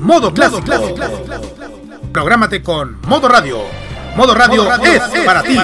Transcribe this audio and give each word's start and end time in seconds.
Modo 0.00 0.32
clásico. 0.32 0.64
Prográmate 2.12 2.62
con 2.62 2.98
Modo 3.02 3.28
Radio. 3.28 3.58
Modo 4.16 4.34
Radio, 4.34 4.66
es, 4.82 5.02
para, 5.24 5.42
ti. 5.42 5.56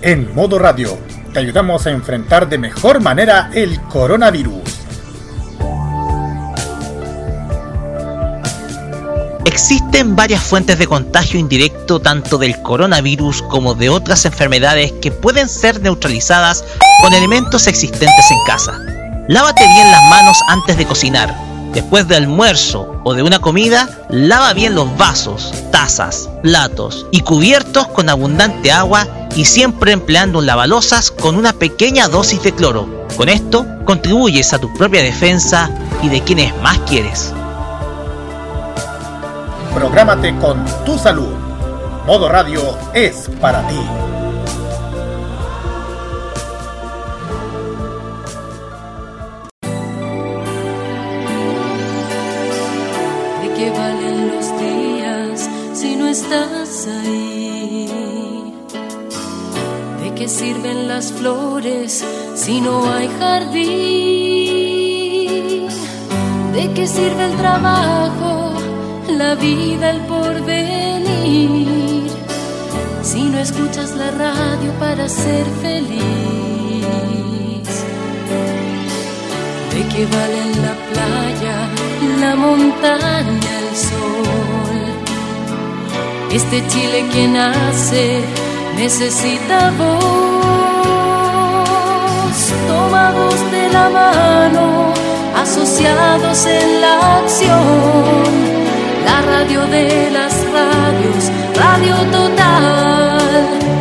En 0.00 0.34
Modo 0.34 0.58
Radio, 0.58 0.98
te 1.32 1.38
ayudamos 1.38 1.86
a 1.86 1.90
enfrentar 1.90 2.48
de 2.48 2.58
mejor 2.58 3.00
manera 3.00 3.50
el 3.54 3.80
coronavirus. 3.82 4.81
Existen 9.44 10.14
varias 10.14 10.42
fuentes 10.42 10.78
de 10.78 10.86
contagio 10.86 11.38
indirecto 11.40 12.00
tanto 12.00 12.38
del 12.38 12.60
coronavirus 12.62 13.42
como 13.42 13.74
de 13.74 13.88
otras 13.88 14.24
enfermedades 14.24 14.92
que 15.02 15.10
pueden 15.10 15.48
ser 15.48 15.80
neutralizadas 15.80 16.64
con 17.02 17.12
elementos 17.12 17.66
existentes 17.66 18.30
en 18.30 18.38
casa. 18.46 18.78
Lávate 19.28 19.66
bien 19.66 19.90
las 19.90 20.02
manos 20.10 20.38
antes 20.48 20.76
de 20.76 20.86
cocinar. 20.86 21.34
Después 21.72 22.06
del 22.06 22.24
almuerzo 22.24 23.00
o 23.02 23.14
de 23.14 23.22
una 23.22 23.40
comida, 23.40 23.88
lava 24.10 24.52
bien 24.52 24.74
los 24.74 24.96
vasos, 24.96 25.52
tazas, 25.72 26.28
platos 26.42 27.06
y 27.10 27.20
cubiertos 27.20 27.88
con 27.88 28.08
abundante 28.10 28.70
agua 28.70 29.08
y 29.34 29.44
siempre 29.44 29.92
empleando 29.92 30.38
un 30.38 30.46
lavalosas 30.46 31.10
con 31.10 31.34
una 31.36 31.52
pequeña 31.52 32.08
dosis 32.08 32.42
de 32.42 32.52
cloro. 32.52 33.06
Con 33.16 33.28
esto 33.28 33.66
contribuyes 33.86 34.52
a 34.52 34.58
tu 34.58 34.72
propia 34.74 35.02
defensa 35.02 35.70
y 36.02 36.08
de 36.10 36.22
quienes 36.22 36.54
más 36.62 36.78
quieres. 36.80 37.32
Prográmate 39.74 40.36
con 40.36 40.64
tu 40.84 40.98
salud. 40.98 41.34
Modo 42.06 42.28
Radio 42.28 42.60
es 42.92 43.30
para 43.40 43.66
ti. 43.68 43.80
¿De 53.40 53.48
qué 53.54 53.70
valen 53.70 54.28
los 54.28 54.58
días 54.58 55.48
si 55.72 55.96
no 55.96 56.06
estás 56.06 56.86
ahí? 56.88 58.54
¿De 60.02 60.14
qué 60.14 60.28
sirven 60.28 60.86
las 60.86 61.12
flores 61.12 62.04
si 62.34 62.60
no 62.60 62.92
hay 62.92 63.08
jardín? 63.18 63.72
¿De 66.52 66.72
qué 66.74 66.86
sirve 66.86 67.24
el 67.24 67.36
trabajo? 67.38 68.41
La 69.08 69.34
vida, 69.34 69.90
el 69.90 70.00
porvenir. 70.02 70.92
Si 73.02 73.24
no 73.24 73.38
escuchas 73.38 73.94
la 73.96 74.10
radio 74.10 74.72
para 74.78 75.08
ser 75.08 75.44
feliz, 75.60 76.02
¿de 79.72 79.88
qué 79.92 80.06
valen 80.06 80.62
la 80.66 80.74
playa, 80.90 81.68
la 82.20 82.36
montaña, 82.36 83.58
el 83.62 83.76
sol? 83.76 84.80
Este 86.30 86.66
Chile 86.68 87.04
que 87.12 87.28
nace 87.28 88.20
necesita 88.76 89.70
voz, 89.72 89.92
tomados 92.68 93.50
de 93.50 93.68
la 93.68 93.90
mano, 93.90 94.94
asociados 95.36 96.46
en 96.46 96.80
la 96.80 97.18
acción 97.18 98.51
la 99.04 99.22
radio 99.22 99.66
de 99.66 100.10
las 100.10 100.34
radios, 100.52 101.30
Radio 101.56 101.96
Total. 102.10 103.71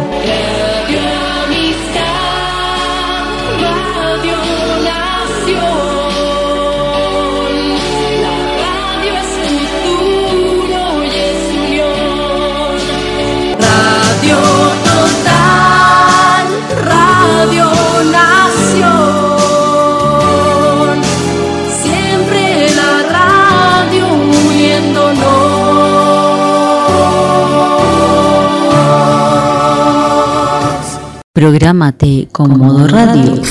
Prográmate 31.42 32.28
con 32.32 32.56
Modo 32.56 32.88
Radio. 32.88 33.42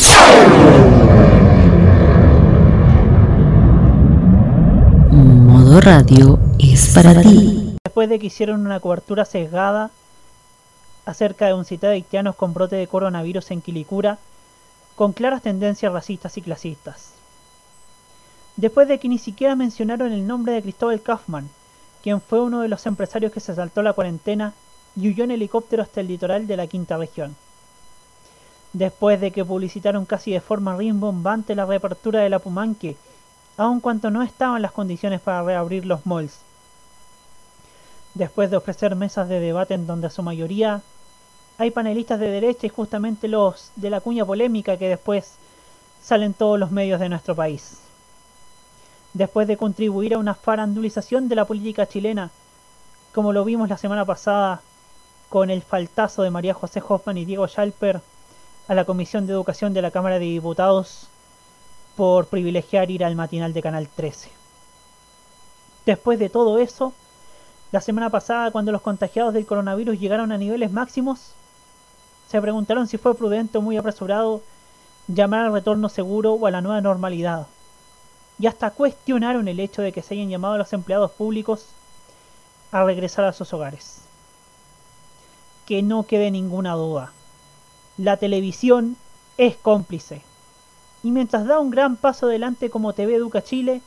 Modo 5.11 5.81
Radio 5.81 6.39
es 6.61 6.93
para 6.95 7.21
ti. 7.21 7.75
Después 7.83 8.09
de 8.09 8.21
que 8.21 8.29
hicieron 8.29 8.65
una 8.65 8.79
cobertura 8.79 9.25
sesgada 9.25 9.91
acerca 11.05 11.47
de 11.47 11.55
un 11.55 11.65
citado 11.65 11.91
de 11.91 11.97
haitianos 11.97 12.37
con 12.37 12.55
brote 12.55 12.77
de 12.77 12.87
coronavirus 12.87 13.51
en 13.51 13.61
Quilicura, 13.61 14.19
con 14.95 15.13
claras 15.13 15.43
tendencias 15.43 15.93
racistas 15.93 16.39
y 16.39 16.43
clasistas. 16.43 17.15
Después 18.55 18.87
de 18.87 19.01
que 19.01 19.09
ni 19.09 19.19
siquiera 19.19 19.57
mencionaron 19.57 20.13
el 20.13 20.29
nombre 20.29 20.53
de 20.53 20.63
Cristóbal 20.63 21.03
Kaufman, 21.03 21.49
quien 22.05 22.21
fue 22.21 22.41
uno 22.41 22.61
de 22.61 22.69
los 22.69 22.87
empresarios 22.87 23.33
que 23.33 23.41
se 23.41 23.57
saltó 23.57 23.83
la 23.83 23.95
cuarentena 23.95 24.53
y 24.95 25.09
huyó 25.09 25.25
en 25.25 25.33
helicóptero 25.33 25.83
hasta 25.83 26.01
el 26.01 26.07
litoral 26.07 26.47
de 26.47 26.57
la 26.57 26.69
quinta 26.69 26.97
región 26.97 27.35
después 28.73 29.21
de 29.21 29.31
que 29.31 29.45
publicitaron 29.45 30.05
casi 30.05 30.33
de 30.33 30.41
forma 30.41 30.77
rimbombante 30.77 31.55
la 31.55 31.67
reapertura 31.67 32.21
de 32.21 32.31
la 32.31 32.39
Pumanque, 32.39 32.97
aun 33.57 33.81
cuando 33.81 34.11
no 34.11 34.23
estaban 34.23 34.63
las 34.63 34.73
condiciones 34.73 35.21
para 35.21 35.43
reabrir 35.43 35.87
los 35.87 36.07
malls. 36.07 36.41
Después 38.15 38.51
de 38.51 38.57
ofrecer 38.57 38.97
mesas 38.97 39.29
de 39.29 39.41
debate 39.41 39.75
en 39.75 39.87
donde 39.87 40.07
a 40.07 40.11
su 40.11 40.23
mayoría 40.23 40.83
hay 41.59 41.71
panelistas 41.71 42.19
de 42.19 42.31
derecha 42.31 42.67
y 42.67 42.71
justamente 42.71 43.29
los 43.29 43.71
de 43.77 43.91
la 43.91 44.01
cuña 44.01 44.25
polémica 44.25 44.77
que 44.77 44.89
después 44.89 45.35
salen 46.03 46.33
todos 46.33 46.59
los 46.59 46.71
medios 46.71 47.01
de 47.01 47.09
nuestro 47.09 47.35
país. 47.35 47.81
Después 49.13 49.47
de 49.47 49.57
contribuir 49.57 50.15
a 50.15 50.19
una 50.19 50.35
farandulización 50.35 51.29
de 51.29 51.35
la 51.35 51.45
política 51.45 51.87
chilena, 51.87 52.31
como 53.13 53.33
lo 53.33 53.45
vimos 53.45 53.69
la 53.69 53.77
semana 53.77 54.05
pasada 54.05 54.63
con 55.29 55.51
el 55.51 55.63
faltazo 55.63 56.23
de 56.23 56.31
María 56.31 56.55
José 56.55 56.83
Hoffman 56.87 57.19
y 57.19 57.25
Diego 57.25 57.47
Schalper 57.47 58.01
a 58.69 58.75
la 58.75 58.85
Comisión 58.85 59.27
de 59.27 59.33
Educación 59.33 59.75
de 59.75 59.83
la 59.83 59.91
Cámara 59.91 60.19
de 60.19 60.27
Diputados 60.27 61.09
por 61.97 62.27
privilegiar 62.27 62.91
ir 62.91 63.05
al 63.05 63.17
matinal 63.17 63.53
de 63.53 63.63
Canal 63.63 63.89
13. 63.89 64.31
Después 65.87 66.19
de 66.19 66.29
todo 66.29 66.59
eso, 66.59 66.93
la 67.73 67.81
semana 67.81 68.11
pasada 68.11 68.51
cuando 68.51 68.73
los 68.73 68.83
contagiados 68.83 69.35
del 69.35 69.47
coronavirus 69.47 69.99
llegaron 69.99 70.33
a 70.33 70.39
niveles 70.39 70.71
máximos, 70.71 71.33
se 72.29 72.41
preguntaron 72.41 72.87
si 72.87 72.97
fue 72.97 73.15
prudente 73.15 73.59
o 73.59 73.61
muy 73.63 73.77
apresurado 73.77 74.41
llamar 75.09 75.47
al 75.47 75.53
retorno 75.53 75.89
seguro 75.89 76.35
o 76.35 76.47
a 76.47 76.51
la 76.51 76.61
nueva 76.61 76.81
normalidad. 76.81 77.47
Y 78.39 78.47
hasta 78.47 78.71
cuestionaron 78.71 79.49
el 79.49 79.61
hecho 79.61 79.83
de 79.83 79.93
que 79.93 80.03
se 80.03 80.15
hayan 80.15 80.31
llamado 80.31 80.55
a 80.55 80.59
los 80.59 80.73
empleados 80.73 81.11
públicos 81.11 81.67
a 82.73 82.85
regresar 82.85 83.25
a 83.25 83.33
sus 83.33 83.53
hogares. 83.53 84.03
Que 85.67 85.83
no 85.83 86.05
quede 86.05 86.31
ninguna 86.31 86.75
duda 86.75 87.13
la 88.01 88.17
televisión 88.17 88.97
es 89.37 89.57
cómplice. 89.57 90.23
Y 91.03 91.11
mientras 91.11 91.47
da 91.47 91.61
un 91.61 91.71
gran 91.71 91.97
paso 91.97 92.27
adelante 92.27 92.71
como 92.71 92.95
TV 92.95 93.17
Educa 93.17 93.43
Chile, 93.43 93.83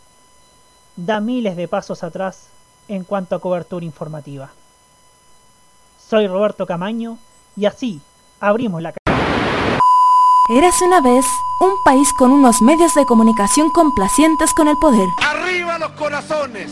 da 0.96 1.20
miles 1.20 1.56
de 1.56 1.68
pasos 1.68 2.04
atrás 2.04 2.48
en 2.88 3.04
cuanto 3.04 3.36
a 3.36 3.42
cobertura 3.42 3.86
informativa. 3.86 4.52
Soy 5.98 6.28
Roberto 6.28 6.66
Camaño 6.68 7.18
y 7.56 7.66
así 7.66 8.02
abrimos 8.40 8.82
la 8.82 8.94
Eras 10.50 10.82
una 10.82 11.02
vez 11.02 11.26
un 11.62 11.72
país 11.86 12.08
con 12.18 12.32
unos 12.32 12.62
medios 12.62 12.94
de 12.94 13.06
comunicación 13.06 13.70
complacientes 13.70 14.54
con 14.54 14.68
el 14.68 14.78
poder. 14.78 15.08
¡Arriba 15.22 15.80
los 15.80 15.92
corazones! 15.94 16.72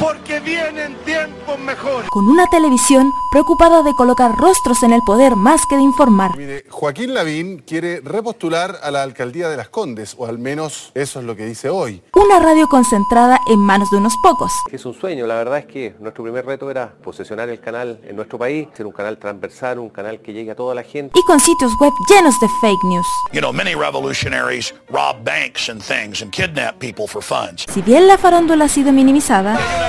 Porque 0.00 0.40
vienen 0.40 0.96
tiempos 1.04 1.58
mejores. 1.58 2.08
Con 2.08 2.26
una 2.28 2.46
televisión 2.46 3.12
preocupada 3.30 3.82
de 3.82 3.94
colocar 3.94 4.34
rostros 4.36 4.82
en 4.82 4.92
el 4.92 5.02
poder 5.02 5.36
más 5.36 5.66
que 5.68 5.76
de 5.76 5.82
informar. 5.82 6.36
Mire, 6.36 6.64
Joaquín 6.70 7.12
Lavín 7.12 7.58
quiere 7.58 8.00
repostular 8.00 8.78
a 8.82 8.90
la 8.90 9.02
alcaldía 9.02 9.48
de 9.50 9.58
Las 9.58 9.68
Condes, 9.68 10.14
o 10.16 10.26
al 10.26 10.38
menos 10.38 10.90
eso 10.94 11.20
es 11.20 11.26
lo 11.26 11.36
que 11.36 11.44
dice 11.44 11.68
hoy. 11.68 12.02
Una 12.14 12.38
radio 12.38 12.66
concentrada 12.68 13.38
en 13.46 13.58
manos 13.58 13.90
de 13.90 13.98
unos 13.98 14.14
pocos. 14.22 14.52
Es 14.72 14.86
un 14.86 14.94
sueño, 14.94 15.26
la 15.26 15.34
verdad 15.34 15.58
es 15.58 15.66
que 15.66 15.94
nuestro 16.00 16.24
primer 16.24 16.46
reto 16.46 16.70
era 16.70 16.94
posesionar 17.02 17.50
el 17.50 17.60
canal 17.60 18.00
en 18.04 18.16
nuestro 18.16 18.38
país, 18.38 18.68
ser 18.74 18.86
un 18.86 18.92
canal 18.92 19.18
transversal, 19.18 19.78
un 19.78 19.90
canal 19.90 20.20
que 20.20 20.32
llegue 20.32 20.52
a 20.52 20.54
toda 20.54 20.74
la 20.74 20.82
gente. 20.82 21.18
Y 21.18 21.22
con 21.24 21.38
sitios 21.40 21.72
web 21.78 21.92
llenos 22.08 22.38
de 22.40 22.48
fake 22.60 22.84
news. 22.84 23.06
You 23.32 23.40
know, 23.40 23.52
many 23.52 23.74
revolutionaries 23.74 24.72
rob 24.90 25.22
banks 25.24 25.68
and 25.68 25.82
things 25.82 26.22
and 26.22 26.32
kidnap 26.32 26.78
people 26.78 27.06
for 27.06 27.22
funds. 27.22 27.66
Si 27.72 27.82
bien 27.82 28.06
la 28.06 28.16
farándula 28.16 28.64
ha 28.64 28.68
sido 28.68 28.92
minimizada, 28.92 29.58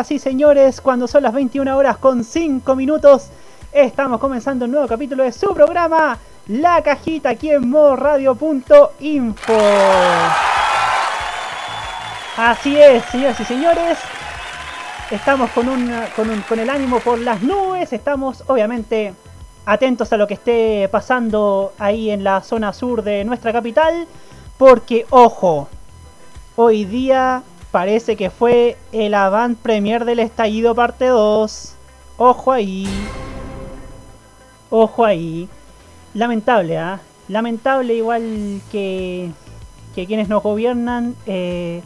Señoras 0.00 0.10
y 0.12 0.18
señores, 0.18 0.80
cuando 0.80 1.06
son 1.06 1.22
las 1.24 1.34
21 1.34 1.76
horas 1.76 1.98
con 1.98 2.24
5 2.24 2.74
minutos, 2.74 3.28
estamos 3.70 4.18
comenzando 4.18 4.64
un 4.64 4.70
nuevo 4.70 4.88
capítulo 4.88 5.24
de 5.24 5.30
su 5.32 5.52
programa, 5.52 6.16
La 6.48 6.82
Cajita, 6.82 7.28
aquí 7.28 7.50
en 7.50 7.68
modoradio.info. 7.68 9.52
Así 12.38 12.80
es, 12.80 13.04
señoras 13.06 13.40
y 13.40 13.44
señores, 13.44 13.98
estamos 15.10 15.50
con, 15.50 15.68
un, 15.68 15.92
con, 16.16 16.30
un- 16.30 16.40
con 16.42 16.58
el 16.58 16.70
ánimo 16.70 16.98
por 17.00 17.18
las 17.18 17.42
nubes, 17.42 17.92
estamos 17.92 18.42
obviamente 18.46 19.12
atentos 19.66 20.10
a 20.14 20.16
lo 20.16 20.26
que 20.26 20.34
esté 20.34 20.88
pasando 20.90 21.74
ahí 21.78 22.10
en 22.10 22.24
la 22.24 22.40
zona 22.40 22.72
sur 22.72 23.02
de 23.02 23.22
nuestra 23.26 23.52
capital, 23.52 24.06
porque 24.56 25.04
ojo, 25.10 25.68
hoy 26.56 26.86
día 26.86 27.42
parece 27.70 28.16
que 28.16 28.30
fue 28.30 28.76
el 28.92 29.14
avant 29.14 29.58
premier 29.58 30.04
del 30.04 30.18
estallido 30.18 30.74
parte 30.74 31.06
2. 31.06 31.74
Ojo 32.18 32.52
ahí. 32.52 32.88
Ojo 34.70 35.04
ahí. 35.04 35.48
Lamentable, 36.14 36.78
¿ah? 36.78 37.00
Lamentable 37.28 37.94
igual 37.94 38.60
que, 38.72 39.30
que 39.94 40.06
quienes 40.06 40.28
nos 40.28 40.42
gobiernan 40.42 41.14
eh, 41.26 41.82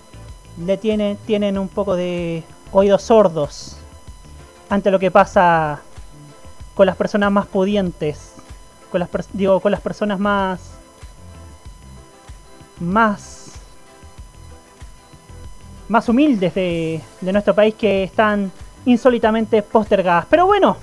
le 0.59 0.77
tienen, 0.79 1.19
tienen 1.27 1.59
un 1.59 1.69
poco 1.69 1.95
de 1.97 2.43
oídos 2.73 3.03
sordos 3.03 3.77
ante 4.71 4.91
lo 4.91 4.99
que 4.99 5.11
pasa 5.11 5.83
con 6.75 6.87
las 6.87 6.97
personas 6.97 7.31
más 7.31 7.47
pudientes. 7.47 8.33
Con 8.91 9.01
las, 9.01 9.09
digo, 9.33 9.61
con 9.61 9.73
las 9.73 9.81
personas 9.81 10.19
más... 10.19 10.71
Más 12.81 13.44
más 15.89 16.09
humildes 16.09 16.55
de, 16.55 17.01
de 17.21 17.33
nuestro 17.33 17.55
país 17.55 17.75
que 17.75 18.05
están 18.05 18.51
insólitamente 18.85 19.63
postergadas. 19.63 20.27
Pero 20.29 20.47
bueno. 20.47 20.77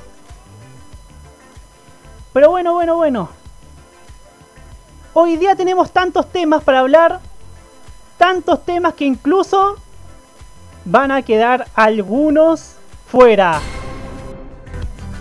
Pero 2.33 2.49
bueno, 2.49 2.73
bueno, 2.73 2.95
bueno. 2.95 3.29
Hoy 5.13 5.37
día 5.37 5.55
tenemos 5.55 5.91
tantos 5.91 6.27
temas 6.31 6.63
para 6.63 6.79
hablar. 6.79 7.19
Tantos 8.17 8.63
temas 8.63 8.93
que 8.93 9.05
incluso 9.05 9.77
van 10.85 11.11
a 11.11 11.21
quedar 11.21 11.67
algunos 11.75 12.75
fuera. 13.07 13.59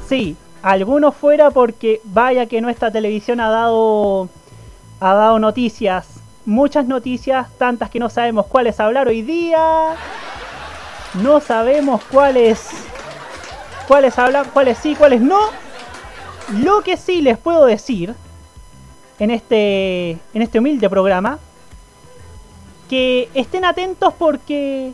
Sí, 0.09 0.37
algunos 0.62 1.15
fuera 1.15 1.50
porque 1.50 2.00
vaya 2.05 2.47
que 2.47 2.61
nuestra 2.61 2.91
televisión 2.91 3.41
ha 3.41 3.49
dado 3.49 4.29
ha 5.00 5.15
dado 5.15 5.38
noticias, 5.38 6.19
muchas 6.45 6.87
noticias, 6.87 7.49
tantas 7.59 7.91
que 7.91 7.99
no 7.99 8.09
sabemos 8.09 8.47
cuáles 8.47 8.81
hablar 8.81 9.09
hoy 9.09 9.23
día. 9.23 9.95
No 11.23 11.41
sabemos 11.41 12.03
cuáles 12.11 12.69
cuáles 13.89 14.19
hablar, 14.19 14.51
cuáles 14.53 14.79
sí, 14.79 14.95
cuáles 14.95 15.21
no. 15.21 15.39
Lo 16.63 16.83
que 16.83 16.97
sí 16.97 17.23
les 17.23 17.39
puedo 17.39 17.67
decir 17.67 18.15
en 19.19 19.31
este 19.31 20.13
en 20.33 20.43
este 20.43 20.59
humilde 20.59 20.89
programa 20.89 21.39
que 22.89 23.29
estén 23.35 23.65
atentos 23.65 24.15
porque 24.15 24.93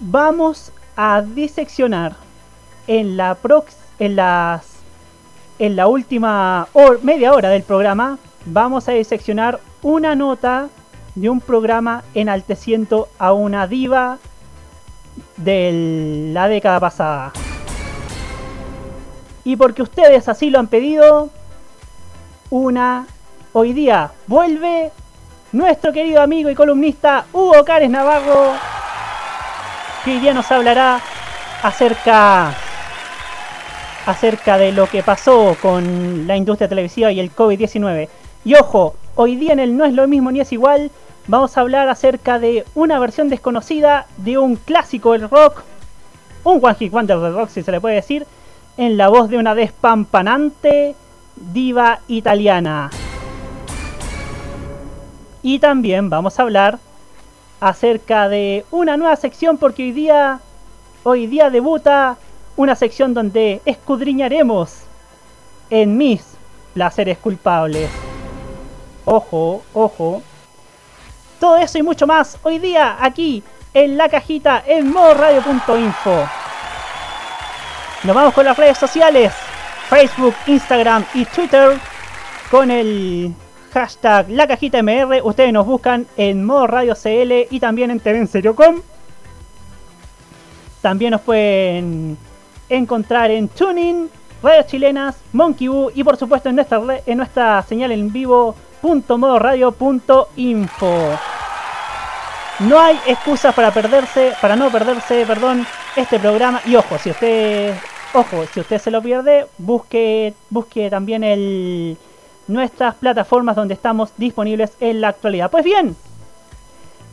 vamos 0.00 0.72
a 0.96 1.22
diseccionar 1.22 2.16
en 2.86 3.16
la 3.16 3.34
prox 3.34 3.76
en 3.98 4.16
las 4.16 4.64
en 5.58 5.76
la 5.76 5.88
última 5.88 6.68
media 7.02 7.32
hora 7.32 7.50
del 7.50 7.64
programa 7.64 8.18
vamos 8.46 8.88
a 8.88 8.92
diseccionar 8.92 9.60
una 9.82 10.14
nota 10.14 10.68
de 11.14 11.28
un 11.28 11.40
programa 11.40 12.04
enalteciendo 12.14 13.08
a 13.18 13.32
una 13.32 13.66
diva 13.66 14.18
de 15.36 16.30
la 16.32 16.48
década 16.48 16.80
pasada. 16.80 17.32
Y 19.44 19.56
porque 19.56 19.82
ustedes 19.82 20.28
así 20.28 20.50
lo 20.50 20.58
han 20.58 20.68
pedido, 20.68 21.30
una 22.50 23.06
hoy 23.52 23.72
día 23.72 24.12
vuelve 24.26 24.90
nuestro 25.52 25.92
querido 25.92 26.20
amigo 26.20 26.50
y 26.50 26.54
columnista 26.54 27.24
Hugo 27.32 27.64
Cares 27.64 27.90
Navarro, 27.90 28.52
que 30.04 30.12
hoy 30.12 30.20
día 30.20 30.34
nos 30.34 30.50
hablará 30.52 31.00
acerca 31.62 32.54
acerca 34.06 34.56
de 34.56 34.72
lo 34.72 34.86
que 34.86 35.02
pasó 35.02 35.54
con 35.60 36.26
la 36.26 36.36
industria 36.36 36.68
televisiva 36.68 37.12
y 37.12 37.20
el 37.20 37.34
COVID-19. 37.34 38.08
Y 38.44 38.54
ojo, 38.54 38.94
hoy 39.20 39.34
día 39.34 39.52
en 39.52 39.58
el 39.58 39.76
No 39.76 39.84
es 39.84 39.94
lo 39.94 40.06
mismo 40.06 40.30
ni 40.30 40.38
es 40.38 40.52
igual, 40.52 40.92
vamos 41.26 41.56
a 41.56 41.62
hablar 41.62 41.88
acerca 41.88 42.38
de 42.38 42.64
una 42.76 43.00
versión 43.00 43.28
desconocida 43.28 44.06
de 44.18 44.38
un 44.38 44.54
clásico 44.54 45.10
del 45.10 45.28
rock, 45.28 45.64
un 46.44 46.60
One 46.62 46.76
Hit 46.76 46.92
Wonder 46.92 47.18
del 47.18 47.34
rock 47.34 47.48
si 47.48 47.64
se 47.64 47.72
le 47.72 47.80
puede 47.80 47.96
decir, 47.96 48.28
en 48.76 48.96
la 48.96 49.08
voz 49.08 49.28
de 49.28 49.36
una 49.36 49.56
despampanante 49.56 50.94
diva 51.34 51.98
italiana. 52.06 52.90
Y 55.42 55.58
también 55.58 56.10
vamos 56.10 56.38
a 56.38 56.42
hablar 56.42 56.78
acerca 57.58 58.28
de 58.28 58.64
una 58.70 58.96
nueva 58.96 59.16
sección 59.16 59.58
porque 59.58 59.82
hoy 59.82 59.90
día 59.90 60.38
hoy 61.02 61.26
día 61.26 61.50
debuta 61.50 62.18
una 62.56 62.76
sección 62.76 63.14
donde 63.14 63.62
escudriñaremos 63.64 64.82
en 65.70 65.96
mis 65.96 66.22
placeres 66.72 67.18
culpables. 67.18 67.90
Ojo, 69.10 69.62
ojo. 69.72 70.22
Todo 71.40 71.56
eso 71.56 71.78
y 71.78 71.82
mucho 71.82 72.06
más 72.06 72.36
hoy 72.42 72.58
día 72.58 72.98
aquí 73.00 73.42
en 73.72 73.96
la 73.96 74.10
cajita 74.10 74.62
en 74.66 74.92
modoradio.info. 74.92 76.28
Nos 78.04 78.14
vamos 78.14 78.34
con 78.34 78.44
las 78.44 78.54
redes 78.58 78.76
sociales. 78.76 79.32
Facebook, 79.88 80.34
Instagram 80.46 81.06
y 81.14 81.24
Twitter 81.24 81.78
con 82.50 82.70
el 82.70 83.32
hashtag 83.72 84.28
la 84.28 84.46
cajita 84.46 84.82
MR. 84.82 85.22
Ustedes 85.22 85.54
nos 85.54 85.64
buscan 85.64 86.06
en 86.18 86.44
modo 86.44 86.66
radio 86.66 86.94
CL 86.94 87.46
y 87.50 87.60
también 87.60 87.90
en 87.90 88.00
TVenserio.com. 88.00 88.82
También 90.82 91.12
nos 91.12 91.22
pueden 91.22 92.18
encontrar 92.68 93.30
en 93.30 93.48
Tuning, 93.48 94.10
Radios 94.42 94.66
Chilenas, 94.66 95.16
Monkey 95.32 95.70
y 95.94 96.04
por 96.04 96.18
supuesto 96.18 96.50
en 96.50 96.56
nuestra, 96.56 96.82
en 97.06 97.16
nuestra 97.16 97.62
señal 97.62 97.90
en 97.92 98.12
vivo 98.12 98.54
.modoradio.info. 98.80 101.18
No 102.60 102.80
hay 102.80 102.98
excusas 103.06 103.54
para 103.54 103.72
perderse, 103.72 104.32
para 104.40 104.56
no 104.56 104.70
perderse, 104.70 105.24
perdón, 105.26 105.66
este 105.94 106.18
programa. 106.18 106.60
Y 106.64 106.74
ojo, 106.74 106.98
si 106.98 107.10
usted, 107.10 107.74
ojo, 108.14 108.46
si 108.52 108.60
usted 108.60 108.78
se 108.78 108.90
lo 108.90 109.00
pierde, 109.00 109.46
busque, 109.58 110.34
busque 110.50 110.90
también 110.90 111.22
el, 111.22 111.96
nuestras 112.48 112.96
plataformas 112.96 113.54
donde 113.54 113.74
estamos 113.74 114.10
disponibles 114.16 114.72
en 114.80 115.00
la 115.00 115.08
actualidad. 115.08 115.50
Pues 115.50 115.64
bien, 115.64 115.94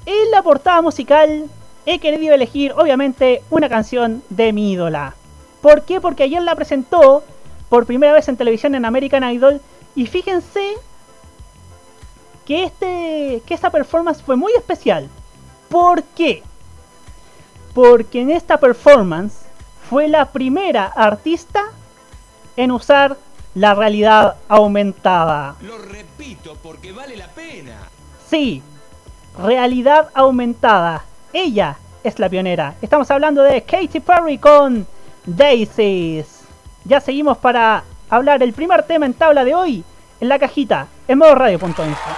en 0.05 0.31
la 0.31 0.41
portada 0.41 0.81
musical 0.81 1.45
he 1.85 1.99
querido 1.99 2.33
elegir 2.33 2.73
obviamente 2.73 3.43
una 3.51 3.69
canción 3.69 4.23
de 4.29 4.51
mi 4.51 4.71
ídola. 4.71 5.13
¿Por 5.61 5.83
qué? 5.83 6.01
Porque 6.01 6.23
ayer 6.23 6.41
la 6.41 6.55
presentó 6.55 7.23
por 7.69 7.85
primera 7.85 8.13
vez 8.13 8.27
en 8.27 8.37
televisión 8.37 8.75
en 8.75 8.85
American 8.85 9.29
Idol 9.31 9.61
y 9.95 10.07
fíjense 10.07 10.73
que 12.45 12.63
este 12.63 13.41
que 13.45 13.53
esta 13.53 13.69
performance 13.69 14.21
fue 14.21 14.35
muy 14.35 14.53
especial. 14.53 15.09
¿Por 15.69 16.03
qué? 16.03 16.43
Porque 17.73 18.21
en 18.21 18.29
esta 18.29 18.57
performance 18.57 19.45
fue 19.89 20.07
la 20.07 20.31
primera 20.31 20.85
artista 20.85 21.65
en 22.55 22.71
usar 22.71 23.17
la 23.53 23.73
realidad 23.73 24.35
aumentada. 24.47 25.55
Lo 25.61 25.77
repito 25.77 26.55
porque 26.61 26.91
vale 26.91 27.17
la 27.17 27.27
pena. 27.27 27.77
Sí, 28.29 28.61
realidad 29.37 30.09
aumentada. 30.13 31.03
Ella 31.33 31.77
es 32.03 32.19
la 32.19 32.29
pionera. 32.29 32.75
Estamos 32.81 33.09
hablando 33.11 33.41
de 33.43 33.61
Katy 33.63 33.99
Perry 33.99 34.37
con 34.37 34.87
Daisies. 35.25 36.41
Ya 36.85 37.01
seguimos 37.01 37.37
para 37.37 37.83
hablar 38.09 38.43
el 38.43 38.53
primer 38.53 38.83
tema 38.83 39.05
en 39.05 39.13
tabla 39.13 39.43
de 39.43 39.55
hoy 39.55 39.83
en 40.19 40.29
la 40.29 40.39
cajita 40.39 40.87
en 41.07 41.17
modo 41.17 41.35
radio.info. 41.35 42.09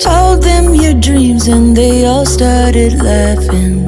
Told 0.00 0.42
them 0.42 0.74
your 0.74 0.94
dreams 0.94 1.48
and 1.48 1.76
they 1.76 2.06
all 2.06 2.24
started 2.24 2.94
laughing. 3.02 3.86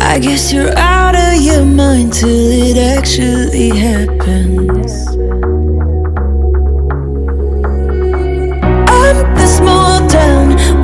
I 0.00 0.18
guess 0.18 0.52
you're 0.52 0.76
out 0.76 1.14
of 1.14 1.40
your 1.40 1.64
mind 1.64 2.12
till 2.12 2.28
it 2.28 2.76
actually 2.76 3.70
happens. 3.70 5.08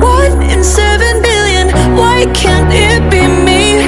One 0.01 0.41
in 0.43 0.63
seven 0.63 1.21
billion. 1.21 1.67
Why 1.95 2.25
can't 2.33 2.71
it 2.71 3.03
be 3.11 3.23
me? 3.27 3.87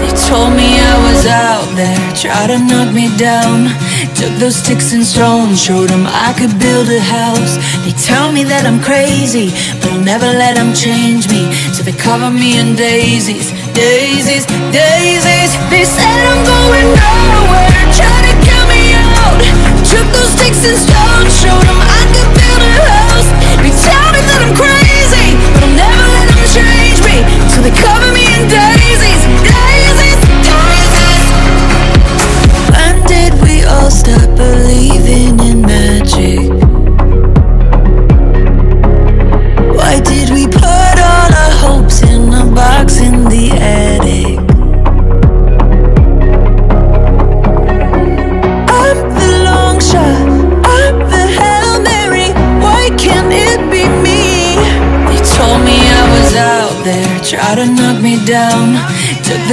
They 0.00 0.12
told 0.28 0.52
me 0.52 0.76
I 0.76 0.94
was 1.06 1.24
out 1.26 1.68
there, 1.76 1.98
tried 2.12 2.48
to 2.52 2.58
knock 2.58 2.92
me 2.92 3.08
down. 3.16 3.70
Took 4.18 4.34
those 4.38 4.56
sticks 4.56 4.92
and 4.92 5.04
stones, 5.04 5.62
showed 5.62 5.88
them 5.88 6.04
I 6.06 6.34
could 6.36 6.58
build 6.58 6.88
a 6.90 7.00
house. 7.00 7.56
They 7.84 7.94
tell 7.96 8.30
me 8.32 8.44
that 8.44 8.66
I'm 8.66 8.80
crazy, 8.82 9.48
but 9.80 9.92
I'll 9.92 10.04
never 10.04 10.26
let 10.26 10.56
them 10.56 10.74
change 10.74 11.30
me. 11.30 11.48
So 11.72 11.82
they 11.82 11.96
cover 11.96 12.30
me 12.30 12.58
in 12.60 12.76
daisies, 12.76 13.50
daisies, 13.72 14.44
daisies. 14.74 15.52
They 15.70 15.84
said 15.86 16.18
I'm 16.30 16.42
going 16.44 16.88
nowhere, 16.94 17.70
trying 17.96 18.26
to 18.28 18.34
count 18.44 18.68
me 18.68 18.92
out. 18.92 19.38
Took 19.88 20.06
those 20.12 20.32
sticks 20.36 20.62
and 20.68 20.78
stones, 20.78 21.32
showed 21.32 21.64
them 21.64 21.80
I 21.80 21.93
me. 27.64 27.70
So 27.70 27.70
they 27.70 27.82
cover 27.82 28.03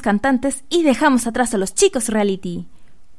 A 0.00 0.02
cantantes 0.02 0.64
y 0.70 0.82
dejamos 0.82 1.26
atrás 1.26 1.52
a 1.52 1.58
los 1.58 1.74
chicos 1.74 2.08
reality. 2.08 2.64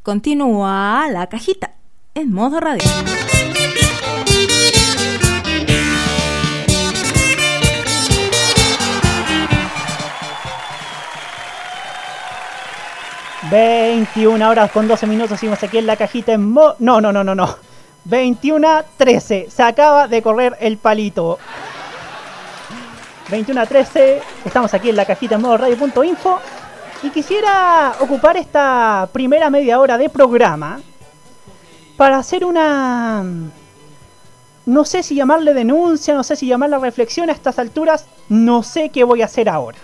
Continúa 0.02 1.06
la 1.12 1.28
cajita 1.28 1.76
en 2.16 2.34
modo 2.34 2.60
radio. 2.60 2.82
...21 13.52 14.50
horas 14.50 14.72
con 14.72 14.88
12 14.88 15.06
minutos... 15.06 15.40
...seguimos 15.40 15.62
aquí 15.62 15.78
en 15.78 15.86
la 15.86 15.98
cajita 15.98 16.32
en 16.34 16.50
mo... 16.50 16.74
No, 16.80 17.00
no, 17.00 17.12
no, 17.12 17.24
no, 17.24 17.36
no... 17.36 17.58
...21.13... 18.10 19.50
...se 19.50 19.64
acaba 19.64 20.08
de 20.08 20.24
correr 20.24 20.58
el 20.60 20.78
palito... 20.78 21.38
21.13... 23.30 24.20
...estamos 24.46 24.74
aquí 24.74 24.90
en 24.90 24.96
la 24.96 25.06
cajita 25.06 25.36
en 25.36 25.42
modo 25.42 25.58
radio.info... 25.58 26.40
...y 27.04 27.10
quisiera 27.10 27.96
ocupar 28.00 28.38
esta 28.38 29.10
primera 29.12 29.50
media 29.50 29.80
hora 29.80 29.98
de 29.98 30.10
programa... 30.10 30.82
...para 31.98 32.18
hacer 32.18 32.46
una... 32.46 33.24
No 34.66 34.86
sé 34.86 35.02
si 35.02 35.16
llamarle 35.16 35.54
denuncia, 35.54 36.14
no 36.14 36.24
sé 36.24 36.36
si 36.36 36.48
llamarle 36.48 36.78
reflexión 36.78 37.30
a 37.30 37.34
estas 37.34 37.58
alturas, 37.58 38.06
no 38.30 38.62
sé 38.62 38.90
qué 38.90 39.04
voy 39.04 39.24
a 39.24 39.26
hacer 39.26 39.50
ahora. 39.50 39.80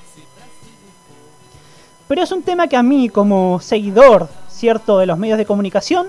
Pero 2.08 2.22
es 2.22 2.32
un 2.32 2.44
tema 2.44 2.68
que 2.68 2.78
a 2.78 2.84
mí, 2.84 3.10
como 3.10 3.60
seguidor, 3.60 4.30
cierto, 4.50 5.00
de 5.00 5.08
los 5.08 5.18
medios 5.18 5.40
de 5.40 5.46
comunicación, 5.46 6.08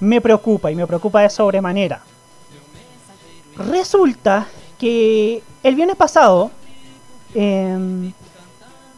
me 0.00 0.20
preocupa 0.20 0.70
y 0.70 0.74
me 0.74 0.86
preocupa 0.86 1.22
de 1.22 1.30
sobremanera. 1.30 2.02
Resulta 3.56 4.46
que 4.78 5.42
el 5.62 5.74
viernes 5.74 5.96
pasado, 5.96 6.50
em, 7.34 8.12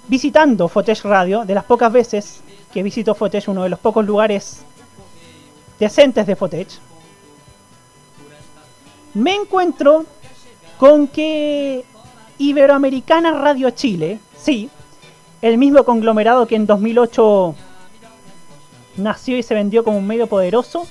visitando 0.09 0.69
Footage 0.69 1.09
Radio, 1.09 1.45
de 1.45 1.55
las 1.55 1.65
pocas 1.65 1.93
veces 1.93 2.41
que 2.73 2.83
visito 2.83 3.15
Footage, 3.15 3.51
uno 3.51 3.63
de 3.63 3.69
los 3.69 3.79
pocos 3.79 4.05
lugares 4.05 4.63
decentes 5.79 6.27
de 6.27 6.37
Footage, 6.37 6.79
me 9.15 9.35
encuentro 9.35 10.05
con 10.79 11.07
que 11.07 11.85
Iberoamericana 12.39 13.33
Radio 13.33 13.71
Chile, 13.71 14.19
sí, 14.37 14.69
el 15.41 15.57
mismo 15.57 15.85
conglomerado 15.85 16.47
que 16.47 16.57
en 16.57 16.67
2008 16.67 17.55
nació 18.97 19.37
y 19.37 19.43
se 19.43 19.55
vendió 19.55 19.85
como 19.85 19.99
un 19.99 20.07
medio 20.07 20.27
poderoso, 20.27 20.87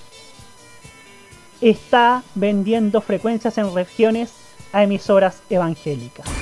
está 1.60 2.24
vendiendo 2.36 3.02
frecuencias 3.02 3.58
en 3.58 3.74
regiones 3.74 4.34
a 4.72 4.84
emisoras 4.84 5.42
evangélicas. 5.50 6.33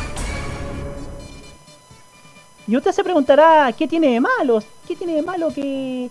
Y 2.67 2.77
usted 2.77 2.91
se 2.91 3.03
preguntará, 3.03 3.73
¿qué 3.77 3.87
tiene 3.87 4.09
de 4.11 4.19
malo? 4.21 4.63
¿Qué 4.87 4.95
tiene 4.95 5.15
de 5.15 5.21
malo 5.23 5.49
que, 5.53 6.09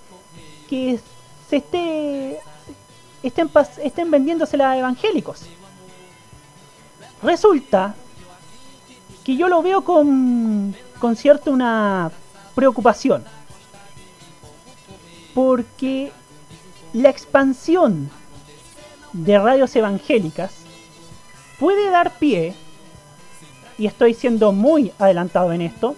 que 0.69 0.99
se 1.49 1.57
esté 1.57 2.39
estén, 3.23 3.49
pas- 3.49 3.79
estén 3.83 4.11
vendiéndosela 4.11 4.71
a 4.71 4.79
evangélicos? 4.79 5.43
Resulta 7.23 7.95
que 9.25 9.37
yo 9.37 9.49
lo 9.49 9.63
veo 9.63 9.85
con, 9.85 10.75
con 10.99 11.17
cierta 11.17 11.51
una 11.51 12.11
preocupación. 12.55 13.25
Porque 15.35 16.13
la 16.93 17.09
expansión 17.11 18.11
de 19.13 19.39
radios 19.39 19.75
evangélicas 19.77 20.53
puede 21.59 21.91
dar 21.91 22.19
pie, 22.19 22.55
y 23.79 23.87
estoy 23.87 24.15
siendo 24.15 24.53
muy 24.53 24.93
adelantado 24.99 25.53
en 25.53 25.63
esto, 25.63 25.95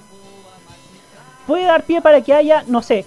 puede 1.47 1.65
dar 1.65 1.85
pie 1.85 2.01
para 2.01 2.21
que 2.21 2.35
haya, 2.35 2.65
no 2.67 2.83
sé, 2.83 3.05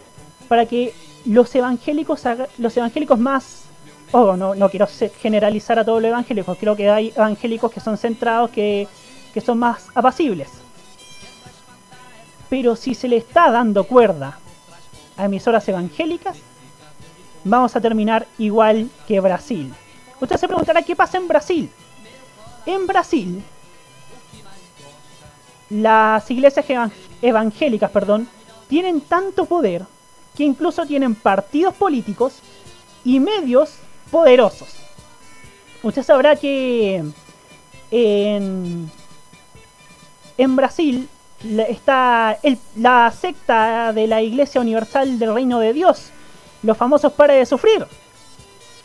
para 0.48 0.66
que 0.66 0.94
los 1.26 1.54
evangélicos, 1.56 2.22
los 2.58 2.78
evangélicos 2.78 3.20
más, 3.20 3.64
ojo, 4.12 4.38
no, 4.38 4.56
no 4.56 4.70
quiero 4.70 4.88
generalizar 5.22 5.80
a 5.80 5.86
todos 5.86 6.02
los 6.02 6.10
evangélicos, 6.10 6.58
creo 6.58 6.76
que 6.76 6.90
hay 6.90 7.14
evangélicos 7.16 7.72
que 7.72 7.80
son 7.80 7.98
centrados, 7.98 8.52
que, 8.52 8.88
que 9.34 9.42
son 9.42 9.58
más 9.58 9.88
apacibles. 9.96 10.50
Pero 12.50 12.76
si 12.76 12.94
se 12.94 13.08
le 13.08 13.18
está 13.18 13.52
dando 13.52 13.86
cuerda 13.86 14.38
a 15.18 15.26
emisoras 15.26 15.68
evangélicas, 15.68 16.38
vamos 17.44 17.76
a 17.76 17.82
terminar 17.82 18.28
igual 18.38 18.90
que 19.08 19.20
Brasil. 19.20 19.74
Usted 20.22 20.38
se 20.38 20.48
preguntará 20.48 20.82
qué 20.84 20.96
pasa 20.96 21.18
en 21.18 21.28
Brasil. 21.28 21.70
En 22.66 22.88
Brasil, 22.88 23.44
las 25.70 26.30
iglesias 26.32 26.66
evan- 26.70 26.92
evangélicas, 27.22 27.92
perdón, 27.92 28.28
tienen 28.68 29.02
tanto 29.02 29.46
poder 29.46 29.84
que 30.36 30.44
incluso 30.44 30.86
tienen 30.86 31.16
partidos 31.16 31.74
políticos 31.76 32.36
y 33.04 33.20
medios 33.20 33.76
poderosos. 34.12 34.70
Usted 35.84 36.04
sabrá 36.04 36.36
que 36.36 37.04
en, 37.92 38.92
Brasil 40.56 41.08
está 41.70 42.38
la 42.76 43.12
secta 43.12 43.94
de 43.94 44.08
la 44.08 44.22
Iglesia 44.22 44.60
Universal 44.62 45.20
del 45.20 45.34
Reino 45.34 45.60
de 45.60 45.74
Dios, 45.74 46.10
los 46.64 46.78
famosos 46.78 47.14
Para 47.14 47.36
de 47.36 47.46
Sufrir. 47.46 47.86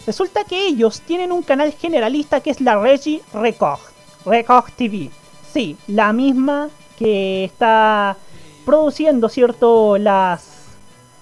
Resulta 0.06 0.44
que 0.44 0.66
ellos 0.66 1.00
tienen 1.00 1.32
un 1.32 1.42
canal 1.42 1.72
generalista 1.72 2.40
que 2.40 2.50
es 2.50 2.60
la 2.60 2.78
Regi 2.78 3.22
Record, 3.32 3.80
Record 4.25 4.70
TV. 4.76 5.10
Sí, 5.52 5.76
la 5.87 6.12
misma 6.12 6.69
que 6.99 7.45
está 7.45 8.16
produciendo, 8.64 9.28
¿cierto?, 9.28 9.99
las 9.99 10.61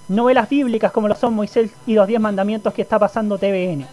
novelas 0.09 0.49
bíblicas 0.49 0.93
como 0.93 1.09
lo 1.09 1.15
son 1.15 1.35
Moisés 1.35 1.71
y 1.87 1.95
los 1.95 2.07
Diez 2.07 2.21
Mandamientos 2.21 2.75
que 2.75 2.83
está 2.83 2.99
pasando 2.99 3.39
TVN. 3.39 3.87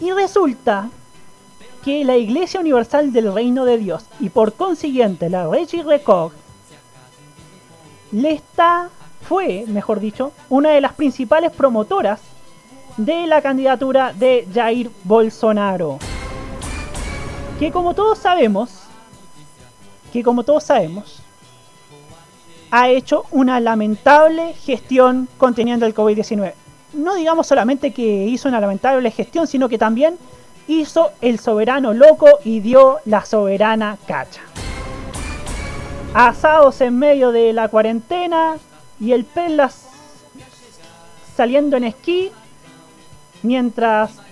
Y 0.00 0.10
resulta 0.12 0.90
que 1.84 2.04
la 2.04 2.16
Iglesia 2.16 2.60
Universal 2.60 3.12
del 3.12 3.32
Reino 3.32 3.64
de 3.64 3.78
Dios 3.78 4.04
y 4.20 4.28
por 4.28 4.54
consiguiente 4.54 5.30
la 5.30 5.46
Regi 5.48 5.82
Record 5.82 6.32
le 8.12 8.32
está, 8.32 8.90
fue, 9.22 9.64
mejor 9.68 10.00
dicho, 10.00 10.32
una 10.48 10.70
de 10.70 10.80
las 10.80 10.94
principales 10.94 11.52
promotoras 11.52 12.20
de 12.96 13.26
la 13.26 13.40
candidatura 13.40 14.12
de 14.12 14.46
Jair 14.52 14.90
Bolsonaro. 15.04 15.98
Que 17.58 17.72
como 17.72 17.94
todos 17.94 18.18
sabemos, 18.18 18.82
que 20.12 20.22
como 20.22 20.44
todos 20.44 20.64
sabemos, 20.64 21.22
ha 22.70 22.90
hecho 22.90 23.24
una 23.30 23.60
lamentable 23.60 24.52
gestión 24.54 25.28
conteniendo 25.38 25.86
el 25.86 25.94
COVID-19. 25.94 26.52
No 26.92 27.14
digamos 27.14 27.46
solamente 27.46 27.92
que 27.92 28.26
hizo 28.26 28.48
una 28.48 28.60
lamentable 28.60 29.10
gestión, 29.10 29.46
sino 29.46 29.68
que 29.68 29.78
también 29.78 30.18
hizo 30.68 31.12
el 31.20 31.38
soberano 31.38 31.94
loco 31.94 32.28
y 32.44 32.60
dio 32.60 32.98
la 33.06 33.24
soberana 33.24 33.96
cacha. 34.06 34.42
Asados 36.12 36.80
en 36.82 36.98
medio 36.98 37.32
de 37.32 37.52
la 37.52 37.68
cuarentena 37.68 38.56
y 39.00 39.12
el 39.12 39.24
pelas 39.24 39.86
saliendo 41.36 41.76
en 41.76 41.84
esquí 41.84 42.30
mientras 43.42 44.25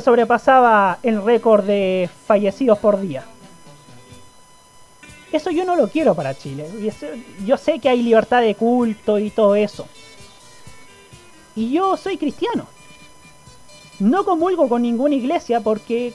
sobrepasaba 0.00 0.98
el 1.02 1.22
récord 1.22 1.64
de 1.64 2.08
fallecidos 2.26 2.78
por 2.78 3.00
día. 3.00 3.24
Eso 5.32 5.50
yo 5.50 5.64
no 5.64 5.76
lo 5.76 5.88
quiero 5.88 6.14
para 6.14 6.34
Chile. 6.34 6.68
Yo 7.44 7.56
sé 7.56 7.78
que 7.78 7.88
hay 7.88 8.02
libertad 8.02 8.40
de 8.42 8.54
culto 8.54 9.18
y 9.18 9.30
todo 9.30 9.54
eso. 9.54 9.86
Y 11.54 11.72
yo 11.72 11.96
soy 11.96 12.16
cristiano. 12.16 12.66
No 13.98 14.24
comulgo 14.24 14.68
con 14.68 14.82
ninguna 14.82 15.14
iglesia 15.14 15.60
porque 15.60 16.14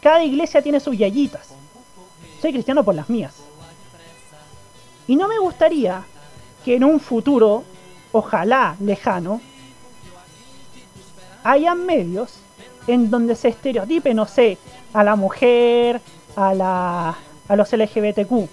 cada 0.00 0.24
iglesia 0.24 0.62
tiene 0.62 0.80
sus 0.80 0.98
yayitas. 0.98 1.54
Soy 2.40 2.52
cristiano 2.52 2.84
por 2.84 2.94
las 2.94 3.08
mías. 3.08 3.34
Y 5.06 5.16
no 5.16 5.28
me 5.28 5.38
gustaría 5.38 6.04
que 6.64 6.76
en 6.76 6.84
un 6.84 7.00
futuro, 7.00 7.64
ojalá 8.12 8.76
lejano, 8.80 9.40
hayan 11.44 11.84
medios 11.86 12.41
en 12.86 13.10
donde 13.10 13.34
se 13.36 13.48
estereotipe, 13.48 14.14
no 14.14 14.26
sé, 14.26 14.58
a 14.92 15.04
la 15.04 15.16
mujer, 15.16 16.00
a, 16.36 16.54
la, 16.54 17.16
a 17.48 17.56
los 17.56 17.72
LGBTQ. 17.72 18.48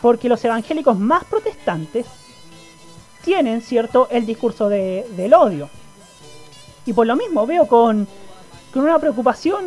Porque 0.00 0.28
los 0.28 0.44
evangélicos 0.44 0.98
más 0.98 1.24
protestantes 1.24 2.06
tienen, 3.24 3.62
cierto, 3.62 4.08
el 4.10 4.26
discurso 4.26 4.68
de- 4.68 5.06
del 5.16 5.32
odio. 5.34 5.70
Y 6.86 6.92
por 6.92 7.06
lo 7.06 7.14
mismo 7.14 7.46
veo 7.46 7.66
con, 7.68 8.08
con 8.72 8.82
una 8.82 8.98
preocupación 8.98 9.66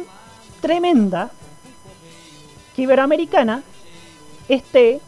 tremenda 0.60 1.32
que 2.76 2.82
Iberoamericana 2.82 3.64
esté 4.50 5.00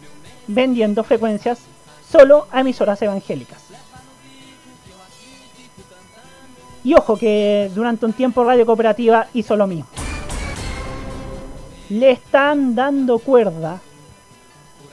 vendiendo 0.47 1.03
frecuencias 1.03 1.59
solo 2.09 2.47
a 2.51 2.61
emisoras 2.61 3.01
evangélicas. 3.01 3.61
Y 6.87 6.93
ojo 6.93 7.17
que 7.17 7.69
durante 7.75 8.05
un 8.05 8.13
tiempo 8.13 8.45
Radio 8.45 8.65
Cooperativa 8.65 9.27
hizo 9.33 9.57
lo 9.57 9.67
mismo. 9.67 9.89
Le 11.89 12.11
están 12.11 12.75
dando 12.75 13.19
cuerda 13.19 13.81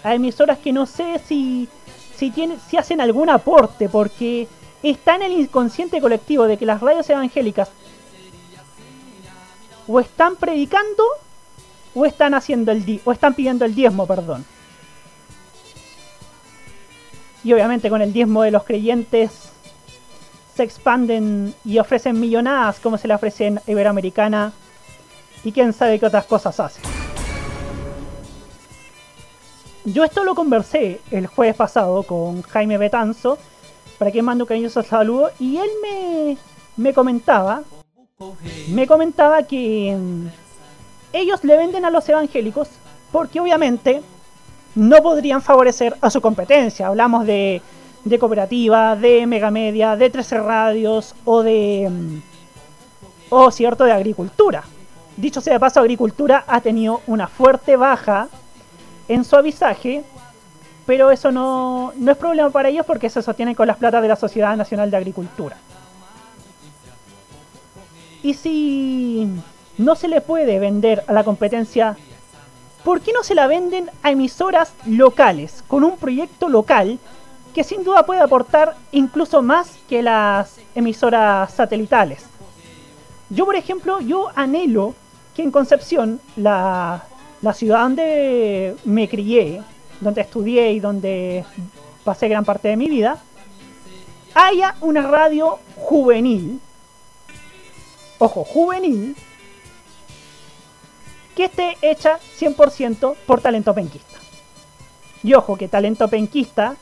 a 0.02 0.12
emisoras 0.12 0.58
que 0.58 0.72
no 0.72 0.86
sé 0.86 1.20
si, 1.24 1.68
si, 2.16 2.76
hacen 2.76 3.00
algún 3.00 3.30
aporte, 3.30 3.88
porque 3.88 4.48
está 4.82 5.14
en 5.14 5.22
el 5.22 5.32
inconsciente 5.34 6.00
colectivo 6.00 6.48
de 6.48 6.56
que 6.56 6.66
las 6.66 6.80
radios 6.80 7.08
evangélicas 7.10 7.70
o 9.86 10.00
están 10.00 10.34
predicando 10.34 11.04
o 11.94 12.04
están 12.06 12.34
haciendo 12.34 12.72
el 12.72 13.00
o 13.04 13.12
están 13.12 13.34
pidiendo 13.34 13.64
el 13.64 13.72
diezmo, 13.72 14.04
perdón. 14.04 14.44
Y 17.44 17.52
obviamente 17.52 17.88
con 17.88 18.02
el 18.02 18.12
diezmo 18.12 18.42
de 18.42 18.50
los 18.50 18.64
creyentes 18.64 19.53
se 20.54 20.62
expanden 20.62 21.54
y 21.64 21.78
ofrecen 21.78 22.20
millonadas 22.20 22.78
como 22.80 22.98
se 22.98 23.08
le 23.08 23.14
ofrecen 23.14 23.60
Iberoamericana 23.66 24.52
y 25.42 25.52
quién 25.52 25.72
sabe 25.72 25.98
qué 25.98 26.06
otras 26.06 26.26
cosas 26.26 26.58
hacen. 26.60 26.82
Yo 29.84 30.04
esto 30.04 30.24
lo 30.24 30.34
conversé 30.34 31.00
el 31.10 31.26
jueves 31.26 31.56
pasado 31.56 32.02
con 32.04 32.42
Jaime 32.42 32.78
Betanzo, 32.78 33.36
para 33.98 34.10
que 34.10 34.22
mando 34.22 34.44
un 34.44 34.48
cariñoso 34.48 34.82
saludo, 34.82 35.30
y 35.38 35.58
él 35.58 35.68
me, 35.82 36.38
me 36.76 36.94
comentaba, 36.94 37.62
me 38.68 38.86
comentaba 38.86 39.42
que 39.42 39.94
mm, 39.94 40.26
ellos 41.12 41.44
le 41.44 41.56
venden 41.58 41.84
a 41.84 41.90
los 41.90 42.08
evangélicos 42.08 42.68
porque 43.12 43.40
obviamente 43.40 44.02
no 44.74 45.02
podrían 45.02 45.42
favorecer 45.42 45.96
a 46.00 46.10
su 46.10 46.20
competencia. 46.20 46.86
Hablamos 46.86 47.26
de, 47.26 47.60
de 48.04 48.18
cooperativa, 48.18 48.96
de 48.96 49.26
megamedia, 49.26 49.96
de 49.96 50.10
13 50.10 50.38
radios 50.40 51.14
o 51.24 51.42
de... 51.42 51.88
mm, 51.90 52.22
o 53.30 53.50
cierto 53.50 53.84
de 53.84 53.92
agricultura. 53.92 54.62
Dicho 55.16 55.40
sea 55.40 55.54
de 55.54 55.60
paso, 55.60 55.80
agricultura 55.80 56.44
ha 56.46 56.60
tenido 56.60 57.00
una 57.06 57.26
fuerte 57.26 57.76
baja 57.76 58.28
en 59.08 59.24
su 59.24 59.36
avisaje, 59.36 60.04
pero 60.86 61.10
eso 61.10 61.32
no, 61.32 61.92
no 61.96 62.12
es 62.12 62.18
problema 62.18 62.50
para 62.50 62.68
ellos 62.68 62.84
porque 62.86 63.08
se 63.08 63.22
sostienen 63.22 63.54
con 63.54 63.66
las 63.66 63.76
platas 63.76 64.02
de 64.02 64.08
la 64.08 64.16
Sociedad 64.16 64.56
Nacional 64.56 64.90
de 64.90 64.96
Agricultura. 64.96 65.56
Y 68.22 68.34
si 68.34 69.28
no 69.78 69.94
se 69.94 70.08
le 70.08 70.20
puede 70.20 70.58
vender 70.58 71.04
a 71.06 71.12
la 71.12 71.24
competencia 71.24 71.96
¿por 72.84 73.00
qué 73.00 73.12
no 73.12 73.24
se 73.24 73.34
la 73.34 73.46
venden 73.46 73.90
a 74.02 74.10
emisoras 74.10 74.74
locales, 74.86 75.64
con 75.66 75.82
un 75.82 75.96
proyecto 75.96 76.48
local 76.48 76.98
que 77.54 77.64
sin 77.64 77.84
duda 77.84 78.04
puede 78.04 78.20
aportar 78.20 78.76
incluso 78.90 79.40
más 79.40 79.78
que 79.88 80.02
las 80.02 80.56
emisoras 80.74 81.54
satelitales? 81.54 82.24
Yo, 83.30 83.46
por 83.46 83.54
ejemplo, 83.54 84.00
yo 84.00 84.28
anhelo 84.34 84.94
que 85.34 85.42
en 85.42 85.50
Concepción, 85.50 86.20
la, 86.36 87.04
la 87.40 87.52
ciudad 87.54 87.82
donde 87.84 88.76
me 88.84 89.08
crié, 89.08 89.62
donde 90.00 90.20
estudié 90.20 90.72
y 90.72 90.80
donde 90.80 91.44
pasé 92.02 92.28
gran 92.28 92.44
parte 92.44 92.68
de 92.68 92.76
mi 92.76 92.88
vida, 92.88 93.18
haya 94.34 94.74
una 94.80 95.02
radio 95.02 95.58
juvenil, 95.76 96.60
ojo, 98.18 98.44
juvenil, 98.44 99.16
que 101.36 101.44
esté 101.44 101.76
hecha 101.82 102.18
100% 102.38 103.16
por 103.26 103.40
talento 103.40 103.74
penquista. 103.74 104.18
Y 105.22 105.34
ojo, 105.34 105.56
que 105.56 105.68
talento 105.68 106.08
penquista, 106.08 106.76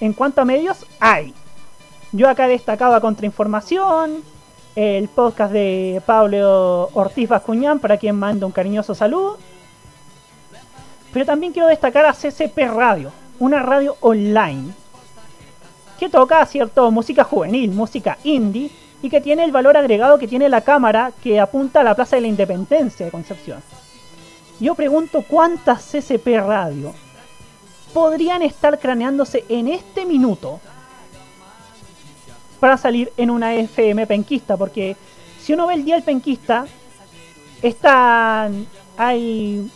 en 0.00 0.12
cuanto 0.12 0.40
a 0.40 0.44
medios, 0.44 0.86
hay. 0.98 1.34
Yo 2.12 2.28
acá 2.28 2.46
he 2.46 2.50
destacado 2.50 2.94
a 2.94 3.00
Contrainformación, 3.00 4.22
el 4.74 5.08
podcast 5.08 5.52
de 5.52 6.02
Pablo 6.04 6.88
Ortiz 6.94 7.28
Bascuñán, 7.28 7.78
para 7.78 7.98
quien 7.98 8.16
mando 8.16 8.46
un 8.46 8.52
cariñoso 8.52 8.94
saludo. 8.94 9.38
Pero 11.12 11.26
también 11.26 11.52
quiero 11.52 11.68
destacar 11.68 12.06
a 12.06 12.12
CCP 12.12 12.58
Radio, 12.68 13.12
una 13.38 13.62
radio 13.62 13.96
online 14.00 14.72
que 15.98 16.08
toca, 16.08 16.44
cierto, 16.46 16.90
música 16.90 17.24
juvenil, 17.24 17.70
música 17.72 18.16
indie, 18.24 18.70
y 19.02 19.10
que 19.10 19.20
tiene 19.20 19.44
el 19.44 19.52
valor 19.52 19.76
agregado 19.76 20.18
que 20.18 20.28
tiene 20.28 20.48
la 20.48 20.62
cámara 20.62 21.12
que 21.22 21.40
apunta 21.40 21.80
a 21.80 21.84
la 21.84 21.94
Plaza 21.94 22.16
de 22.16 22.22
la 22.22 22.28
Independencia 22.28 23.06
de 23.06 23.12
Concepción. 23.12 23.62
Yo 24.58 24.74
pregunto 24.74 25.24
cuántas 25.26 25.82
CCP 25.82 26.26
Radio 26.38 26.92
podrían 27.92 28.42
estar 28.42 28.78
craneándose 28.78 29.44
en 29.48 29.68
este 29.68 30.04
minuto 30.04 30.60
para 32.58 32.76
salir 32.76 33.12
en 33.16 33.30
una 33.30 33.54
FM 33.54 34.06
penquista, 34.06 34.56
porque 34.56 34.96
si 35.40 35.54
uno 35.54 35.66
ve 35.66 35.74
el 35.74 35.84
día 35.84 35.94
del 35.94 36.04
penquista, 36.04 36.66
están 37.62 38.66
hay 38.96 39.70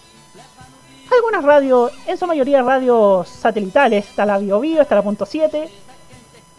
algunas 1.11 1.45
radios, 1.45 1.93
en 2.07 2.19
su 2.19 2.27
mayoría 2.27 2.63
radios 2.63 3.29
satelitales, 3.29 4.07
está 4.07 4.27
la 4.27 4.37
Bio, 4.39 4.61
Bio 4.61 4.83
está 4.83 4.97
la 4.97 5.03
Punto 5.03 5.25
7, 5.25 5.71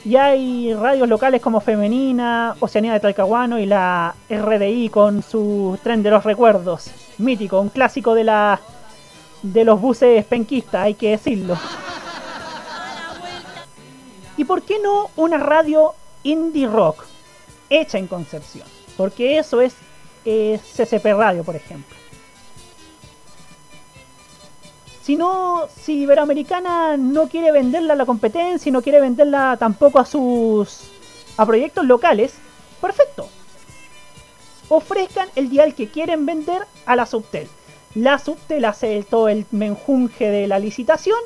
y 0.05 0.15
hay 0.15 0.73
radios 0.73 1.07
locales 1.07 1.41
como 1.41 1.61
Femenina, 1.61 2.55
Oceanía 2.59 2.93
de 2.93 2.99
Talcahuano 2.99 3.59
y 3.59 3.65
la 3.65 4.15
RDI 4.29 4.89
con 4.89 5.21
su 5.21 5.77
tren 5.83 6.01
de 6.01 6.09
los 6.09 6.23
recuerdos, 6.23 6.91
mítico, 7.17 7.59
un 7.59 7.69
clásico 7.69 8.15
de 8.15 8.23
la 8.23 8.59
de 9.53 9.63
los 9.63 9.79
buses 9.79 10.25
penquistas, 10.25 10.83
hay 10.83 10.93
que 10.95 11.11
decirlo. 11.11 11.57
¿Y 14.37 14.43
por 14.43 14.63
qué 14.63 14.79
no 14.79 15.09
una 15.15 15.37
radio 15.37 15.93
indie 16.23 16.67
rock 16.67 17.05
hecha 17.69 17.97
en 17.97 18.07
Concepción? 18.07 18.67
Porque 18.97 19.37
eso 19.37 19.61
es 19.61 19.75
CCP 20.25 21.05
Radio, 21.15 21.43
por 21.43 21.55
ejemplo. 21.55 21.95
Si 25.01 25.15
no, 25.15 25.67
si 25.73 26.01
Iberoamericana 26.01 26.97
no 26.97 27.27
quiere 27.27 27.51
venderla 27.51 27.93
a 27.93 27.95
la 27.95 28.07
competencia 28.07 28.69
y 28.69 28.73
no 28.73 28.81
quiere 28.81 28.99
venderla 28.99 29.55
tampoco 29.57 29.99
a 29.99 30.05
sus 30.05 30.89
a 31.37 31.45
proyectos 31.45 31.85
locales, 31.85 32.33
perfecto. 32.81 33.29
Ofrezcan 34.67 35.29
el 35.35 35.49
dial 35.49 35.75
que 35.75 35.89
quieren 35.89 36.25
vender 36.25 36.65
a 36.87 36.95
la 36.95 37.05
Subtel. 37.05 37.47
La 37.95 38.19
Subtel 38.19 38.65
hace 38.65 39.03
todo 39.03 39.29
el 39.29 39.45
menjunje 39.51 40.29
de 40.29 40.47
la 40.47 40.59
licitación 40.59 41.17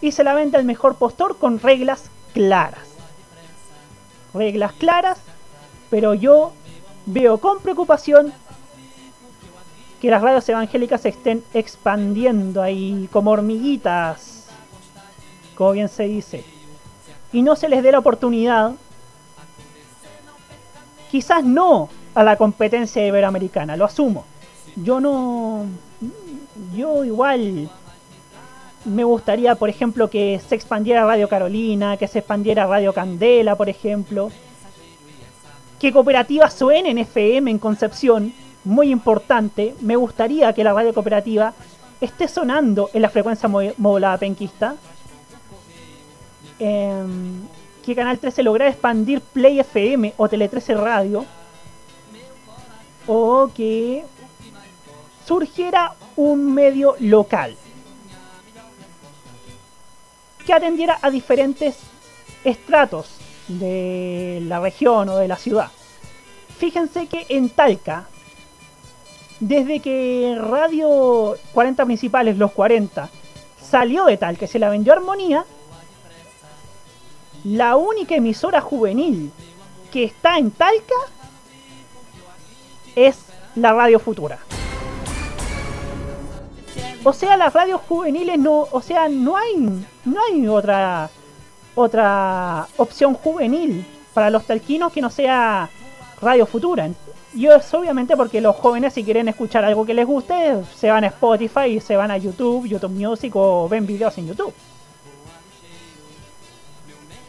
y 0.00 0.12
se 0.12 0.24
la 0.24 0.32
vende 0.32 0.56
al 0.56 0.64
mejor 0.64 0.96
postor 0.96 1.36
con 1.36 1.60
reglas 1.60 2.10
claras. 2.32 2.88
Reglas 4.32 4.72
claras, 4.72 5.18
pero 5.90 6.14
yo 6.14 6.52
veo 7.04 7.38
con 7.38 7.60
preocupación 7.60 8.32
que 10.00 10.10
las 10.10 10.22
radios 10.22 10.48
evangélicas 10.48 11.02
se 11.02 11.10
estén 11.10 11.44
expandiendo 11.52 12.62
ahí 12.62 13.08
como 13.12 13.32
hormiguitas, 13.32 14.46
como 15.56 15.72
bien 15.72 15.88
se 15.90 16.04
dice, 16.04 16.44
y 17.32 17.42
no 17.42 17.54
se 17.56 17.68
les 17.68 17.82
dé 17.82 17.92
la 17.92 17.98
oportunidad, 17.98 18.72
quizás 21.10 21.44
no 21.44 21.90
a 22.14 22.22
la 22.22 22.36
competencia 22.36 23.06
iberoamericana, 23.06 23.76
lo 23.76 23.84
asumo. 23.84 24.24
Yo 24.76 25.00
no, 25.00 25.66
yo 26.74 27.04
igual 27.04 27.70
me 28.84 29.04
gustaría, 29.04 29.54
por 29.54 29.68
ejemplo, 29.68 30.08
que 30.08 30.40
se 30.46 30.54
expandiera 30.54 31.04
Radio 31.04 31.28
Carolina, 31.28 31.96
que 31.96 32.08
se 32.08 32.20
expandiera 32.20 32.66
Radio 32.66 32.92
Candela, 32.92 33.56
por 33.56 33.68
ejemplo. 33.68 34.30
Que 35.78 35.92
cooperativas 35.92 36.54
suenen 36.54 36.98
FM 36.98 37.50
en 37.50 37.58
Concepción, 37.58 38.32
muy 38.64 38.90
importante. 38.90 39.74
Me 39.80 39.96
gustaría 39.96 40.52
que 40.52 40.64
la 40.64 40.72
radio 40.72 40.92
cooperativa 40.92 41.52
esté 42.00 42.28
sonando 42.28 42.90
en 42.92 43.02
la 43.02 43.10
frecuencia 43.10 43.48
modulada 43.48 44.18
penquista. 44.18 44.74
Em, 46.58 47.42
que 47.84 47.94
Canal 47.94 48.18
13 48.18 48.42
lograra 48.42 48.70
expandir 48.70 49.20
Play 49.20 49.60
FM 49.60 50.14
o 50.16 50.28
Tele 50.28 50.48
13 50.48 50.74
Radio. 50.74 51.24
O 53.06 53.48
que 53.54 54.04
surgiera 55.28 55.92
un 56.16 56.54
medio 56.54 56.96
local 57.00 57.54
que 60.46 60.54
atendiera 60.54 60.98
a 61.02 61.10
diferentes 61.10 61.76
estratos 62.44 63.10
de 63.46 64.40
la 64.44 64.58
región 64.58 65.10
o 65.10 65.16
de 65.18 65.28
la 65.28 65.36
ciudad. 65.36 65.70
Fíjense 66.56 67.08
que 67.08 67.26
en 67.28 67.50
Talca, 67.50 68.08
desde 69.38 69.80
que 69.80 70.34
Radio 70.40 71.36
40 71.52 71.84
Principales, 71.84 72.38
los 72.38 72.52
40, 72.52 73.10
salió 73.60 74.06
de 74.06 74.16
tal 74.16 74.38
que 74.38 74.46
se 74.46 74.58
la 74.58 74.70
vendió 74.70 74.94
Armonía, 74.94 75.44
la 77.44 77.76
única 77.76 78.14
emisora 78.14 78.62
juvenil 78.62 79.30
que 79.92 80.04
está 80.04 80.38
en 80.38 80.52
Talca 80.52 80.94
es 82.96 83.18
la 83.56 83.74
Radio 83.74 83.98
Futura. 83.98 84.38
O 87.08 87.14
sea, 87.14 87.38
las 87.38 87.54
radios 87.54 87.80
juveniles 87.88 88.38
no, 88.38 88.68
o 88.70 88.82
sea, 88.82 89.08
no 89.08 89.34
hay 89.34 89.56
no 90.04 90.20
hay 90.28 90.46
otra 90.46 91.08
otra 91.74 92.68
opción 92.76 93.14
juvenil 93.14 93.82
para 94.12 94.28
los 94.28 94.44
talquinos 94.44 94.92
que 94.92 95.00
no 95.00 95.08
sea 95.08 95.70
Radio 96.20 96.44
Futura. 96.44 96.90
Y 97.34 97.46
es 97.46 97.72
obviamente 97.72 98.14
porque 98.14 98.42
los 98.42 98.56
jóvenes 98.56 98.92
si 98.92 99.04
quieren 99.04 99.26
escuchar 99.26 99.64
algo 99.64 99.86
que 99.86 99.94
les 99.94 100.06
guste, 100.06 100.62
se 100.76 100.90
van 100.90 101.04
a 101.04 101.06
Spotify, 101.06 101.80
se 101.80 101.96
van 101.96 102.10
a 102.10 102.18
YouTube, 102.18 102.68
YouTube 102.68 102.92
Music 102.92 103.34
o 103.36 103.66
ven 103.70 103.86
videos 103.86 104.18
en 104.18 104.26
YouTube. 104.26 104.52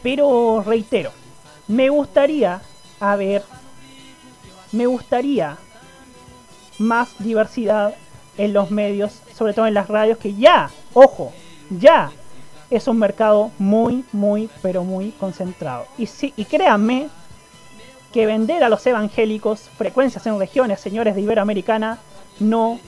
Pero 0.02 0.62
reitero, 0.62 1.10
me 1.68 1.88
gustaría 1.88 2.60
a 3.00 3.16
ver, 3.16 3.44
me 4.72 4.84
gustaría 4.84 5.56
más 6.78 7.14
diversidad 7.18 7.94
en 8.40 8.54
los 8.54 8.70
medios, 8.70 9.20
sobre 9.36 9.52
todo 9.52 9.66
en 9.66 9.74
las 9.74 9.88
radios 9.88 10.16
que 10.16 10.34
ya, 10.34 10.70
ojo, 10.94 11.30
ya 11.68 12.10
es 12.70 12.88
un 12.88 12.98
mercado 12.98 13.50
muy, 13.58 14.02
muy, 14.12 14.48
pero 14.62 14.82
muy 14.82 15.10
concentrado. 15.10 15.86
Y 15.98 16.06
sí, 16.06 16.32
y 16.38 16.46
créanme 16.46 17.08
que 18.14 18.24
vender 18.24 18.64
a 18.64 18.70
los 18.70 18.86
evangélicos 18.86 19.68
frecuencias 19.76 20.26
en 20.26 20.38
regiones, 20.38 20.80
señores 20.80 21.14
de 21.14 21.20
Iberoamericana, 21.20 21.98
no, 22.38 22.80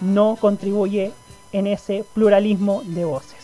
no 0.00 0.36
contribuye 0.40 1.10
en 1.50 1.66
ese 1.66 2.04
pluralismo 2.14 2.82
de 2.84 3.04
voces. 3.04 3.34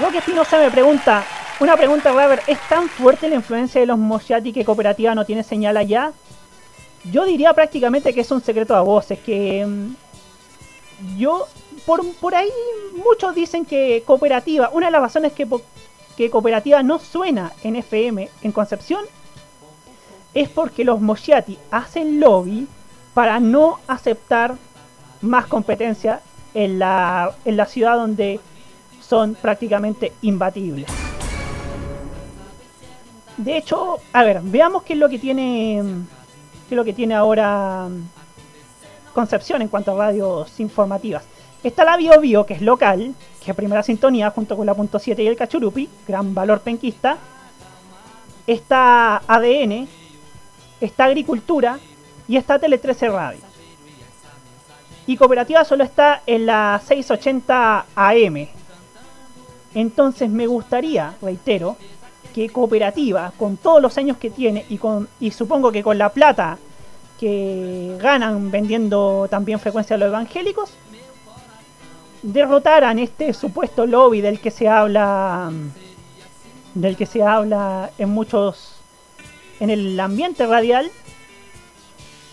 Roque 0.00 0.18
Espinosa 0.18 0.58
me 0.58 0.70
pregunta, 0.72 1.24
una 1.58 1.76
pregunta, 1.76 2.12
Robert, 2.12 2.42
¿es 2.46 2.58
tan 2.68 2.88
fuerte 2.88 3.28
la 3.28 3.36
influencia 3.36 3.80
de 3.80 3.86
los 3.86 3.98
Moshati 3.98 4.52
que 4.52 4.64
Cooperativa 4.64 5.14
no 5.14 5.24
tiene 5.24 5.42
señal 5.42 5.76
allá? 5.76 6.12
Yo 7.04 7.24
diría 7.24 7.52
prácticamente 7.54 8.12
que 8.12 8.20
es 8.20 8.30
un 8.30 8.42
secreto 8.42 8.74
a 8.74 8.82
voces, 8.82 9.18
que 9.20 9.64
mm, 9.64 11.16
yo 11.16 11.46
por, 11.86 12.34
ahí 12.34 12.50
muchos 12.94 13.34
dicen 13.34 13.64
que 13.64 14.02
Cooperativa, 14.04 14.70
una 14.72 14.86
de 14.86 14.92
las 14.92 15.00
razones 15.00 15.32
que, 15.32 15.46
que 16.16 16.30
Cooperativa 16.30 16.82
no 16.82 16.98
suena 16.98 17.52
en 17.62 17.76
FM 17.76 18.28
en 18.42 18.52
Concepción 18.52 19.04
es 20.34 20.48
porque 20.48 20.84
los 20.84 21.00
Mosciati 21.00 21.58
hacen 21.70 22.20
lobby 22.20 22.66
para 23.14 23.40
no 23.40 23.78
aceptar 23.86 24.56
más 25.22 25.46
competencia 25.46 26.20
en 26.52 26.78
la, 26.78 27.34
en 27.46 27.56
la 27.56 27.64
ciudad 27.64 27.96
donde 27.96 28.40
son 29.00 29.34
prácticamente 29.34 30.12
imbatibles. 30.20 30.86
De 33.36 33.56
hecho, 33.56 33.98
a 34.12 34.24
ver, 34.24 34.40
veamos 34.42 34.82
qué 34.82 34.94
es 34.94 34.98
lo 34.98 35.08
que 35.08 35.18
tiene 35.18 35.82
que 36.68 36.74
es 36.74 36.76
lo 36.76 36.84
que 36.84 36.92
tiene 36.92 37.14
ahora 37.14 37.88
mm, 37.88 38.08
Concepción 39.14 39.62
en 39.62 39.68
cuanto 39.68 39.92
a 39.92 40.08
radios 40.08 40.60
informativas. 40.60 41.24
Está 41.62 41.86
la 41.86 41.96
Bio 41.96 42.20
Bio, 42.20 42.44
que 42.44 42.52
es 42.52 42.60
local, 42.60 43.14
que 43.42 43.50
es 43.50 43.56
primera 43.56 43.82
sintonía 43.82 44.30
junto 44.30 44.58
con 44.58 44.66
la 44.66 44.74
punto 44.74 44.98
.7 44.98 45.18
y 45.20 45.26
el 45.26 45.36
Cachurupi, 45.36 45.88
gran 46.06 46.34
valor 46.34 46.60
penquista. 46.60 47.16
Está 48.46 49.22
ADN, 49.26 49.88
está 50.82 51.04
Agricultura 51.06 51.78
y 52.28 52.36
está 52.36 52.58
Tele 52.58 52.76
13 52.76 53.08
Radio. 53.08 53.40
Y 55.06 55.16
Cooperativa 55.16 55.64
solo 55.64 55.82
está 55.82 56.22
en 56.26 56.44
la 56.44 56.78
680 56.84 57.86
AM. 57.94 58.48
Entonces 59.74 60.28
me 60.28 60.46
gustaría, 60.46 61.14
reitero, 61.22 61.78
que 62.36 62.50
Cooperativa, 62.50 63.32
con 63.38 63.56
todos 63.56 63.80
los 63.80 63.96
años 63.96 64.18
que 64.18 64.28
tiene 64.28 64.66
y, 64.68 64.76
con, 64.76 65.08
y 65.20 65.30
supongo 65.30 65.72
que 65.72 65.82
con 65.82 65.96
la 65.96 66.10
plata 66.10 66.58
que 67.18 67.96
ganan 67.98 68.50
vendiendo 68.50 69.26
también 69.30 69.58
frecuencia 69.58 69.96
a 69.96 69.98
los 69.98 70.08
evangélicos, 70.08 70.74
derrotaran 72.20 72.98
este 72.98 73.32
supuesto 73.32 73.86
lobby 73.86 74.20
del 74.20 74.38
que 74.38 74.50
se 74.50 74.68
habla 74.68 75.50
del 76.74 76.94
que 76.94 77.06
se 77.06 77.22
habla 77.22 77.90
en 77.96 78.10
muchos 78.10 78.74
en 79.58 79.70
el 79.70 79.98
ambiente 79.98 80.46
radial 80.46 80.90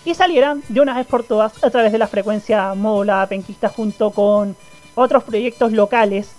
y 0.03 0.15
salieran 0.15 0.63
de 0.67 0.81
una 0.81 0.97
vez 0.97 1.07
por 1.07 1.23
todas 1.23 1.63
a 1.63 1.69
través 1.69 1.93
de 1.93 1.97
la 1.97 2.07
frecuencia 2.07 2.73
modulada 2.73 3.27
penquista 3.27 3.69
junto 3.69 4.11
con 4.11 4.57
otros 4.95 5.23
proyectos 5.23 5.71
locales 5.71 6.35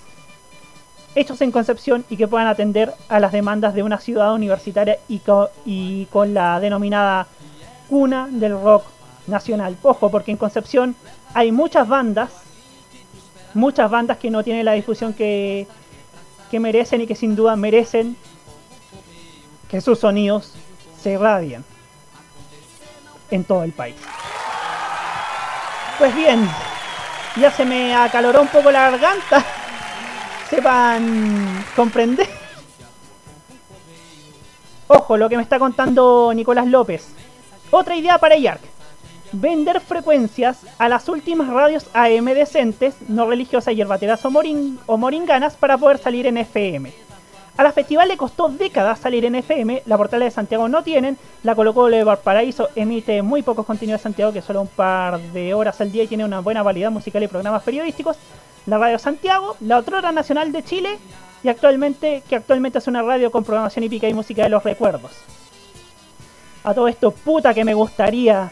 hechos 1.15 1.41
en 1.41 1.51
Concepción 1.51 2.05
y 2.09 2.17
que 2.17 2.29
puedan 2.29 2.49
atender 2.49 2.93
a 3.09 3.21
las 3.21 3.33
demandas 3.33 3.75
de 3.75 3.83
una 3.83 3.99
ciudad 3.99 4.35
universitaria 4.35 4.99
y, 5.09 6.07
con 6.07 6.35
la 6.35 6.61
denominada 6.61 7.27
cuna 7.89 8.29
del 8.31 8.61
rock 8.61 8.85
nacional. 9.27 9.77
Ojo, 9.83 10.11
porque 10.11 10.31
en 10.31 10.37
Concepción 10.37 10.97
hay 11.33 11.53
muchas 11.53 11.89
bandas, 11.89 12.31
muchas 13.55 13.91
bandas 13.91 14.19
que 14.19 14.31
no 14.31 14.43
tienen 14.43 14.65
la 14.65 14.73
difusión 14.73 15.15
que, 15.15 15.67
que 16.51 16.61
merecen 16.61 17.01
y 17.03 17.07
que 17.07 17.15
sin 17.15 17.37
duda 17.37 17.57
merecen 17.57 18.17
que 19.69 19.81
sus 19.81 20.01
sonidos 20.01 20.55
se 21.01 21.13
irradien 21.13 21.65
en 23.31 23.45
todo 23.45 23.65
el 23.65 23.73
país. 23.73 23.97
Pues 25.99 26.15
bien, 26.15 26.49
ya 27.37 27.51
se 27.51 27.65
me 27.65 27.95
acaloró 27.95 28.43
un 28.43 28.49
poco 28.49 28.71
la 28.71 28.91
garganta. 28.91 29.45
Sepan 30.55 31.65
comprender. 31.75 32.29
Ojo, 34.87 35.17
lo 35.17 35.29
que 35.29 35.37
me 35.37 35.43
está 35.43 35.59
contando 35.59 36.33
Nicolás 36.33 36.67
López. 36.67 37.09
Otra 37.73 37.97
idea 37.97 38.19
para 38.19 38.37
YARC. 38.37 38.61
Vender 39.33 39.81
frecuencias 39.81 40.61
a 40.79 40.89
las 40.89 41.09
últimas 41.09 41.49
radios 41.49 41.87
AM 41.93 42.27
decentes, 42.27 42.95
no 43.09 43.27
religiosas, 43.27 43.75
yerbateras 43.75 44.25
o, 44.25 44.33
o 44.87 44.97
moringanas 44.97 45.57
para 45.57 45.77
poder 45.77 45.99
salir 45.99 46.27
en 46.27 46.37
FM. 46.37 46.93
A 47.57 47.63
la 47.65 47.73
festival 47.73 48.09
le 48.09 48.17
costó 48.17 48.49
décadas 48.49 49.01
salir 49.01 49.25
en 49.25 49.35
FM, 49.35 49.83
la 49.87 49.97
portal 49.97 50.21
de 50.21 50.31
Santiago 50.31 50.69
no 50.69 50.85
tienen, 50.85 51.19
la 51.43 51.55
colocó 51.55 51.89
de 51.89 52.05
Valparaíso 52.05 52.69
emite 52.77 53.23
muy 53.23 53.43
pocos 53.43 53.67
contenidos 53.67 54.01
de 54.01 54.03
Santiago, 54.03 54.33
que 54.33 54.43
solo 54.43 54.61
un 54.61 54.69
par 54.69 55.21
de 55.21 55.55
horas 55.55 55.81
al 55.81 55.91
día 55.91 56.05
y 56.05 56.09
tiene 56.09 56.25
una 56.25 56.41
buena 56.41 56.63
validad 56.63 56.91
musical 56.91 57.23
y 57.23 57.29
programas 57.29 57.63
periodísticos, 57.63 58.17
la 58.67 58.79
Radio 58.79 58.99
Santiago, 58.99 59.57
la 59.61 59.79
Otrora 59.79 60.13
Nacional 60.13 60.53
de 60.53 60.63
Chile 60.63 60.99
y 61.43 61.49
actualmente 61.49 62.23
que 62.29 62.37
actualmente 62.37 62.79
es 62.79 62.87
una 62.87 63.03
radio 63.03 63.31
con 63.31 63.45
programación 63.45 63.85
hípica 63.85 64.09
y 64.09 64.15
música 64.15 64.43
de 64.43 64.49
los 64.49 64.65
recuerdos. 64.65 65.13
A 66.65 66.73
todo 66.73 66.89
esto, 66.89 67.11
puta 67.11 67.53
que 67.53 67.65
me 67.65 67.75
gustaría 67.75 68.51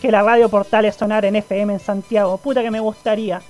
que 0.00 0.10
la 0.10 0.22
radio 0.22 0.48
Portales 0.48 0.96
sonara 0.96 1.28
en 1.28 1.36
FM 1.36 1.74
en 1.74 1.80
Santiago, 1.80 2.36
puta 2.38 2.62
que 2.62 2.70
me 2.70 2.80
gustaría 2.80 3.40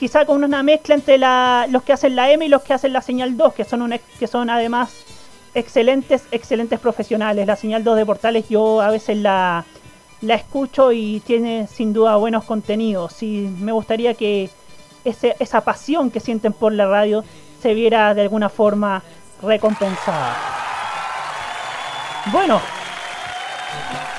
quizá 0.00 0.24
con 0.24 0.42
una 0.42 0.62
mezcla 0.62 0.94
entre 0.94 1.18
los 1.18 1.82
que 1.82 1.92
hacen 1.92 2.16
la 2.16 2.30
M 2.30 2.46
y 2.46 2.48
los 2.48 2.62
que 2.62 2.72
hacen 2.72 2.94
la 2.94 3.02
señal 3.02 3.36
2, 3.36 3.52
que 3.52 3.64
son, 3.64 3.92
que 4.18 4.26
son 4.26 4.48
además 4.48 5.04
excelentes, 5.54 6.24
excelentes 6.32 6.80
profesionales. 6.80 7.46
La 7.46 7.54
señal 7.54 7.84
2 7.84 7.98
de 7.98 8.06
Portales 8.06 8.48
yo 8.48 8.80
a 8.80 8.90
veces 8.90 9.18
la, 9.18 9.66
la 10.22 10.34
escucho 10.36 10.90
y 10.92 11.20
tiene 11.20 11.66
sin 11.66 11.92
duda 11.92 12.16
buenos 12.16 12.44
contenidos. 12.44 13.22
Y 13.22 13.54
me 13.60 13.72
gustaría 13.72 14.14
que 14.14 14.48
esa 15.04 15.60
pasión 15.62 16.10
que 16.10 16.20
sienten 16.20 16.52
por 16.52 16.72
la 16.72 16.86
radio 16.86 17.24
se 17.60 17.74
viera 17.74 18.14
de 18.14 18.22
alguna 18.22 18.48
forma 18.48 19.02
recompensada. 19.42 20.36
Bueno, 22.32 22.60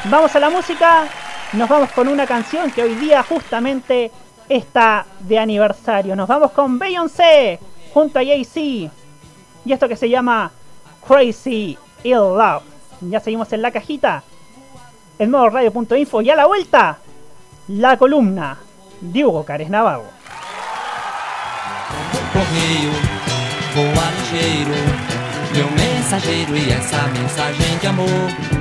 vamos 0.05 0.35
a 0.35 0.39
la 0.39 0.49
música. 0.49 1.07
Nos 1.53 1.67
vamos 1.67 1.91
con 1.91 2.07
una 2.07 2.25
canción 2.25 2.71
que 2.71 2.83
hoy 2.83 2.95
día 2.95 3.23
justamente 3.23 4.11
está 4.47 5.05
de 5.19 5.37
aniversario. 5.37 6.15
Nos 6.15 6.27
vamos 6.27 6.51
con 6.51 6.79
Beyoncé 6.79 7.59
junto 7.93 8.19
a 8.19 8.23
Jay-Z. 8.23 8.91
Y 9.65 9.73
esto 9.73 9.87
que 9.87 9.95
se 9.95 10.09
llama 10.09 10.51
Crazy 11.07 11.77
Ill 12.03 12.15
Love. 12.15 12.63
Ya 13.01 13.19
seguimos 13.19 13.51
en 13.53 13.61
la 13.61 13.71
cajita. 13.71 14.23
El 15.19 15.29
modo 15.29 15.49
radio.info 15.49 16.21
y 16.21 16.29
a 16.29 16.35
la 16.35 16.47
vuelta. 16.47 16.97
La 17.67 17.97
columna 17.97 18.57
de 18.99 19.25
Hugo 19.25 19.45
Cares 19.45 19.69
Navarro. 19.69 20.20
Correio, 22.31 22.91
voa 23.75 24.09
ligeiro, 24.11 24.71
meu 25.53 25.69
mensageiro 25.71 26.55
e 26.55 26.71
essa 26.71 27.01
mensagem 27.07 27.77
de 27.77 27.87
amor 27.87 28.60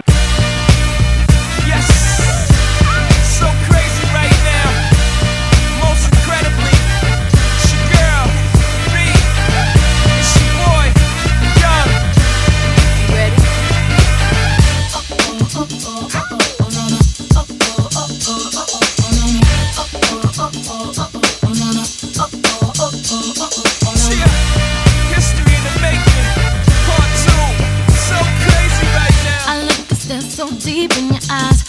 Cause 29.89 30.09
there's 30.09 30.35
so 30.35 30.51
deep 30.59 30.97
in 30.97 31.09
your 31.09 31.23
eyes. 31.31 31.61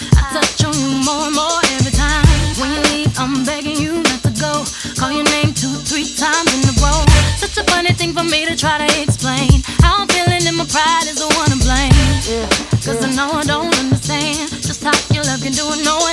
I 13.04 13.16
know 13.16 13.32
I 13.32 13.44
don't 13.44 13.74
understand 13.80 14.50
just 14.62 14.84
how 14.84 14.94
your 15.14 15.24
love 15.24 15.42
can 15.42 15.54
do 15.54 15.66
it, 15.74 15.84
no 15.84 16.11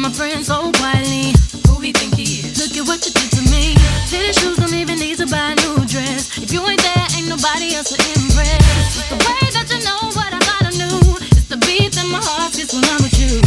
my 0.00 0.12
friends 0.12 0.46
so 0.46 0.70
quietly, 0.78 1.34
who 1.66 1.80
he 1.80 1.92
think 1.92 2.14
he 2.14 2.44
is? 2.44 2.54
Look 2.60 2.76
at 2.76 2.86
what 2.86 3.02
you 3.02 3.12
did 3.12 3.30
to 3.34 3.42
me. 3.50 3.74
Fitted 4.06 4.34
shoes 4.38 4.56
don't 4.58 4.72
even 4.74 4.98
need 4.98 5.18
to 5.18 5.26
buy 5.26 5.52
a 5.52 5.56
new 5.58 5.82
dress. 5.86 6.38
If 6.38 6.52
you 6.52 6.62
ain't 6.68 6.82
there, 6.82 7.06
ain't 7.16 7.28
nobody 7.28 7.74
else 7.74 7.90
to 7.90 7.98
impress. 8.14 8.62
It's 8.94 9.08
the 9.10 9.18
way 9.18 9.42
that 9.58 9.66
you 9.66 9.80
know 9.82 9.98
what 10.14 10.30
I 10.30 10.38
thought 10.38 10.70
I 10.70 10.72
knew. 10.78 11.02
It's 11.34 11.48
the 11.50 11.58
beat 11.66 11.92
that 11.98 12.06
my 12.06 12.22
heart 12.22 12.54
gets 12.54 12.74
when 12.74 12.84
I'm 12.84 13.02
with 13.02 13.18
you. 13.18 13.42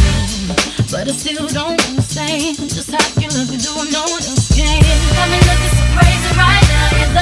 But 0.92 1.08
I 1.08 1.12
still 1.16 1.48
don't 1.48 1.80
understand 1.88 2.58
just 2.68 2.90
how 2.92 3.00
you 3.16 3.32
look 3.32 3.48
and 3.48 3.62
do 3.62 3.72
what 3.72 3.88
no 3.88 4.04
one 4.12 4.20
else 4.20 4.52
can. 4.52 4.82
Got 5.16 5.28
me 5.32 5.40
looking 5.48 5.72
so 5.72 5.84
crazy 5.96 6.30
right 6.36 6.66
now. 6.68 7.21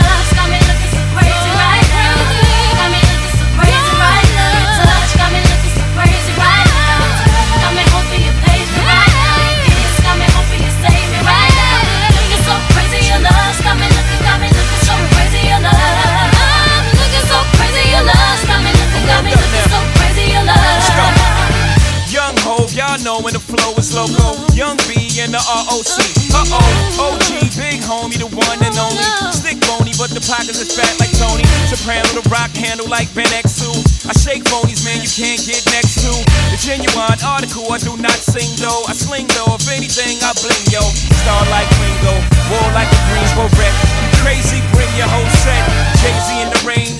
Loco. 23.94 24.38
Young 24.55 24.76
B 24.87 25.09
and 25.18 25.33
the 25.35 25.40
ROC. 25.40 25.98
Uh 26.31 26.46
oh, 26.55 27.14
OG, 27.14 27.55
big 27.59 27.83
homie, 27.83 28.18
the 28.18 28.29
one 28.31 28.61
and 28.62 28.76
only. 28.79 29.03
Stick 29.35 29.59
bony, 29.66 29.92
but 29.98 30.11
the 30.14 30.22
pockets 30.22 30.59
is 30.61 30.70
fat 30.74 30.94
like 31.00 31.11
Tony. 31.18 31.44
Soprano, 31.66 32.07
the 32.14 32.24
rock 32.31 32.50
handle 32.55 32.87
like 32.87 33.11
Ben 33.14 33.29
X2. 33.31 33.66
I 34.07 34.12
shake 34.14 34.44
phonies, 34.46 34.85
man, 34.85 35.03
you 35.03 35.11
can't 35.11 35.40
get 35.42 35.62
next 35.74 36.03
to. 36.03 36.12
The 36.55 36.59
genuine 36.59 37.18
article, 37.22 37.66
I 37.70 37.79
do 37.79 37.96
not 37.98 38.18
sing 38.20 38.50
though. 38.59 38.85
I 38.87 38.94
sling 38.94 39.26
though, 39.35 39.57
if 39.59 39.66
anything, 39.70 40.18
I 40.22 40.35
bling 40.38 40.66
yo. 40.70 40.83
Star 41.24 41.42
like 41.50 41.68
Ringo, 41.83 42.14
war 42.53 42.66
like 42.76 42.90
a 42.90 43.00
Greensboro 43.11 43.50
wreck. 43.59 43.74
Crazy, 44.22 44.61
bring 44.76 44.90
your 45.00 45.09
whole 45.09 45.31
set. 45.40 45.64
Jay-Z 46.05 46.29
in 46.37 46.48
the 46.53 46.61
range, 46.68 47.00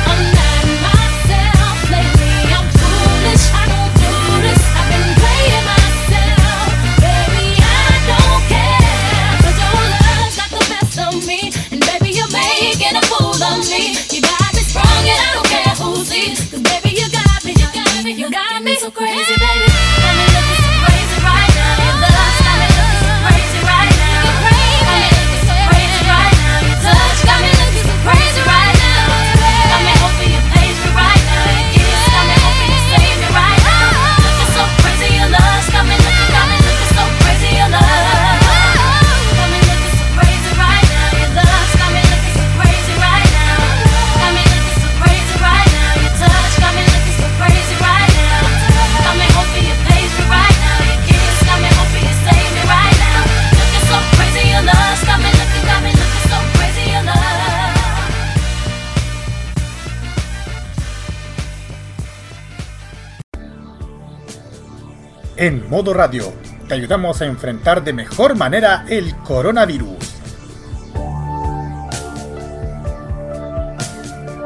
En 65.41 65.67
modo 65.71 65.91
radio, 65.95 66.31
te 66.67 66.75
ayudamos 66.75 67.19
a 67.19 67.25
enfrentar 67.25 67.83
de 67.83 67.93
mejor 67.93 68.35
manera 68.35 68.85
el 68.87 69.15
coronavirus. 69.23 69.97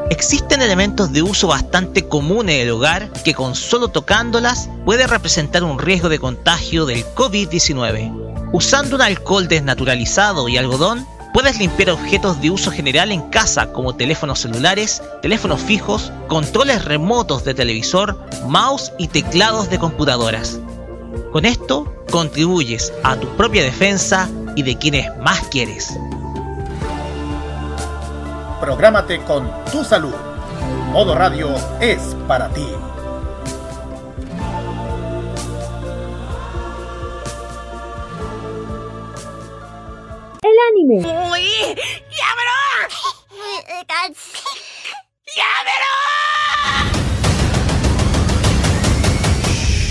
Existen 0.08 0.62
elementos 0.62 1.12
de 1.12 1.20
uso 1.20 1.48
bastante 1.48 2.08
común 2.08 2.48
en 2.48 2.62
el 2.62 2.70
hogar 2.70 3.12
que 3.24 3.34
con 3.34 3.54
solo 3.54 3.88
tocándolas 3.88 4.70
puede 4.86 5.06
representar 5.06 5.64
un 5.64 5.78
riesgo 5.78 6.08
de 6.08 6.18
contagio 6.18 6.86
del 6.86 7.04
COVID-19. 7.04 8.48
Usando 8.54 8.96
un 8.96 9.02
alcohol 9.02 9.48
desnaturalizado 9.48 10.48
y 10.48 10.56
algodón, 10.56 11.06
puedes 11.34 11.58
limpiar 11.58 11.90
objetos 11.90 12.40
de 12.40 12.48
uso 12.48 12.70
general 12.70 13.12
en 13.12 13.20
casa 13.28 13.70
como 13.70 13.96
teléfonos 13.96 14.38
celulares, 14.38 15.02
teléfonos 15.20 15.60
fijos, 15.60 16.10
controles 16.26 16.86
remotos 16.86 17.44
de 17.44 17.52
televisor, 17.52 18.18
mouse 18.46 18.94
y 18.96 19.08
teclados 19.08 19.68
de 19.68 19.78
computadoras. 19.78 20.58
Con 21.32 21.44
esto 21.44 21.92
contribuyes 22.10 22.92
a 23.02 23.16
tu 23.16 23.28
propia 23.36 23.62
defensa 23.62 24.28
y 24.54 24.62
de 24.62 24.78
quienes 24.78 25.16
más 25.18 25.40
quieres. 25.48 25.98
Prográmate 28.60 29.22
con 29.24 29.50
tu 29.70 29.84
salud. 29.84 30.14
Modo 30.92 31.14
Radio 31.14 31.54
es 31.80 32.16
para 32.26 32.48
ti. 32.50 32.66
El 40.42 40.56
anime. 40.70 41.02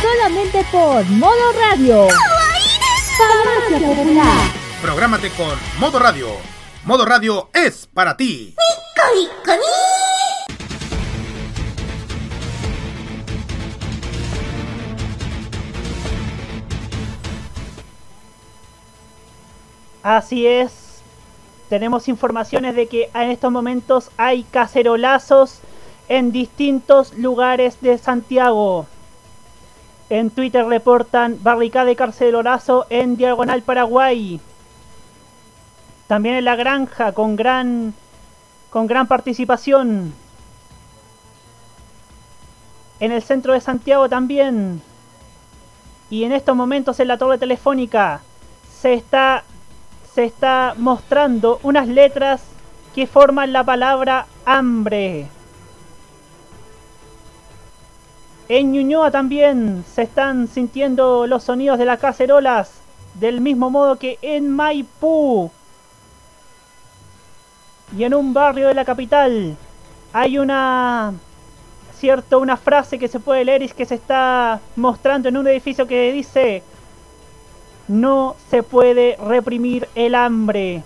Solamente 0.00 0.64
por 0.72 1.04
Modo 1.10 1.52
Radio. 1.58 2.08
Farmacia 3.18 3.86
Popular. 3.86 4.50
Prográmate 4.80 5.30
con 5.30 5.58
Modo 5.78 5.98
Radio. 5.98 6.28
Modo 6.84 7.04
Radio 7.04 7.50
es 7.52 7.86
para 7.86 8.16
ti. 8.16 8.54
Así 20.02 20.46
es. 20.46 21.02
Tenemos 21.68 22.08
informaciones 22.08 22.74
de 22.74 22.86
que 22.86 23.10
en 23.14 23.30
estos 23.30 23.52
momentos 23.52 24.10
hay 24.16 24.44
cacerolazos 24.44 25.60
en 26.08 26.32
distintos 26.32 27.12
lugares 27.18 27.80
de 27.82 27.98
Santiago. 27.98 28.86
En 30.10 30.30
Twitter 30.30 30.66
reportan 30.66 31.38
barricada 31.40 31.84
de 31.84 31.94
cacerolazo 31.94 32.84
en 32.90 33.16
Diagonal 33.16 33.62
Paraguay. 33.62 34.40
También 36.08 36.34
en 36.34 36.44
la 36.44 36.56
granja 36.56 37.12
con 37.12 37.36
gran 37.36 37.94
con 38.70 38.88
gran 38.88 39.06
participación. 39.06 40.12
En 42.98 43.12
el 43.12 43.22
centro 43.22 43.52
de 43.52 43.60
Santiago 43.60 44.08
también. 44.08 44.82
Y 46.10 46.24
en 46.24 46.32
estos 46.32 46.56
momentos 46.56 46.98
en 46.98 47.06
la 47.06 47.16
torre 47.16 47.38
telefónica 47.38 48.20
se 48.80 48.94
está 48.94 49.44
se 50.12 50.24
está 50.24 50.74
mostrando 50.76 51.60
unas 51.62 51.86
letras 51.86 52.42
que 52.96 53.06
forman 53.06 53.52
la 53.52 53.62
palabra 53.62 54.26
hambre. 54.44 55.28
En 58.52 58.72
Ñuñoa 58.72 59.12
también 59.12 59.84
se 59.94 60.02
están 60.02 60.48
sintiendo 60.48 61.28
los 61.28 61.44
sonidos 61.44 61.78
de 61.78 61.84
las 61.84 62.00
cacerolas, 62.00 62.80
del 63.14 63.40
mismo 63.40 63.70
modo 63.70 63.94
que 63.94 64.18
en 64.22 64.50
Maipú. 64.50 65.52
Y 67.96 68.02
en 68.02 68.12
un 68.12 68.34
barrio 68.34 68.66
de 68.66 68.74
la 68.74 68.84
capital 68.84 69.56
hay 70.12 70.36
una 70.36 71.14
cierto 71.94 72.40
una 72.40 72.56
frase 72.56 72.98
que 72.98 73.06
se 73.06 73.20
puede 73.20 73.44
leer 73.44 73.62
y 73.62 73.68
que 73.68 73.84
se 73.84 73.94
está 73.94 74.58
mostrando 74.74 75.28
en 75.28 75.36
un 75.36 75.46
edificio 75.46 75.86
que 75.86 76.10
dice 76.10 76.64
no 77.86 78.34
se 78.48 78.64
puede 78.64 79.16
reprimir 79.24 79.88
el 79.94 80.16
hambre. 80.16 80.82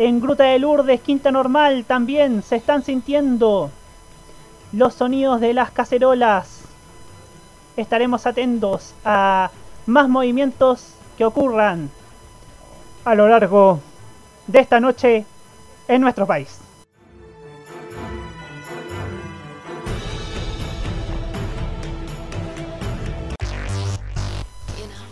En 0.00 0.20
Gruta 0.20 0.42
de 0.42 0.58
Lourdes, 0.58 1.00
Quinta 1.00 1.30
Normal, 1.30 1.84
también 1.84 2.42
se 2.42 2.56
están 2.56 2.82
sintiendo 2.82 3.70
los 4.76 4.92
sonidos 4.92 5.40
de 5.40 5.54
las 5.54 5.70
cacerolas. 5.70 6.60
Estaremos 7.78 8.26
atentos 8.26 8.94
a 9.04 9.50
más 9.86 10.08
movimientos 10.08 10.92
que 11.16 11.24
ocurran 11.24 11.90
a 13.04 13.14
lo 13.14 13.26
largo 13.26 13.80
de 14.46 14.58
esta 14.58 14.78
noche 14.78 15.24
en 15.88 16.00
nuestro 16.02 16.26
país. 16.26 16.60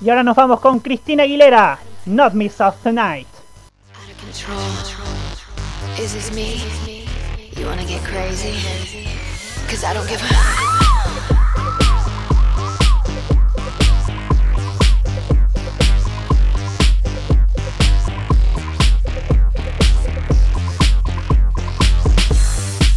Y 0.03 0.11
ahora 0.11 0.23
nos 0.23 0.37
vamos 0.37 0.61
con 0.61 0.81
Cristina 0.81 1.23
Aguilera, 1.23 1.79
Not 2.05 2.35
Miss 2.35 2.61
of 2.61 2.77
Tonight. 2.83 3.27
Is 5.99 6.13
this 6.13 6.31
me? 6.35 7.07
You 7.57 7.67
wanna 7.67 7.85
get 7.87 8.03
crazy? 8.03 9.24
Cause 9.69 9.83
I 9.83 9.95
don't 9.95 10.09
give 10.09 10.21
a. 10.21 10.25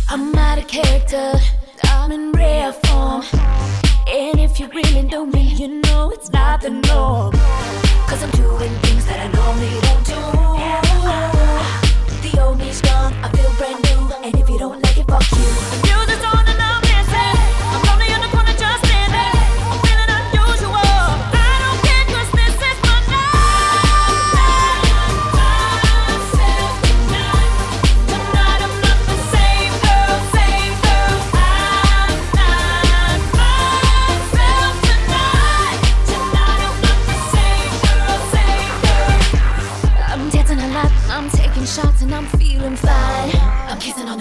I'm 0.09 0.35
out 0.35 0.59
of 0.59 0.67
character, 0.67 1.33
I'm 1.83 2.11
in 2.11 2.31
rare 2.33 2.73
form. 2.73 3.23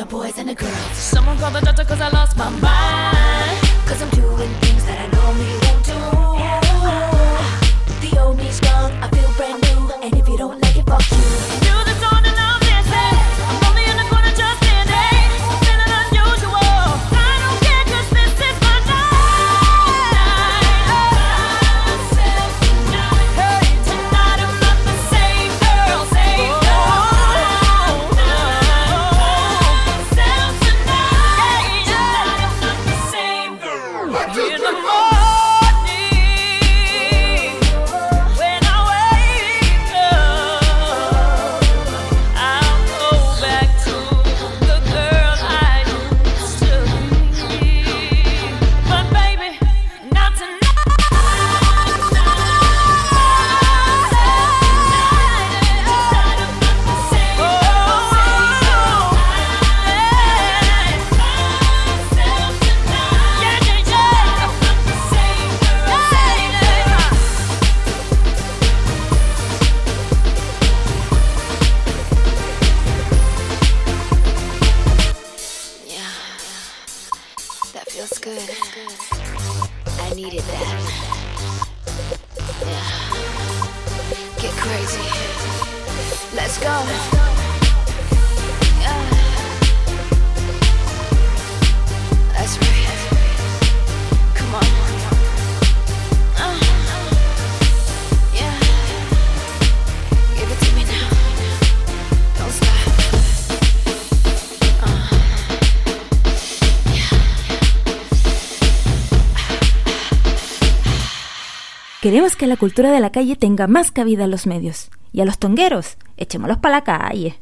Boys 0.06 0.38
and 0.38 0.48
the 0.48 0.54
girls. 0.54 0.96
Someone 0.96 1.36
call 1.38 1.50
the 1.50 1.60
doctor 1.60 1.84
cause 1.84 2.00
I 2.00 2.08
lost 2.10 2.36
my 2.36 2.48
mind. 2.50 3.58
Cause 3.86 4.02
I'm 4.02 4.10
doing 4.10 4.65
out. 86.76 87.05
Queremos 112.06 112.36
que 112.36 112.46
la 112.46 112.56
cultura 112.56 112.92
de 112.92 113.00
la 113.00 113.10
calle 113.10 113.34
tenga 113.34 113.66
más 113.66 113.90
cabida 113.90 114.22
en 114.22 114.30
los 114.30 114.46
medios. 114.46 114.92
Y 115.10 115.22
a 115.22 115.24
los 115.24 115.38
tongueros, 115.38 115.96
echémoslos 116.16 116.58
para 116.58 116.76
la 116.76 116.84
calle. 116.84 117.40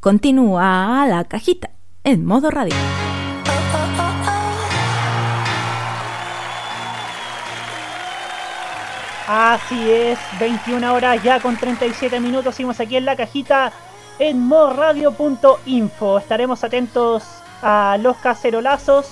Continúa 0.00 1.04
la 1.06 1.24
cajita 1.24 1.68
en 2.02 2.24
modo 2.24 2.50
radio. 2.50 2.74
Así 9.28 9.90
es, 9.90 10.18
21 10.40 10.94
horas 10.94 11.22
ya 11.22 11.38
con 11.40 11.58
37 11.58 12.18
minutos. 12.18 12.54
Seguimos 12.54 12.80
aquí 12.80 12.96
en 12.96 13.04
la 13.04 13.14
cajita 13.14 13.74
en 14.18 14.38
modoradio.info. 14.38 16.18
Estaremos 16.18 16.64
atentos 16.64 17.24
a 17.60 17.98
los 18.00 18.16
cacerolazos 18.16 19.10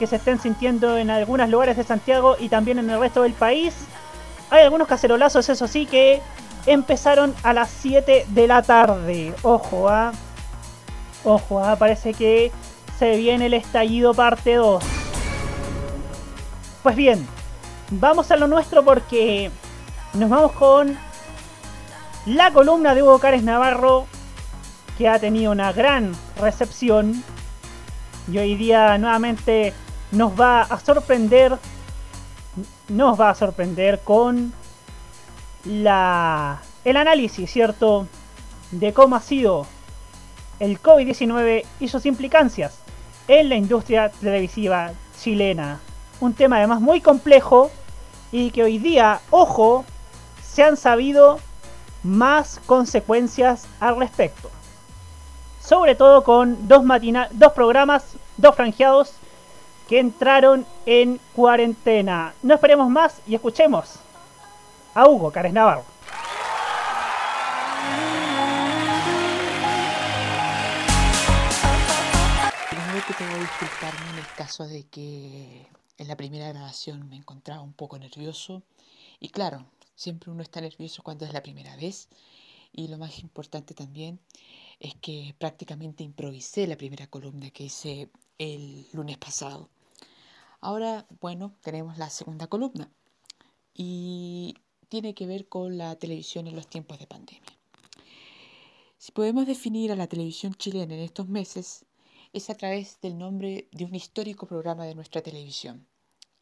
que 0.00 0.08
se 0.08 0.16
estén 0.16 0.40
sintiendo 0.40 0.96
en 0.96 1.10
algunos 1.10 1.48
lugares 1.48 1.76
de 1.76 1.84
Santiago 1.84 2.34
y 2.40 2.48
también 2.48 2.80
en 2.80 2.90
el 2.90 2.98
resto 2.98 3.22
del 3.22 3.34
país. 3.34 3.86
Hay 4.50 4.64
algunos 4.64 4.88
cacerolazos, 4.88 5.48
eso 5.48 5.68
sí, 5.68 5.86
que 5.86 6.20
empezaron 6.66 7.34
a 7.42 7.52
las 7.52 7.70
7 7.70 8.26
de 8.28 8.46
la 8.46 8.62
tarde. 8.62 9.34
Ojo, 9.42 9.88
ah. 9.88 10.12
Ojo, 11.24 11.62
ah, 11.62 11.76
parece 11.76 12.14
que 12.14 12.50
se 12.98 13.16
viene 13.16 13.46
el 13.46 13.54
estallido 13.54 14.14
parte 14.14 14.54
2. 14.54 14.82
Pues 16.82 16.96
bien, 16.96 17.26
vamos 17.90 18.30
a 18.30 18.36
lo 18.36 18.46
nuestro 18.46 18.84
porque 18.84 19.50
nos 20.14 20.30
vamos 20.30 20.52
con 20.52 20.98
la 22.26 22.52
columna 22.52 22.94
de 22.94 23.02
Hugo 23.02 23.18
Cárez 23.18 23.42
Navarro 23.42 24.06
que 24.98 25.08
ha 25.08 25.18
tenido 25.18 25.52
una 25.52 25.72
gran 25.72 26.12
recepción 26.38 27.22
y 28.30 28.38
hoy 28.38 28.54
día 28.54 28.98
nuevamente 28.98 29.72
nos 30.12 30.38
va 30.38 30.62
a 30.62 30.78
sorprender 30.78 31.58
nos 32.88 33.20
va 33.20 33.30
a 33.30 33.34
sorprender 33.34 34.00
con 34.00 34.52
la 35.64 36.60
el 36.84 36.96
análisis, 36.96 37.50
¿cierto? 37.50 38.06
de 38.70 38.92
cómo 38.92 39.16
ha 39.16 39.20
sido 39.20 39.66
el 40.58 40.80
COVID-19 40.80 41.64
y 41.80 41.88
sus 41.88 42.06
implicancias 42.06 42.78
en 43.28 43.48
la 43.48 43.56
industria 43.56 44.10
televisiva 44.10 44.92
chilena. 45.18 45.80
Un 46.20 46.34
tema 46.34 46.58
además 46.58 46.80
muy 46.80 47.00
complejo 47.00 47.70
y 48.30 48.50
que 48.50 48.62
hoy 48.62 48.78
día, 48.78 49.20
ojo, 49.30 49.84
se 50.42 50.62
han 50.62 50.76
sabido 50.76 51.38
más 52.02 52.60
consecuencias 52.66 53.66
al 53.80 53.98
respecto. 53.98 54.50
Sobre 55.60 55.94
todo 55.94 56.24
con 56.24 56.68
dos, 56.68 56.84
matina 56.84 57.28
dos 57.32 57.52
programas, 57.52 58.04
dos 58.36 58.54
franjeados 58.54 59.14
que 59.90 59.98
entraron 59.98 60.64
en 60.86 61.20
cuarentena. 61.34 62.32
No 62.44 62.54
esperemos 62.54 62.88
más 62.88 63.20
y 63.26 63.34
escuchemos 63.34 63.96
a 64.94 65.08
Hugo 65.08 65.32
Cárez 65.32 65.52
Navarro. 65.52 65.84
Primero 72.70 73.04
que 73.04 73.14
que 73.14 73.38
disculparme 73.40 74.10
en 74.10 74.18
el 74.18 74.26
caso 74.36 74.64
de 74.68 74.84
que 74.84 75.66
en 75.98 76.06
la 76.06 76.14
primera 76.14 76.50
grabación 76.50 77.08
me 77.08 77.16
encontraba 77.16 77.60
un 77.60 77.72
poco 77.72 77.98
nervioso. 77.98 78.62
Y 79.18 79.30
claro, 79.30 79.66
siempre 79.96 80.30
uno 80.30 80.44
está 80.44 80.60
nervioso 80.60 81.02
cuando 81.02 81.24
es 81.24 81.32
la 81.32 81.42
primera 81.42 81.74
vez. 81.74 82.08
Y 82.72 82.86
lo 82.86 82.96
más 82.96 83.18
importante 83.18 83.74
también 83.74 84.20
es 84.78 84.94
que 84.94 85.34
prácticamente 85.36 86.04
improvisé 86.04 86.68
la 86.68 86.76
primera 86.76 87.08
columna 87.08 87.50
que 87.50 87.64
hice 87.64 88.08
el 88.38 88.86
lunes 88.92 89.18
pasado. 89.18 89.68
Ahora, 90.60 91.06
bueno, 91.20 91.54
tenemos 91.62 91.96
la 91.96 92.10
segunda 92.10 92.46
columna 92.46 92.92
y 93.72 94.54
tiene 94.88 95.14
que 95.14 95.26
ver 95.26 95.48
con 95.48 95.78
la 95.78 95.96
televisión 95.96 96.46
en 96.46 96.56
los 96.56 96.68
tiempos 96.68 96.98
de 96.98 97.06
pandemia. 97.06 97.58
Si 98.98 99.12
podemos 99.12 99.46
definir 99.46 99.90
a 99.90 99.96
la 99.96 100.06
televisión 100.06 100.54
chilena 100.54 100.94
en 100.94 101.00
estos 101.00 101.28
meses, 101.28 101.86
es 102.34 102.50
a 102.50 102.54
través 102.54 103.00
del 103.00 103.16
nombre 103.16 103.68
de 103.72 103.86
un 103.86 103.94
histórico 103.94 104.46
programa 104.46 104.84
de 104.84 104.94
nuestra 104.94 105.22
televisión. 105.22 105.86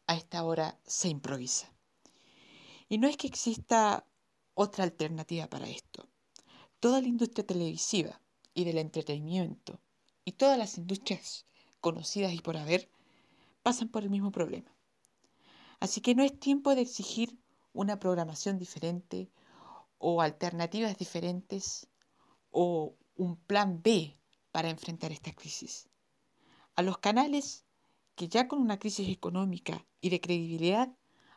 A 0.07 0.15
esta 0.15 0.43
hora 0.43 0.77
se 0.85 1.07
improvisa. 1.07 1.71
Y 2.89 2.97
no 2.97 3.07
es 3.07 3.15
que 3.15 3.27
exista 3.27 4.05
otra 4.53 4.83
alternativa 4.83 5.47
para 5.47 5.69
esto. 5.69 6.09
Toda 6.81 6.99
la 6.99 7.07
industria 7.07 7.45
televisiva 7.45 8.19
y 8.53 8.65
del 8.65 8.79
entretenimiento 8.79 9.79
y 10.25 10.33
todas 10.33 10.57
las 10.57 10.77
industrias 10.77 11.45
conocidas 11.79 12.33
y 12.33 12.41
por 12.41 12.57
haber 12.57 12.89
pasan 13.69 13.89
por 13.89 14.01
el 14.01 14.09
mismo 14.09 14.31
problema. 14.31 14.75
Así 15.79 16.01
que 16.01 16.15
no 16.15 16.23
es 16.23 16.39
tiempo 16.39 16.73
de 16.73 16.81
exigir 16.81 17.37
una 17.71 17.99
programación 17.99 18.57
diferente 18.57 19.29
o 19.99 20.23
alternativas 20.23 20.97
diferentes 20.97 21.87
o 22.49 22.95
un 23.15 23.35
plan 23.35 23.83
B 23.83 24.17
para 24.51 24.71
enfrentar 24.71 25.11
esta 25.11 25.33
crisis. 25.33 25.87
A 26.75 26.81
los 26.81 26.97
canales 26.97 27.63
que 28.15 28.27
ya 28.27 28.47
con 28.47 28.59
una 28.59 28.79
crisis 28.79 29.07
económica 29.07 29.85
y 30.01 30.09
de 30.09 30.19
credibilidad 30.19 30.89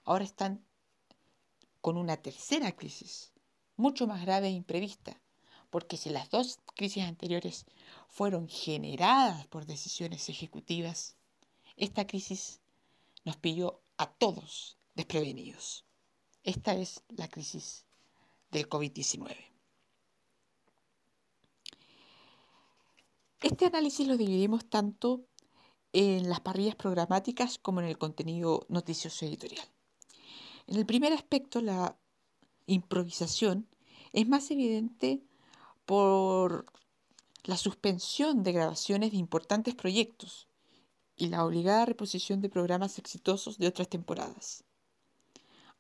ahora 0.03 0.25
están 0.25 0.65
con 1.83 1.99
una 1.99 2.17
tercera 2.17 2.73
crisis, 2.73 3.35
mucho 3.77 4.07
más 4.07 4.23
grave 4.23 4.47
e 4.47 4.53
imprevista, 4.53 5.21
porque 5.69 5.99
si 5.99 6.09
las 6.09 6.31
dos 6.31 6.61
crisis 6.77 7.05
anteriores 7.05 7.67
fueron 8.09 8.49
generadas 8.49 9.47
por 9.49 9.67
decisiones 9.67 10.31
ejecutivas, 10.31 11.19
esta 11.77 12.07
crisis 12.07 12.61
nos 13.25 13.37
pilló 13.37 13.83
a 13.97 14.13
todos 14.13 14.79
desprevenidos. 14.95 15.85
Esta 16.43 16.75
es 16.75 17.03
la 17.09 17.29
crisis 17.29 17.87
del 18.51 18.69
COVID-19. 18.69 19.37
Este 23.41 23.67
análisis 23.67 24.07
lo 24.07 24.17
dividimos 24.17 24.69
tanto 24.69 25.27
en 25.93 26.29
las 26.29 26.41
parrillas 26.41 26.77
programáticas 26.77 27.59
como 27.59 27.81
en 27.81 27.87
el 27.87 27.99
contenido 27.99 28.67
noticioso 28.69 29.27
editorial. 29.27 29.67
En 30.67 30.77
el 30.77 30.87
primer 30.87 31.13
aspecto, 31.13 31.61
la 31.61 31.99
improvisación 32.67 33.69
es 34.13 34.29
más 34.29 34.51
evidente 34.51 35.23
por 35.87 36.67
la 37.45 37.57
suspensión 37.57 38.43
de 38.43 38.53
grabaciones 38.53 39.11
de 39.11 39.17
importantes 39.17 39.75
proyectos 39.75 40.49
y 41.17 41.29
la 41.29 41.45
obligada 41.45 41.87
reposición 41.87 42.41
de 42.41 42.49
programas 42.49 42.99
exitosos 42.99 43.59
de 43.59 43.69
otras 43.69 43.89
temporadas. 43.89 44.65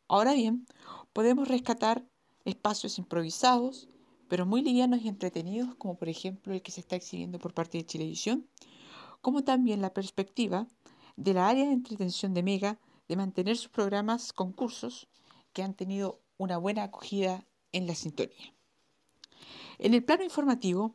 Ahora 0.09 0.35
bien, 0.35 0.66
podemos 1.12 1.49
rescatar 1.49 2.05
espacios 2.45 2.99
improvisados, 2.99 3.89
pero 4.28 4.47
muy 4.47 4.62
livianos 4.62 5.03
y 5.03 5.09
entretenidos, 5.09 5.74
como 5.76 5.97
por 5.97 6.09
ejemplo 6.09 6.53
el 6.53 6.62
que 6.62 6.72
se 6.72 6.80
está 6.80 6.97
exhibiendo 6.97 7.39
por 7.39 7.55
parte 7.55 7.78
de 7.78 7.85
Televisión, 7.85 8.47
como 9.20 9.45
también 9.45 9.80
la 9.80 9.95
perspectiva 9.95 10.66
de 11.16 11.35
la 11.35 11.49
área 11.49 11.66
de 11.66 11.72
entretención 11.72 12.35
de 12.35 12.43
Mega 12.43 12.78
de 13.09 13.16
mantener 13.16 13.57
sus 13.57 13.68
programas 13.68 14.33
concursos 14.33 15.09
que 15.53 15.62
han 15.62 15.74
tenido 15.74 16.20
una 16.39 16.59
buena 16.59 16.85
acogida 16.85 17.47
en 17.72 17.87
la 17.87 17.95
sintonía. 17.95 18.55
En 19.78 19.95
el 19.95 20.05
plano 20.05 20.24
informativo, 20.24 20.95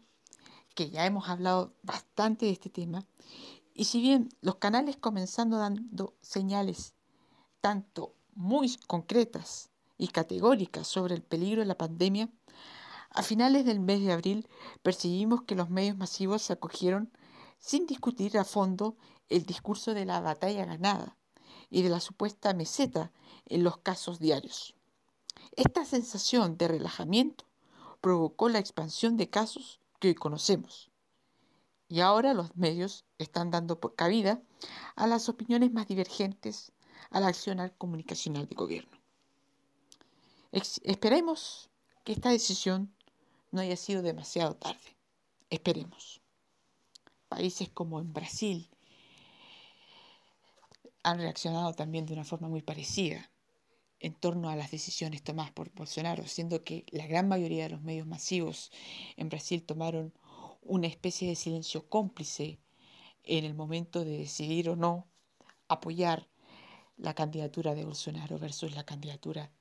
que 0.76 0.90
ya 0.90 1.06
hemos 1.06 1.30
hablado 1.30 1.74
bastante 1.84 2.46
de 2.46 2.52
este 2.52 2.70
tema, 2.70 3.06
y 3.78 3.86
si 3.86 4.01
bien 4.01 4.30
los 4.41 4.55
canales 4.55 4.97
comenzando 4.97 5.57
dando 5.57 6.15
señales 6.19 6.95
tanto 7.61 8.15
muy 8.34 8.75
concretas 8.88 9.69
y 9.99 10.07
categóricas 10.07 10.88
sobre 10.88 11.13
el 11.13 11.21
peligro 11.21 11.61
de 11.61 11.67
la 11.67 11.78
pandemia, 11.78 12.28
a 13.11 13.21
finales 13.21 13.65
del 13.65 13.80
mes 13.80 14.01
de 14.01 14.11
abril 14.11 14.47
percibimos 14.82 15.43
que 15.43 15.53
los 15.53 15.69
medios 15.69 15.95
masivos 15.95 16.41
se 16.41 16.53
acogieron 16.53 17.11
sin 17.59 17.86
discutir 17.86 18.39
a 18.39 18.45
fondo 18.45 18.97
el 19.30 19.45
discurso 19.45 19.93
de 19.93 20.05
la 20.05 20.21
batalla 20.21 20.65
ganada 20.65 21.15
y 21.69 21.84
de 21.84 21.89
la 21.89 21.99
supuesta 21.99 22.55
meseta 22.55 23.11
en 23.45 23.63
los 23.63 23.78
casos 23.78 24.17
diarios. 24.17 24.73
Esta 25.55 25.86
sensación 25.86 26.57
de 26.57 26.67
relajamiento 26.67 27.45
provocó 28.01 28.49
la 28.49 28.57
expansión 28.57 29.17
de 29.17 29.30
casos 29.30 29.80
que 29.99 30.07
hoy 30.07 30.15
conocemos. 30.15 30.87
Y 31.90 32.02
ahora 32.02 32.34
los 32.34 32.56
medios 32.56 33.06
están 33.18 33.50
dando 33.52 33.80
cabida 33.80 34.42
a 34.96 35.08
las 35.08 35.30
opiniones 35.30 35.72
más 35.72 35.88
divergentes 35.88 36.72
al 37.10 37.24
accionar 37.24 37.76
comunicacional 37.78 38.48
del 38.48 38.58
gobierno. 38.58 38.98
esperemos 40.52 41.70
que 42.04 42.14
esta 42.14 42.30
decisión 42.30 42.94
no 43.52 43.62
haya 43.62 43.78
sido 43.78 44.02
demasiado 44.02 44.56
tarde. 44.56 44.98
Esperemos. 45.50 46.22
Países 47.30 47.70
como 47.70 48.00
en 48.00 48.14
Brasil 48.14 48.70
han 51.04 51.20
reaccionado 51.20 51.74
también 51.74 52.06
de 52.06 52.14
una 52.14 52.26
forma 52.26 52.50
muy 52.50 52.62
parecida 52.62 53.30
en 54.00 54.14
torno 54.14 54.50
a 54.50 54.56
las 54.56 54.72
decisiones 54.72 55.24
tomadas 55.24 55.52
por 55.52 55.72
Bolsonaro, 55.74 56.28
siendo 56.28 56.64
que 56.64 56.86
la 56.92 57.08
gran 57.08 57.28
mayoría 57.28 57.64
de 57.64 57.70
los 57.70 57.82
medios 57.82 58.06
masivos 58.06 58.72
en 59.16 59.30
Brasil 59.30 59.64
tomaron 59.64 60.14
una 60.68 60.88
especie 60.88 61.28
de 61.28 61.36
silencio 61.36 61.89
cómplice 61.89 62.59
en 63.24 63.45
el 63.45 63.53
momento 63.53 64.03
de 64.05 64.18
decidir 64.18 64.70
o 64.70 64.76
no 64.76 65.07
apoyar 65.68 66.28
la 66.97 67.13
candidatura 67.13 67.76
de 67.76 67.86
Bolsonaro 67.86 68.39
versus 68.39 68.76
la 68.76 68.86
candidatura 68.86 69.51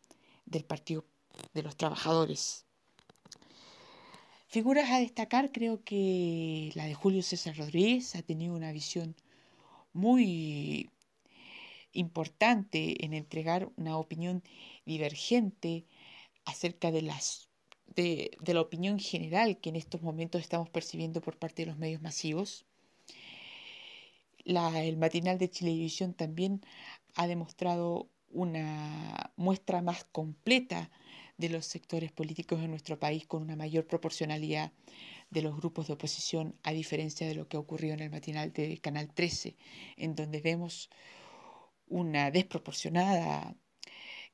del 0.44 0.64
Partido 0.64 1.04
de 1.52 1.62
los 1.62 1.76
Trabajadores. 1.76 2.64
Figuras 4.46 4.90
a 4.90 5.00
destacar, 5.00 5.50
creo 5.52 5.82
que 5.82 6.70
la 6.74 6.86
de 6.86 6.94
Julio 6.94 7.22
César 7.22 7.56
Rodríguez 7.56 8.14
ha 8.14 8.22
tenido 8.22 8.54
una 8.54 8.72
visión 8.72 9.16
muy 9.92 10.90
importante 11.92 13.04
en 13.04 13.12
entregar 13.12 13.70
una 13.76 13.98
opinión 13.98 14.42
divergente 14.84 15.84
acerca 16.44 16.90
de 16.90 17.02
las 17.02 17.45
de, 17.96 18.36
la 18.46 18.60
opinión 18.60 18.98
general 18.98 19.58
que 19.58 19.70
en 19.70 19.76
estos 19.76 20.02
momentos 20.02 20.40
estamos 20.40 20.68
percibiendo 20.70 21.20
por 21.20 21.38
parte 21.38 21.62
de 21.62 21.66
los 21.66 21.78
medios 21.78 22.02
masivos. 22.02 22.66
el 24.44 24.96
matinal 24.96 25.38
de 25.38 25.50
Chilevisión 25.50 26.14
también 26.14 26.60
ha 27.14 27.26
demostrado 27.26 28.08
una 28.28 29.32
muestra 29.36 29.82
más 29.82 30.04
completa 30.04 30.90
de 31.38 31.48
los 31.48 31.66
sectores 31.66 32.12
políticos 32.12 32.60
en 32.60 32.70
nuestro 32.70 32.98
país 32.98 33.26
con 33.26 33.42
una 33.42 33.56
mayor 33.56 33.86
proporcionalidad 33.86 34.72
de 35.30 35.42
los 35.42 35.56
grupos 35.56 35.86
de 35.86 35.94
oposición, 35.94 36.54
a 36.62 36.72
diferencia 36.72 37.26
de 37.26 37.34
lo 37.34 37.48
que 37.48 37.56
ha 37.56 37.60
ocurrido 37.60 37.94
en 37.94 38.00
el 38.00 38.10
matinal 38.10 38.52
de 38.52 38.78
Canal 38.78 39.12
13, 39.12 39.56
en 39.96 40.14
donde 40.14 40.40
vemos 40.40 40.90
una 41.88 42.30
desproporcionada 42.30 43.56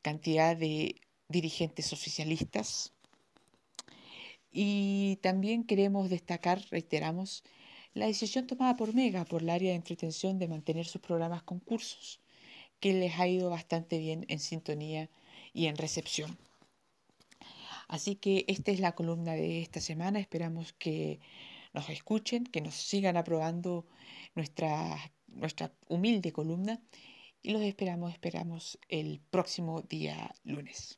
cantidad 0.03 0.57
de 0.57 1.01
dirigentes 1.29 1.93
oficialistas 1.93 2.93
y 4.53 5.17
también 5.23 5.65
queremos 5.65 6.11
destacar, 6.11 6.63
reiteramos, 6.71 7.43
la 7.95 8.07
decisión 8.07 8.47
tomada 8.47 8.77
por 8.77 8.95
Mega, 8.95 9.25
por 9.25 9.43
el 9.43 9.51
área 9.51 9.71
de 9.71 9.77
entretención, 9.77 10.39
de 10.39 10.49
mantener 10.49 10.87
sus 10.87 11.01
programas 11.01 11.43
concursos, 11.43 12.21
que 12.81 12.93
les 12.93 13.19
ha 13.19 13.29
ido 13.29 13.51
bastante 13.51 13.99
bien 13.99 14.25
en 14.29 14.39
sintonía 14.39 15.11
y 15.53 15.67
en 15.67 15.77
recepción. 15.77 16.39
Así 17.89 18.15
que 18.17 18.45
esta 18.49 18.71
es 18.71 18.81
la 18.81 18.93
columna 18.93 19.35
de 19.35 19.61
esta 19.61 19.81
semana. 19.81 20.19
Esperamos 20.19 20.73
que 20.73 21.21
nos 21.75 21.89
escuchen, 21.91 22.45
que 22.45 22.63
nos 22.63 22.75
sigan 22.75 23.17
aprobando 23.17 23.87
nuestra, 24.35 25.13
nuestra 25.29 25.73
humilde 25.89 26.33
columna 26.33 26.81
y 27.43 27.53
los 27.53 27.63
esperamos, 27.63 28.13
esperamos 28.13 28.79
el 28.89 29.21
próximo 29.31 29.83
día 29.83 30.33
lunes. 30.45 30.95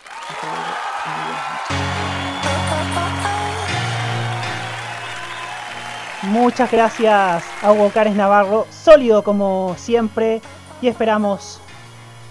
Muchas 6.25 6.71
gracias 6.71 7.45
a 7.63 7.73
Hugo 7.73 7.91
Cárez 7.91 8.15
Navarro, 8.15 8.67
sólido 8.71 9.25
como 9.25 9.75
siempre, 9.79 10.43
y 10.83 10.89
esperamos 10.89 11.61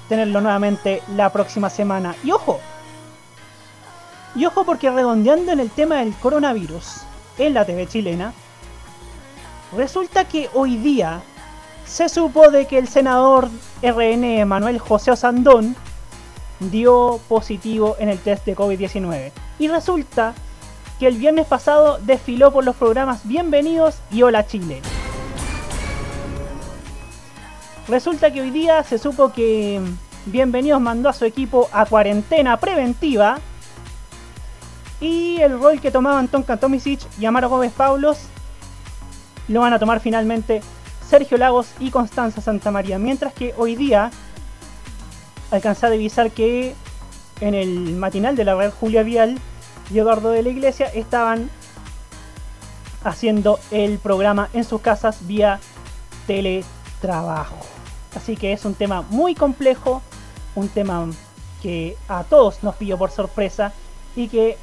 tenerlo 0.09 0.41
nuevamente 0.41 1.01
la 1.15 1.31
próxima 1.31 1.69
semana. 1.69 2.15
Y 2.23 2.31
ojo, 2.31 2.59
y 4.35 4.45
ojo 4.45 4.63
porque 4.63 4.91
redondeando 4.91 5.51
en 5.51 5.59
el 5.59 5.71
tema 5.71 5.97
del 5.97 6.13
coronavirus 6.15 7.01
en 7.39 7.53
la 7.55 7.65
TV 7.65 7.87
chilena, 7.87 8.33
resulta 9.75 10.27
que 10.27 10.49
hoy 10.53 10.77
día 10.77 11.23
se 11.85 12.09
supo 12.09 12.49
de 12.49 12.65
que 12.65 12.77
el 12.77 12.87
senador 12.87 13.49
RN 13.81 14.45
Manuel 14.45 14.79
José 14.79 15.11
Osandón 15.11 15.75
dio 16.59 17.19
positivo 17.27 17.95
en 17.99 18.09
el 18.09 18.19
test 18.19 18.45
de 18.45 18.55
COVID-19. 18.55 19.31
Y 19.59 19.67
resulta 19.67 20.33
que 20.99 21.07
el 21.07 21.17
viernes 21.17 21.47
pasado 21.47 21.99
desfiló 22.01 22.51
por 22.51 22.63
los 22.63 22.75
programas 22.75 23.27
Bienvenidos 23.27 23.97
y 24.11 24.23
Hola 24.23 24.45
Chile. 24.47 24.81
Resulta 27.87 28.31
que 28.31 28.41
hoy 28.41 28.51
día 28.51 28.83
se 28.83 28.97
supo 28.97 29.33
que 29.33 29.81
Bienvenidos 30.25 30.79
mandó 30.79 31.09
a 31.09 31.13
su 31.13 31.25
equipo 31.25 31.67
a 31.73 31.85
cuarentena 31.85 32.55
preventiva 32.57 33.39
y 35.01 35.41
el 35.41 35.59
rol 35.59 35.81
que 35.81 35.91
tomaban 35.91 36.29
Tonka 36.29 36.55
Tomisic 36.55 37.01
y 37.19 37.25
Amaro 37.25 37.49
Gómez 37.49 37.73
Paulos 37.73 38.19
lo 39.49 39.59
van 39.59 39.73
a 39.73 39.79
tomar 39.79 39.99
finalmente 39.99 40.61
Sergio 41.09 41.37
Lagos 41.37 41.67
y 41.79 41.91
Constanza 41.91 42.41
Santamaría. 42.41 42.99
Mientras 42.99 43.33
que 43.33 43.53
hoy 43.57 43.75
día 43.75 44.11
alcanza 45.51 45.87
a 45.87 45.89
divisar 45.89 46.31
que 46.31 46.75
en 47.41 47.53
el 47.53 47.95
matinal 47.95 48.35
de 48.35 48.45
la 48.45 48.55
red 48.55 48.71
Julia 48.71 49.03
Vial 49.03 49.39
y 49.91 49.99
Eduardo 49.99 50.29
de 50.29 50.43
la 50.43 50.49
Iglesia 50.49 50.87
estaban 50.87 51.49
haciendo 53.03 53.59
el 53.71 53.99
programa 53.99 54.49
en 54.53 54.63
sus 54.63 54.81
casas 54.81 55.27
vía 55.27 55.59
teletrabajo. 56.25 57.57
Así 58.15 58.35
que 58.37 58.53
es 58.53 58.65
un 58.65 58.75
tema 58.75 59.01
muy 59.09 59.35
complejo, 59.35 60.01
un 60.55 60.69
tema 60.69 61.07
que 61.61 61.97
a 62.07 62.23
todos 62.23 62.63
nos 62.63 62.75
pilló 62.75 62.97
por 62.97 63.11
sorpresa 63.11 63.73
y 64.15 64.27
que 64.27 64.57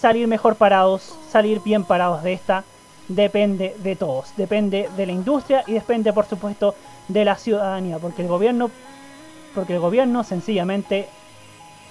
salir 0.00 0.26
mejor 0.28 0.56
parados, 0.56 1.14
salir 1.30 1.60
bien 1.62 1.84
parados 1.84 2.22
de 2.22 2.32
esta, 2.32 2.64
depende 3.08 3.76
de 3.78 3.96
todos, 3.96 4.32
depende 4.36 4.88
de 4.96 5.06
la 5.06 5.12
industria 5.12 5.64
y 5.66 5.74
depende 5.74 6.12
por 6.12 6.26
supuesto 6.26 6.74
de 7.08 7.24
la 7.24 7.36
ciudadanía, 7.36 7.98
porque 7.98 8.22
el 8.22 8.28
gobierno, 8.28 8.70
porque 9.54 9.74
el 9.74 9.80
gobierno 9.80 10.24
sencillamente 10.24 11.08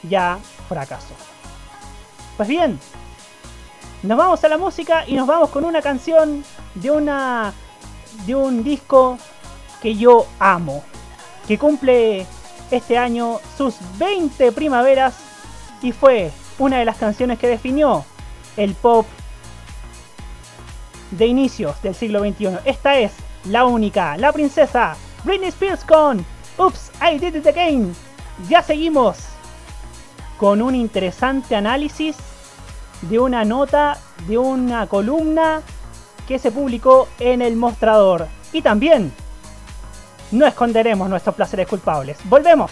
ya 0.03 0.39
fracasó. 0.67 1.13
Pues 2.37 2.49
bien, 2.49 2.79
nos 4.03 4.17
vamos 4.17 4.43
a 4.43 4.49
la 4.49 4.57
música 4.57 5.03
y 5.07 5.15
nos 5.15 5.27
vamos 5.27 5.49
con 5.49 5.65
una 5.65 5.81
canción 5.81 6.43
de 6.75 6.91
una 6.91 7.53
de 8.25 8.35
un 8.35 8.63
disco 8.63 9.17
que 9.81 9.95
yo 9.95 10.25
amo, 10.39 10.83
que 11.47 11.57
cumple 11.57 12.25
este 12.71 12.97
año 12.97 13.39
sus 13.57 13.75
20 13.97 14.51
primaveras 14.51 15.15
y 15.81 15.91
fue 15.91 16.31
una 16.57 16.79
de 16.79 16.85
las 16.85 16.97
canciones 16.97 17.37
que 17.39 17.47
definió 17.47 18.05
el 18.57 18.73
pop 18.73 19.05
de 21.17 21.27
inicios 21.27 21.81
del 21.81 21.95
siglo 21.95 22.19
XXI. 22.19 22.59
Esta 22.65 22.97
es 22.97 23.11
la 23.45 23.65
única, 23.65 24.17
la 24.17 24.31
princesa 24.31 24.95
Britney 25.23 25.49
Spears 25.49 25.83
con 25.83 26.25
Oops, 26.57 26.91
I 27.01 27.17
Did 27.17 27.35
It 27.35 27.47
Again. 27.47 27.95
Ya 28.49 28.61
seguimos 28.61 29.17
con 30.37 30.61
un 30.61 30.75
interesante 30.75 31.55
análisis 31.55 32.17
de 33.01 33.19
una 33.19 33.45
nota, 33.45 33.97
de 34.27 34.37
una 34.37 34.87
columna 34.87 35.61
que 36.27 36.39
se 36.39 36.51
publicó 36.51 37.07
en 37.19 37.41
el 37.41 37.55
mostrador. 37.55 38.27
Y 38.51 38.61
también 38.61 39.11
no 40.31 40.45
esconderemos 40.45 41.09
nuestros 41.09 41.35
placeres 41.35 41.67
culpables. 41.67 42.17
Volvemos. 42.25 42.71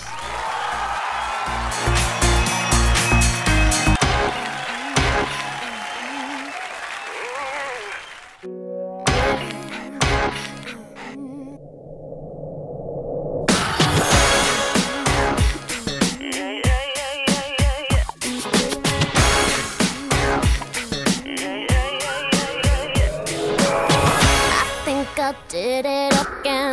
Did 25.50 25.86
it 25.86 26.14
again. 26.14 26.73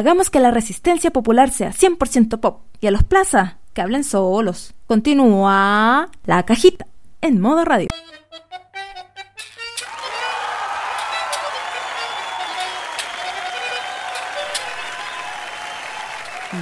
Hagamos 0.00 0.30
que 0.30 0.40
la 0.40 0.50
resistencia 0.50 1.10
popular 1.10 1.50
sea 1.50 1.74
100% 1.74 2.40
pop 2.40 2.62
y 2.80 2.86
a 2.86 2.90
los 2.90 3.04
plaza 3.04 3.58
que 3.74 3.82
hablen 3.82 4.02
solos. 4.02 4.72
Continúa 4.86 6.08
la 6.24 6.42
cajita 6.46 6.86
en 7.20 7.38
modo 7.38 7.66
radio. 7.66 7.88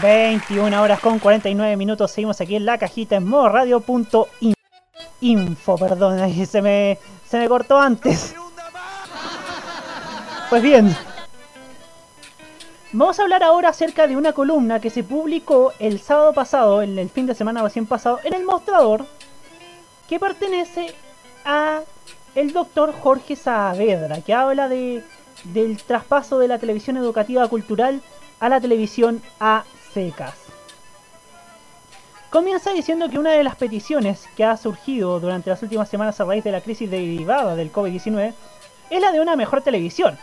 21 0.03 0.83
horas 0.83 0.99
con 0.99 1.21
49 1.21 1.77
minutos. 1.77 2.11
Seguimos 2.11 2.41
aquí 2.41 2.57
en 2.57 2.67
la 2.67 2.77
cajita 2.77 3.15
en 3.15 3.29
modo 3.29 3.51
radio.info. 3.51 5.79
Perdón, 5.79 6.19
ahí 6.19 6.45
se 6.51 6.61
me, 6.61 6.99
se 7.25 7.39
me 7.39 7.49
cortó 7.49 7.79
antes. 7.79 8.35
Pues 10.51 10.61
bien, 10.61 10.93
vamos 12.93 13.19
a 13.19 13.23
hablar 13.23 13.43
ahora 13.43 13.69
acerca 13.69 14.07
de 14.07 14.17
una 14.17 14.33
columna 14.33 14.81
que 14.81 14.91
se 14.91 15.05
publicó 15.05 15.73
el 15.79 16.01
sábado 16.01 16.33
pasado, 16.33 16.83
en 16.83 16.99
el 16.99 17.11
fin 17.11 17.27
de 17.27 17.35
semana 17.35 17.63
recién 17.63 17.87
pasado, 17.87 18.21
en 18.25 18.35
el 18.35 18.45
mostrador, 18.45 19.05
que 20.09 20.19
pertenece 20.19 20.95
a 21.45 21.83
el 22.35 22.53
doctor 22.53 22.93
Jorge 22.93 23.37
Saavedra, 23.37 24.21
que 24.21 24.35
habla 24.35 24.69
de, 24.69 25.05
del 25.45 25.83
traspaso 25.83 26.39
de 26.39 26.49
la 26.49 26.59
televisión 26.59 26.97
educativa 26.97 27.47
cultural 27.49 28.03
a 28.41 28.49
la 28.49 28.61
televisión 28.61 29.23
a 29.41 29.65
secas. 29.93 30.35
Comienza 32.31 32.73
diciendo 32.73 33.09
que 33.09 33.19
una 33.19 33.33
de 33.33 33.43
las 33.43 33.57
peticiones 33.57 34.29
que 34.37 34.45
ha 34.45 34.57
surgido 34.57 35.19
durante 35.19 35.49
las 35.49 35.63
últimas 35.63 35.89
semanas 35.89 36.21
a 36.21 36.25
raíz 36.25 36.45
de 36.45 36.53
la 36.53 36.61
crisis 36.61 36.91
derivada 36.91 37.57
del 37.57 37.73
COVID-19 37.73 38.35
es 38.91 39.01
la 39.01 39.13
de 39.13 39.21
una 39.21 39.35
mejor 39.35 39.63
televisión. 39.63 40.19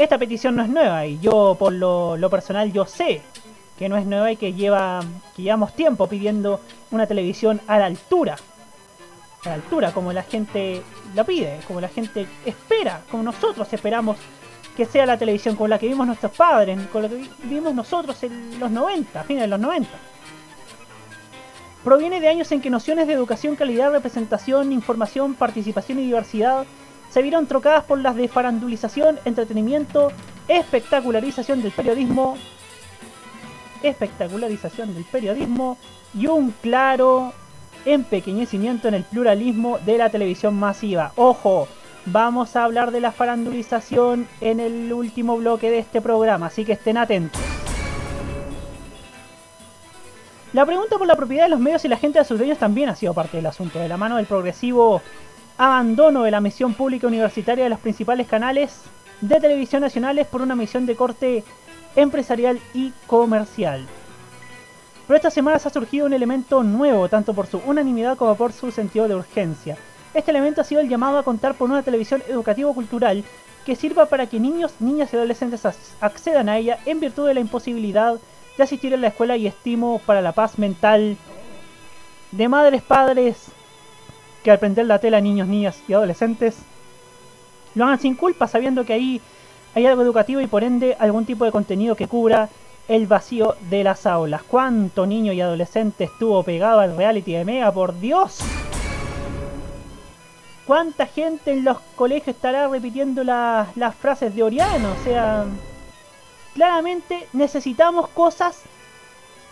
Esta 0.00 0.16
petición 0.16 0.56
no 0.56 0.62
es 0.62 0.70
nueva 0.70 1.04
y 1.04 1.18
yo 1.20 1.56
por 1.58 1.74
lo, 1.74 2.30
personal 2.30 2.72
yo 2.72 2.86
sé 2.86 3.20
que 3.78 3.86
no 3.86 3.98
es 3.98 4.06
nueva 4.06 4.32
y 4.32 4.36
que 4.36 4.54
lleva 4.54 5.00
llevamos 5.36 5.74
tiempo 5.74 6.06
pidiendo 6.06 6.58
una 6.90 7.06
televisión 7.06 7.60
a 7.66 7.78
la 7.78 7.84
altura. 7.84 8.36
A 9.44 9.48
la 9.50 9.54
altura, 9.56 9.92
como 9.92 10.10
la 10.14 10.22
gente 10.22 10.80
la 11.14 11.24
pide, 11.24 11.60
como 11.66 11.82
la 11.82 11.88
gente 11.88 12.26
espera, 12.46 13.02
como 13.10 13.22
nosotros 13.24 13.70
esperamos 13.74 14.16
que 14.74 14.86
sea 14.86 15.04
la 15.04 15.18
televisión 15.18 15.54
con 15.54 15.68
la 15.68 15.78
que 15.78 15.88
vimos 15.88 16.06
nuestros 16.06 16.32
padres, 16.32 16.78
con 16.86 17.02
la 17.02 17.08
que 17.10 17.28
vimos 17.42 17.74
nosotros 17.74 18.22
en 18.22 18.58
los 18.58 18.70
90, 18.70 19.22
fines 19.24 19.42
de 19.42 19.48
los 19.48 19.60
90. 19.60 19.90
Proviene 21.84 22.20
de 22.20 22.28
años 22.28 22.50
en 22.52 22.62
que 22.62 22.70
nociones 22.70 23.06
de 23.06 23.12
educación, 23.12 23.54
calidad, 23.54 23.92
representación, 23.92 24.72
información, 24.72 25.34
participación 25.34 25.98
y 25.98 26.06
diversidad 26.06 26.64
se 27.10 27.22
vieron 27.22 27.46
trocadas 27.46 27.84
por 27.84 27.98
las 27.98 28.16
de 28.16 28.28
farandulización, 28.28 29.18
entretenimiento, 29.24 30.12
espectacularización 30.48 31.62
del 31.62 31.72
periodismo, 31.72 32.36
espectacularización 33.82 34.94
del 34.94 35.04
periodismo 35.04 35.76
y 36.14 36.26
un 36.26 36.52
claro 36.62 37.32
empequeñecimiento 37.84 38.88
en 38.88 38.94
el 38.94 39.04
pluralismo 39.04 39.78
de 39.78 39.98
la 39.98 40.10
televisión 40.10 40.54
masiva. 40.54 41.12
Ojo, 41.16 41.66
vamos 42.06 42.54
a 42.56 42.64
hablar 42.64 42.90
de 42.90 43.00
la 43.00 43.12
farandulización 43.12 44.28
en 44.40 44.60
el 44.60 44.92
último 44.92 45.36
bloque 45.36 45.70
de 45.70 45.78
este 45.78 46.00
programa, 46.00 46.46
así 46.46 46.64
que 46.64 46.72
estén 46.72 46.96
atentos. 46.96 47.40
La 50.52 50.66
pregunta 50.66 50.98
por 50.98 51.06
la 51.06 51.14
propiedad 51.14 51.44
de 51.44 51.50
los 51.50 51.60
medios 51.60 51.84
y 51.84 51.88
la 51.88 51.96
gente 51.96 52.18
de 52.18 52.24
sus 52.24 52.36
dueños 52.36 52.58
también 52.58 52.88
ha 52.88 52.96
sido 52.96 53.14
parte 53.14 53.36
del 53.36 53.46
asunto, 53.46 53.78
de 53.78 53.88
la 53.88 53.96
mano 53.96 54.16
del 54.16 54.26
progresivo 54.26 55.00
abandono 55.60 56.22
de 56.22 56.30
la 56.30 56.40
misión 56.40 56.72
pública 56.72 57.06
universitaria 57.06 57.64
de 57.64 57.70
los 57.70 57.80
principales 57.80 58.26
canales 58.26 58.80
de 59.20 59.38
televisión 59.38 59.82
nacionales 59.82 60.26
por 60.26 60.40
una 60.40 60.56
misión 60.56 60.86
de 60.86 60.96
corte 60.96 61.44
empresarial 61.96 62.58
y 62.72 62.94
comercial. 63.06 63.86
Pero 65.06 65.16
esta 65.16 65.30
semana 65.30 65.58
ha 65.62 65.70
surgido 65.70 66.06
un 66.06 66.14
elemento 66.14 66.62
nuevo, 66.62 67.10
tanto 67.10 67.34
por 67.34 67.46
su 67.46 67.58
unanimidad 67.58 68.16
como 68.16 68.36
por 68.36 68.54
su 68.54 68.70
sentido 68.70 69.06
de 69.06 69.16
urgencia. 69.16 69.76
Este 70.14 70.30
elemento 70.30 70.62
ha 70.62 70.64
sido 70.64 70.80
el 70.80 70.88
llamado 70.88 71.18
a 71.18 71.24
contar 71.24 71.54
por 71.54 71.68
una 71.68 71.82
televisión 71.82 72.22
educativo-cultural 72.26 73.22
que 73.66 73.76
sirva 73.76 74.06
para 74.06 74.28
que 74.28 74.40
niños, 74.40 74.72
niñas 74.80 75.12
y 75.12 75.16
adolescentes 75.16 75.66
accedan 76.00 76.48
a 76.48 76.56
ella 76.56 76.78
en 76.86 77.00
virtud 77.00 77.28
de 77.28 77.34
la 77.34 77.40
imposibilidad 77.40 78.18
de 78.56 78.62
asistir 78.62 78.94
a 78.94 78.96
la 78.96 79.08
escuela 79.08 79.36
y 79.36 79.46
estimo 79.46 80.00
para 80.06 80.22
la 80.22 80.32
paz 80.32 80.58
mental 80.58 81.18
de 82.32 82.48
madres, 82.48 82.80
padres, 82.80 83.52
que 84.42 84.50
al 84.50 84.58
prender 84.58 84.86
la 84.86 84.98
tela 84.98 85.20
niños, 85.20 85.48
niñas 85.48 85.82
y 85.88 85.92
adolescentes 85.92 86.56
lo 87.74 87.84
hagan 87.84 88.00
sin 88.00 88.14
culpa 88.14 88.48
sabiendo 88.48 88.84
que 88.84 88.92
ahí 88.92 89.20
hay 89.74 89.86
algo 89.86 90.02
educativo 90.02 90.40
y 90.40 90.46
por 90.46 90.64
ende 90.64 90.96
algún 90.98 91.24
tipo 91.24 91.44
de 91.44 91.52
contenido 91.52 91.94
que 91.94 92.08
cubra 92.08 92.48
el 92.88 93.06
vacío 93.06 93.54
de 93.68 93.84
las 93.84 94.06
aulas. 94.06 94.42
¿Cuánto 94.42 95.06
niño 95.06 95.32
y 95.32 95.40
adolescente 95.40 96.04
estuvo 96.04 96.42
pegado 96.42 96.80
al 96.80 96.96
reality 96.96 97.34
de 97.34 97.44
Mega? 97.44 97.70
¡Por 97.70 97.98
Dios! 98.00 98.40
¿Cuánta 100.66 101.06
gente 101.06 101.52
en 101.52 101.64
los 101.64 101.78
colegios 101.94 102.34
estará 102.34 102.66
repitiendo 102.68 103.22
las 103.24 103.94
frases 103.94 104.34
de 104.34 104.42
Oriano? 104.42 104.92
O 104.92 105.04
sea, 105.04 105.44
claramente 106.54 107.28
necesitamos 107.32 108.08
cosas 108.08 108.62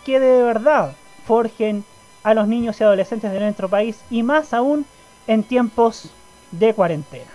que 0.05 0.19
de 0.19 0.43
verdad 0.43 0.93
forjen 1.25 1.85
a 2.23 2.33
los 2.33 2.47
niños 2.47 2.79
y 2.79 2.83
adolescentes 2.83 3.31
de 3.31 3.39
nuestro 3.39 3.69
país 3.69 3.99
y 4.09 4.23
más 4.23 4.53
aún 4.53 4.85
en 5.27 5.43
tiempos 5.43 6.11
de 6.51 6.73
cuarentena. 6.73 7.31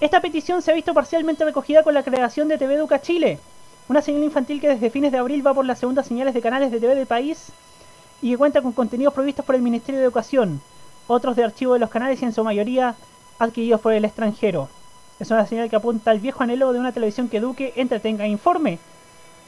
Esta 0.00 0.20
petición 0.20 0.60
se 0.60 0.70
ha 0.70 0.74
visto 0.74 0.92
parcialmente 0.92 1.44
recogida 1.44 1.82
con 1.82 1.94
la 1.94 2.02
creación 2.02 2.48
de 2.48 2.58
TV 2.58 2.74
Educa 2.74 3.00
Chile, 3.00 3.38
una 3.88 4.02
señal 4.02 4.24
infantil 4.24 4.60
que 4.60 4.68
desde 4.68 4.90
fines 4.90 5.12
de 5.12 5.18
abril 5.18 5.46
va 5.46 5.54
por 5.54 5.64
las 5.64 5.78
segundas 5.78 6.06
señales 6.06 6.34
de 6.34 6.42
canales 6.42 6.70
de 6.70 6.80
TV 6.80 6.94
del 6.94 7.06
país 7.06 7.52
y 8.20 8.30
que 8.30 8.38
cuenta 8.38 8.60
con 8.60 8.72
contenidos 8.72 9.14
provistos 9.14 9.44
por 9.44 9.54
el 9.54 9.62
Ministerio 9.62 10.00
de 10.00 10.04
Educación, 10.04 10.60
otros 11.06 11.36
de 11.36 11.44
archivo 11.44 11.74
de 11.74 11.78
los 11.78 11.90
canales 11.90 12.20
y 12.20 12.24
en 12.24 12.32
su 12.32 12.44
mayoría 12.44 12.96
adquiridos 13.38 13.80
por 13.80 13.92
el 13.92 14.04
extranjero. 14.04 14.68
Es 15.20 15.30
una 15.30 15.46
señal 15.46 15.70
que 15.70 15.76
apunta 15.76 16.10
al 16.10 16.20
viejo 16.20 16.42
anhelo 16.42 16.72
de 16.72 16.80
una 16.80 16.92
televisión 16.92 17.28
que 17.28 17.36
eduque, 17.36 17.72
entretenga 17.76 18.24
e 18.24 18.28
informe, 18.28 18.78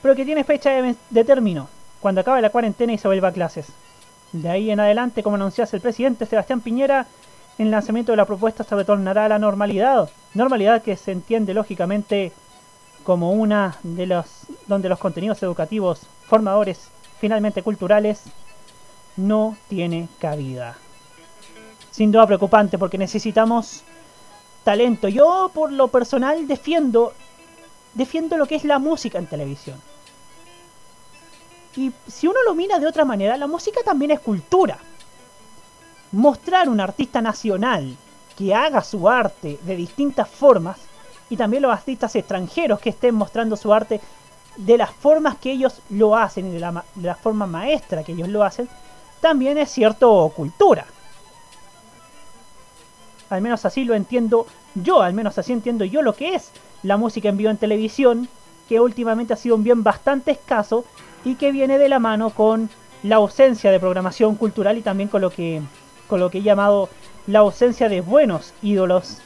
pero 0.03 0.15
que 0.15 0.25
tiene 0.25 0.45
fecha 0.45 0.71
de, 0.71 1.25
término, 1.25 1.69
cuando 2.01 2.21
acabe 2.21 2.43
la 2.43 2.51
cuarentena 2.51 2.93
y 2.93 2.99
se 2.99 3.09
vuelva 3.09 3.29
a 3.29 3.33
clases. 3.33 3.67
De 4.33 4.49
ahí 4.49 4.71
en 4.71 4.81
adelante, 4.81 5.23
como 5.23 5.37
anunciase 5.37 5.77
el 5.77 5.83
presidente 5.83 6.27
Sebastián 6.27 6.61
Piñera, 6.61 7.07
el 7.59 7.71
lanzamiento 7.71 8.13
de 8.13 8.17
la 8.17 8.27
propuesta 8.27 8.65
se 8.65 8.75
retornará 8.75 9.25
a 9.25 9.29
la 9.29 9.39
normalidad, 9.39 10.11
normalidad 10.35 10.83
que 10.83 10.97
se 10.97 11.13
entiende 11.13 11.55
lógicamente 11.55 12.33
como 13.03 13.33
una 13.33 13.79
de 13.83 14.07
los 14.07 14.47
donde 14.67 14.89
los 14.89 14.99
contenidos 14.99 15.43
educativos, 15.43 16.03
formadores, 16.27 16.91
finalmente 17.19 17.63
culturales, 17.63 18.25
no 19.17 19.57
tiene 19.69 20.09
cabida. 20.19 20.77
Sin 21.91 22.13
duda 22.13 22.27
preocupante 22.27 22.79
porque 22.79 22.99
necesitamos 22.99 23.85
talento. 24.65 25.09
Yo 25.09 25.51
por 25.55 25.73
lo 25.73 25.89
personal 25.89 26.47
defiendo 26.47 27.15
defiendo 27.97 28.37
lo 28.37 28.47
que 28.47 28.57
es 28.57 28.65
la 28.65 28.79
música 28.79 29.19
en 29.19 29.27
televisión. 29.27 29.81
Y 31.77 31.93
si 32.07 32.27
uno 32.27 32.43
lo 32.45 32.55
mira 32.55 32.79
de 32.79 32.87
otra 32.87 33.05
manera, 33.05 33.37
la 33.39 33.47
música 33.47 33.81
también 33.83 34.11
es 34.11 34.21
cultura. 34.21 34.79
Mostrar 36.13 36.69
un 36.69 36.81
artista 36.81 37.23
nacional 37.23 37.97
que 38.37 38.55
haga 38.55 38.83
su 38.83 39.09
arte 39.09 39.59
de 39.63 39.77
distintas 39.77 40.29
formas 40.29 40.79
y 41.31 41.39
también 41.39 41.63
los 41.63 41.73
artistas 41.73 42.15
extranjeros 42.15 42.81
que 42.81 42.91
estén 42.91 43.15
mostrando 43.15 43.57
su 43.57 43.73
arte 43.73 44.01
de 44.57 44.77
las 44.77 44.91
formas 44.91 45.39
que 45.39 45.53
ellos 45.53 45.81
lo 45.89 46.17
hacen 46.17 46.49
y 46.49 46.51
de 46.51 46.61
la, 46.61 46.85
de 46.95 47.07
la 47.07 47.15
forma 47.15 47.47
maestra 47.47 48.05
que 48.05 48.13
ellos 48.13 48.29
lo 48.29 48.45
hacen, 48.45 48.69
también 49.21 49.57
es 49.57 49.71
cierto 49.71 50.31
cultura. 50.37 50.87
Al 53.31 53.41
menos 53.41 53.65
así 53.65 53.85
lo 53.85 53.95
entiendo 53.95 54.47
yo, 54.75 55.01
al 55.01 55.15
menos 55.15 55.39
así 55.39 55.53
entiendo 55.53 55.85
yo 55.87 56.03
lo 56.03 56.15
que 56.15 56.35
es 56.35 56.53
la 56.83 56.97
música 56.97 57.29
en 57.29 57.37
vivo 57.37 57.51
en 57.51 57.57
televisión, 57.57 58.29
que 58.69 58.81
últimamente 58.81 59.33
ha 59.33 59.37
sido 59.37 59.57
un 59.57 59.65
bien 59.65 59.83
bastante 59.83 60.33
escaso 60.33 60.85
y 61.25 61.35
que 61.37 61.53
viene 61.53 61.79
de 61.79 61.89
la 61.89 61.99
mano 61.99 62.31
con 62.31 62.71
la 63.03 63.17
ausencia 63.17 63.71
de 63.71 63.81
programación 63.81 64.37
cultural 64.37 64.79
y 64.79 64.83
también 64.83 65.09
con 65.09 65.21
lo 65.21 65.31
que, 65.31 65.63
con 66.09 66.21
lo 66.21 66.31
que 66.31 66.39
he 66.39 66.43
llamado 66.43 66.89
la 67.27 67.41
ausencia 67.41 67.89
de 67.89 68.01
buenos 68.01 68.55
ídolos 68.63 69.19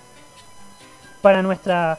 para 1.23 1.43
nuestra 1.43 1.99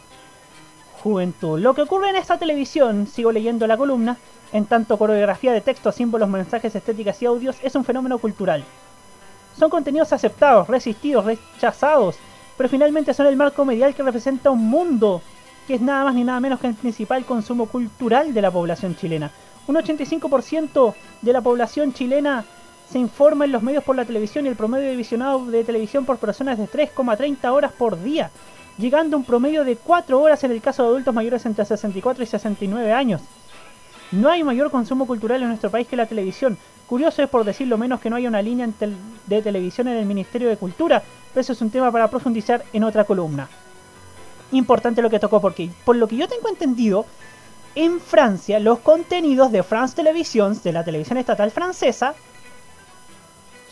juventud. 1.02 1.60
Lo 1.60 1.74
que 1.74 1.84
ocurre 1.84 2.10
en 2.10 2.16
esta 2.16 2.38
televisión, 2.38 3.08
sigo 3.08 3.32
leyendo 3.32 3.68
la 3.68 3.78
columna, 3.78 4.18
en 4.54 4.66
tanto 4.66 4.98
coreografía 4.98 5.54
de 5.54 5.62
textos, 5.62 5.96
símbolos, 5.96 6.30
mensajes, 6.30 6.76
estéticas 6.76 7.22
y 7.22 7.26
audios, 7.26 7.58
es 7.64 7.76
un 7.76 7.86
fenómeno 7.86 8.18
cultural. 8.18 8.64
Son 9.58 9.70
contenidos 9.70 10.14
aceptados, 10.14 10.68
resistidos, 10.68 11.26
rechazados, 11.26 12.18
pero 12.58 12.70
finalmente 12.70 13.14
son 13.14 13.28
el 13.28 13.36
marco 13.36 13.66
medial 13.66 13.96
que 13.96 14.04
representa 14.04 14.52
un 14.52 14.70
mundo 14.70 15.22
que 15.68 15.76
es 15.76 15.82
nada 15.82 16.04
más 16.06 16.16
ni 16.16 16.24
nada 16.24 16.40
menos 16.40 16.60
que 16.60 16.68
el 16.68 16.74
principal 16.74 17.26
consumo 17.26 17.66
cultural 17.68 18.34
de 18.34 18.42
la 18.42 18.52
población 18.52 18.96
chilena. 18.96 19.32
Un 19.68 19.76
85% 19.76 20.94
de 21.22 21.34
la 21.34 21.42
población 21.42 21.94
chilena 21.94 22.44
se 22.90 23.00
informa 23.00 23.46
en 23.46 23.52
los 23.52 23.64
medios 23.64 23.84
por 23.84 23.96
la 23.96 24.06
televisión 24.06 24.46
y 24.46 24.50
el 24.50 24.56
promedio 24.56 24.90
de 24.90 24.96
visionado 24.96 25.46
de 25.46 25.64
televisión 25.64 26.06
por 26.06 26.18
personas 26.18 26.58
de 26.58 26.68
3,30 26.68 27.50
horas 27.52 27.72
por 27.72 28.02
día. 28.02 28.32
llegando 28.78 29.16
a 29.16 29.20
un 29.20 29.26
promedio 29.26 29.64
de 29.64 29.76
4 29.76 30.20
horas 30.20 30.44
en 30.44 30.52
el 30.52 30.62
caso 30.62 30.84
de 30.84 30.90
adultos 30.90 31.14
mayores 31.14 31.46
entre 31.46 31.66
64 31.66 32.24
y 32.24 32.26
69 32.26 32.92
años. 32.92 33.22
No 34.12 34.30
hay 34.30 34.44
mayor 34.44 34.72
consumo 34.72 35.06
cultural 35.06 35.42
en 35.42 35.50
nuestro 35.50 35.70
país 35.70 35.88
que 35.88 35.96
la 35.96 36.06
televisión. 36.06 36.58
Curioso 36.88 37.22
es, 37.22 37.30
por 37.30 37.46
decirlo 37.46 37.78
menos, 37.78 38.02
que 38.02 38.10
no 38.10 38.18
haya 38.18 38.28
una 38.28 38.42
línea 38.42 38.68
de 39.28 39.42
televisión 39.42 39.88
en 39.88 39.98
el 39.98 40.06
Ministerio 40.06 40.50
de 40.50 40.58
Cultura, 40.58 41.02
pero 41.34 41.42
eso 41.42 41.54
es 41.54 41.62
un 41.62 41.70
tema 41.70 41.92
para 41.92 42.10
profundizar 42.10 42.64
en 42.74 42.84
otra 42.84 43.06
columna. 43.06 43.48
Importante 44.52 45.02
lo 45.02 45.10
que 45.10 45.20
tocó, 45.20 45.40
porque 45.40 45.70
por 45.86 45.96
lo 45.96 46.08
que 46.08 46.18
yo 46.18 46.28
tengo 46.28 46.50
entendido, 46.50 47.06
en 47.76 48.02
Francia 48.02 48.60
los 48.60 48.80
contenidos 48.80 49.52
de 49.52 49.64
France 49.64 49.96
Televisions, 49.96 50.64
de 50.64 50.74
la 50.74 50.84
televisión 50.84 51.18
estatal 51.18 51.52
francesa, 51.52 52.14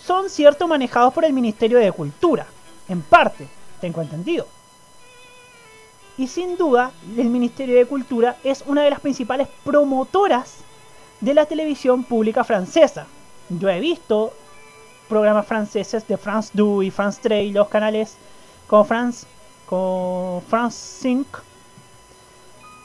son 0.03 0.30
cierto 0.30 0.67
manejados 0.67 1.13
por 1.13 1.25
el 1.25 1.34
Ministerio 1.34 1.80
de 1.80 1.91
Cultura. 1.91 2.47
En 2.88 3.01
parte, 3.01 3.47
tengo 3.82 4.01
entendido. 4.01 4.47
Y 6.17 6.27
sin 6.27 6.57
duda, 6.57 6.91
el 7.17 7.30
Ministerio 7.30 7.77
de 7.77 7.86
Cultura 7.86 8.38
es 8.43 8.63
una 8.65 8.84
de 8.84 8.89
las 8.89 8.99
principales 8.99 9.47
promotoras 9.63 10.57
de 11.21 11.34
la 11.34 11.45
televisión 11.45 12.03
pública 12.03 12.43
francesa. 12.43 13.05
Yo 13.49 13.69
he 13.69 13.80
visto 13.80 14.34
programas 15.07 15.45
franceses 15.47 16.07
de 16.07 16.17
France 16.17 16.51
2 16.53 16.84
y 16.84 16.91
France 16.91 17.19
3 17.21 17.45
y 17.45 17.51
los 17.51 17.67
canales 17.67 18.15
como 18.67 18.84
France, 18.86 19.25
con 19.70 20.41
France 20.49 20.78
5 21.01 21.41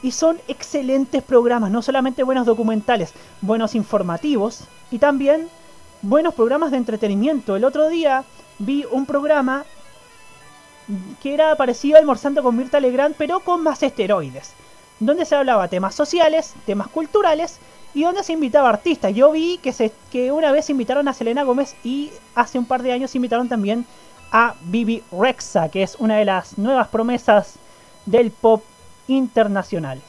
y 0.02 0.10
son 0.10 0.38
excelentes 0.48 1.22
programas, 1.22 1.70
no 1.70 1.80
solamente 1.80 2.22
buenos 2.22 2.44
documentales, 2.44 3.14
buenos 3.40 3.74
informativos 3.74 4.64
y 4.90 4.98
también 4.98 5.48
buenos 6.02 6.34
programas 6.34 6.72
de 6.72 6.76
entretenimiento. 6.76 7.56
El 7.56 7.64
otro 7.64 7.88
día 7.88 8.24
vi 8.58 8.84
un 8.90 9.06
programa 9.06 9.64
que 11.22 11.32
era 11.32 11.56
parecido 11.56 11.96
a 11.96 12.00
Almorzando 12.00 12.42
con 12.42 12.54
Mirta 12.54 12.80
Legrand, 12.80 13.14
pero 13.16 13.40
con 13.40 13.62
más 13.62 13.82
esteroides, 13.82 14.52
donde 15.00 15.24
se 15.24 15.36
hablaba 15.36 15.68
temas 15.68 15.94
sociales, 15.94 16.52
temas 16.66 16.88
culturales 16.88 17.60
y 17.94 18.02
donde 18.02 18.24
se 18.24 18.34
invitaba 18.34 18.68
artistas. 18.68 19.14
Yo 19.14 19.32
vi 19.32 19.56
que, 19.56 19.72
se, 19.72 19.90
que 20.12 20.32
una 20.32 20.52
vez 20.52 20.68
invitaron 20.68 21.08
a 21.08 21.14
Selena 21.14 21.44
Gómez 21.44 21.76
y 21.82 22.10
hace 22.34 22.58
un 22.58 22.66
par 22.66 22.82
de 22.82 22.92
años 22.92 23.14
invitaron 23.14 23.48
también 23.48 23.86
a 24.34 24.56
Bibi 24.62 25.04
Rexa, 25.12 25.68
que 25.68 25.84
es 25.84 25.94
una 26.00 26.16
de 26.16 26.24
las 26.24 26.58
nuevas 26.58 26.88
promesas 26.88 27.54
del 28.04 28.32
pop 28.32 28.64
internacional. 29.06 30.02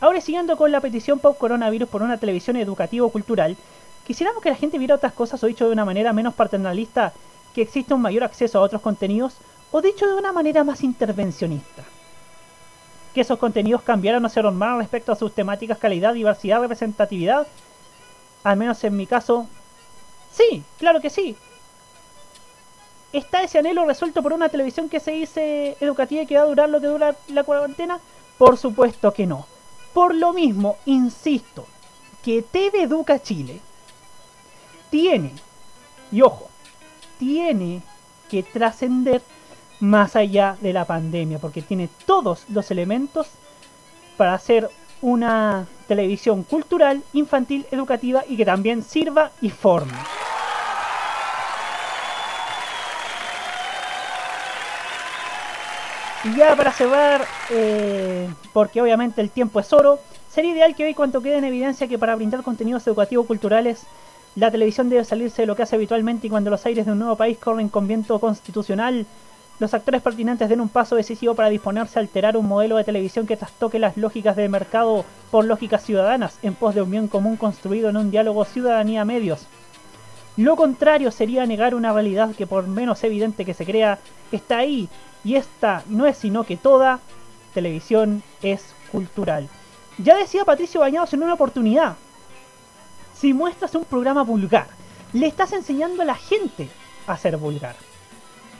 Ahora 0.00 0.20
siguiendo 0.20 0.56
con 0.56 0.70
la 0.70 0.80
petición 0.80 1.18
Pop 1.18 1.36
Coronavirus 1.36 1.88
por 1.88 2.00
una 2.00 2.16
televisión 2.16 2.56
educativo-cultural, 2.56 3.56
quisiéramos 4.06 4.40
que 4.40 4.50
la 4.50 4.54
gente 4.54 4.78
viera 4.78 4.94
otras 4.94 5.12
cosas 5.12 5.42
o 5.42 5.48
dicho 5.48 5.66
de 5.66 5.72
una 5.72 5.84
manera 5.84 6.12
menos 6.12 6.34
paternalista, 6.34 7.12
que 7.52 7.62
exista 7.62 7.96
un 7.96 8.02
mayor 8.02 8.22
acceso 8.22 8.60
a 8.60 8.62
otros 8.62 8.80
contenidos, 8.80 9.38
o 9.72 9.82
dicho 9.82 10.06
de 10.06 10.14
una 10.14 10.30
manera 10.30 10.62
más 10.62 10.84
intervencionista. 10.84 11.82
Que 13.12 13.22
esos 13.22 13.40
contenidos 13.40 13.82
cambiaran 13.82 14.24
o 14.24 14.28
se 14.28 14.40
normaran 14.40 14.78
respecto 14.78 15.10
a 15.10 15.16
sus 15.16 15.34
temáticas, 15.34 15.78
calidad, 15.78 16.14
diversidad, 16.14 16.60
representatividad. 16.60 17.48
Al 18.44 18.56
menos 18.56 18.84
en 18.84 18.96
mi 18.96 19.08
caso, 19.08 19.48
sí, 20.30 20.62
claro 20.78 21.00
que 21.00 21.10
sí. 21.10 21.36
¿Está 23.14 23.44
ese 23.44 23.60
anhelo 23.60 23.86
resuelto 23.86 24.24
por 24.24 24.32
una 24.32 24.48
televisión 24.48 24.88
que 24.88 24.98
se 24.98 25.12
dice 25.12 25.76
educativa 25.78 26.22
y 26.22 26.26
que 26.26 26.34
va 26.34 26.42
a 26.42 26.46
durar 26.46 26.68
lo 26.68 26.80
que 26.80 26.88
dura 26.88 27.14
la 27.28 27.44
cuarentena? 27.44 28.00
Por 28.38 28.58
supuesto 28.58 29.12
que 29.12 29.24
no. 29.24 29.46
Por 29.92 30.16
lo 30.16 30.32
mismo, 30.32 30.78
insisto, 30.84 31.64
que 32.24 32.42
TV 32.42 32.82
Educa 32.82 33.22
Chile 33.22 33.60
tiene, 34.90 35.30
y 36.10 36.22
ojo, 36.22 36.50
tiene 37.16 37.82
que 38.28 38.42
trascender 38.42 39.22
más 39.78 40.16
allá 40.16 40.58
de 40.60 40.72
la 40.72 40.84
pandemia, 40.84 41.38
porque 41.38 41.62
tiene 41.62 41.88
todos 42.06 42.44
los 42.48 42.72
elementos 42.72 43.28
para 44.16 44.34
hacer 44.34 44.68
una 45.00 45.68
televisión 45.86 46.42
cultural, 46.42 47.04
infantil, 47.12 47.64
educativa 47.70 48.24
y 48.28 48.36
que 48.36 48.44
también 48.44 48.82
sirva 48.82 49.30
y 49.40 49.50
forme. 49.50 49.94
Y 56.24 56.36
ya 56.36 56.56
para 56.56 56.72
cerrar, 56.72 57.26
eh, 57.50 58.28
porque 58.54 58.80
obviamente 58.80 59.20
el 59.20 59.28
tiempo 59.28 59.60
es 59.60 59.70
oro, 59.74 59.98
sería 60.30 60.52
ideal 60.52 60.74
que 60.74 60.84
hoy 60.84 60.94
cuanto 60.94 61.20
quede 61.20 61.36
en 61.36 61.44
evidencia 61.44 61.86
que 61.86 61.98
para 61.98 62.16
brindar 62.16 62.42
contenidos 62.42 62.86
educativos 62.86 63.26
culturales, 63.26 63.82
la 64.34 64.50
televisión 64.50 64.88
debe 64.88 65.04
salirse 65.04 65.42
de 65.42 65.46
lo 65.46 65.54
que 65.54 65.64
hace 65.64 65.76
habitualmente 65.76 66.26
y 66.26 66.30
cuando 66.30 66.50
los 66.50 66.64
aires 66.64 66.86
de 66.86 66.92
un 66.92 66.98
nuevo 67.00 67.16
país 67.16 67.36
corren 67.36 67.68
con 67.68 67.86
viento 67.86 68.18
constitucional, 68.18 69.04
los 69.58 69.74
actores 69.74 70.00
pertinentes 70.00 70.48
den 70.48 70.62
un 70.62 70.70
paso 70.70 70.96
decisivo 70.96 71.34
para 71.34 71.50
disponerse 71.50 71.98
a 71.98 72.02
alterar 72.02 72.38
un 72.38 72.48
modelo 72.48 72.78
de 72.78 72.84
televisión 72.84 73.26
que 73.26 73.36
trastoque 73.36 73.78
las 73.78 73.98
lógicas 73.98 74.34
del 74.34 74.48
mercado 74.48 75.04
por 75.30 75.44
lógicas 75.44 75.84
ciudadanas 75.84 76.38
en 76.42 76.54
pos 76.54 76.74
de 76.74 76.80
un 76.80 76.90
bien 76.90 77.06
común 77.06 77.36
construido 77.36 77.90
en 77.90 77.98
un 77.98 78.10
diálogo 78.10 78.46
ciudadanía-medios. 78.46 79.46
Lo 80.38 80.56
contrario 80.56 81.10
sería 81.10 81.44
negar 81.44 81.74
una 81.74 81.92
realidad 81.92 82.34
que 82.34 82.46
por 82.46 82.66
menos 82.66 83.04
evidente 83.04 83.44
que 83.44 83.54
se 83.54 83.66
crea, 83.66 83.98
está 84.32 84.58
ahí 84.58 84.88
y 85.24 85.36
esta 85.36 85.82
no 85.88 86.06
es 86.06 86.18
sino 86.18 86.44
que 86.44 86.56
toda 86.56 87.00
televisión 87.54 88.22
es 88.42 88.74
cultural. 88.92 89.48
Ya 89.98 90.16
decía 90.16 90.44
Patricio 90.44 90.80
Bañados 90.80 91.12
en 91.14 91.22
una 91.22 91.34
oportunidad, 91.34 91.96
si 93.14 93.32
muestras 93.32 93.74
un 93.74 93.84
programa 93.84 94.22
vulgar, 94.22 94.66
le 95.12 95.26
estás 95.26 95.52
enseñando 95.52 96.02
a 96.02 96.06
la 96.06 96.14
gente 96.14 96.68
a 97.06 97.16
ser 97.16 97.36
vulgar. 97.36 97.76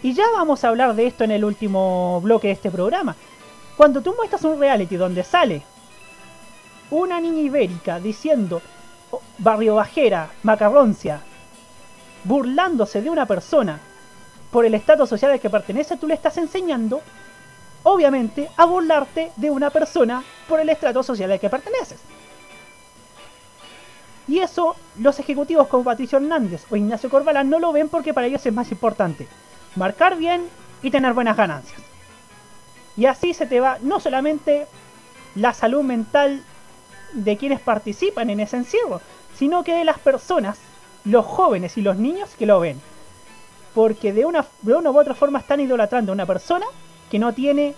Y 0.02 0.14
ya 0.14 0.24
vamos 0.32 0.64
a 0.64 0.68
hablar 0.68 0.94
de 0.94 1.06
esto 1.06 1.24
en 1.24 1.32
el 1.32 1.44
último 1.44 2.20
bloque 2.22 2.48
de 2.48 2.54
este 2.54 2.70
programa. 2.70 3.16
Cuando 3.76 4.00
tú 4.00 4.14
muestras 4.16 4.44
un 4.44 4.58
reality 4.58 4.96
donde 4.96 5.24
sale 5.24 5.62
una 6.90 7.20
niña 7.20 7.40
ibérica 7.40 7.98
diciendo 7.98 8.62
barrio 9.38 9.74
bajera, 9.74 10.30
macarroncia, 10.42 11.20
burlándose 12.22 13.02
de 13.02 13.10
una 13.10 13.26
persona 13.26 13.80
por 14.54 14.64
el 14.64 14.74
estatus 14.74 15.08
social 15.08 15.32
al 15.32 15.40
que 15.40 15.50
pertenece, 15.50 15.96
tú 15.96 16.06
le 16.06 16.14
estás 16.14 16.36
enseñando, 16.36 17.02
obviamente, 17.82 18.48
a 18.56 18.64
burlarte 18.66 19.32
de 19.34 19.50
una 19.50 19.68
persona 19.68 20.22
por 20.48 20.60
el 20.60 20.68
estrato 20.68 21.02
social 21.02 21.32
al 21.32 21.40
que 21.40 21.50
perteneces. 21.50 21.98
Y 24.28 24.38
eso 24.38 24.76
los 25.00 25.18
ejecutivos 25.18 25.66
como 25.66 25.82
Patricio 25.82 26.18
Hernández 26.18 26.66
o 26.70 26.76
Ignacio 26.76 27.10
Corbalán 27.10 27.50
no 27.50 27.58
lo 27.58 27.72
ven 27.72 27.88
porque 27.88 28.14
para 28.14 28.28
ellos 28.28 28.46
es 28.46 28.54
más 28.54 28.70
importante 28.70 29.26
marcar 29.74 30.16
bien 30.16 30.46
y 30.84 30.90
tener 30.92 31.14
buenas 31.14 31.36
ganancias. 31.36 31.82
Y 32.96 33.06
así 33.06 33.34
se 33.34 33.46
te 33.46 33.58
va 33.58 33.78
no 33.80 33.98
solamente 33.98 34.68
la 35.34 35.52
salud 35.52 35.82
mental 35.82 36.44
de 37.12 37.36
quienes 37.36 37.58
participan 37.58 38.30
en 38.30 38.38
ese 38.38 38.58
encierro, 38.58 39.00
sino 39.36 39.64
que 39.64 39.74
de 39.74 39.84
las 39.84 39.98
personas, 39.98 40.60
los 41.04 41.26
jóvenes 41.26 41.76
y 41.76 41.82
los 41.82 41.96
niños 41.96 42.36
que 42.38 42.46
lo 42.46 42.60
ven. 42.60 42.80
Porque 43.74 44.12
de 44.12 44.24
una, 44.24 44.46
de 44.62 44.74
una 44.74 44.90
u 44.90 44.98
otra 44.98 45.14
forma 45.14 45.40
están 45.40 45.60
idolatrando 45.60 46.12
a 46.12 46.14
una 46.14 46.26
persona 46.26 46.66
que 47.10 47.18
no 47.18 47.32
tiene 47.32 47.74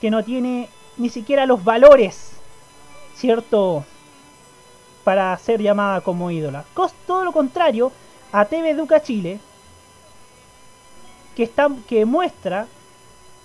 que 0.00 0.10
no 0.10 0.24
tiene 0.24 0.68
ni 0.96 1.08
siquiera 1.08 1.46
los 1.46 1.62
valores, 1.62 2.32
¿cierto? 3.14 3.84
Para 5.04 5.36
ser 5.38 5.62
llamada 5.62 6.00
como 6.00 6.30
ídola. 6.30 6.64
Todo 7.06 7.24
lo 7.24 7.32
contrario 7.32 7.92
a 8.32 8.44
TV 8.46 8.70
Educa 8.70 9.00
Chile, 9.00 9.38
que, 11.36 11.44
está, 11.44 11.68
que 11.88 12.04
muestra 12.04 12.66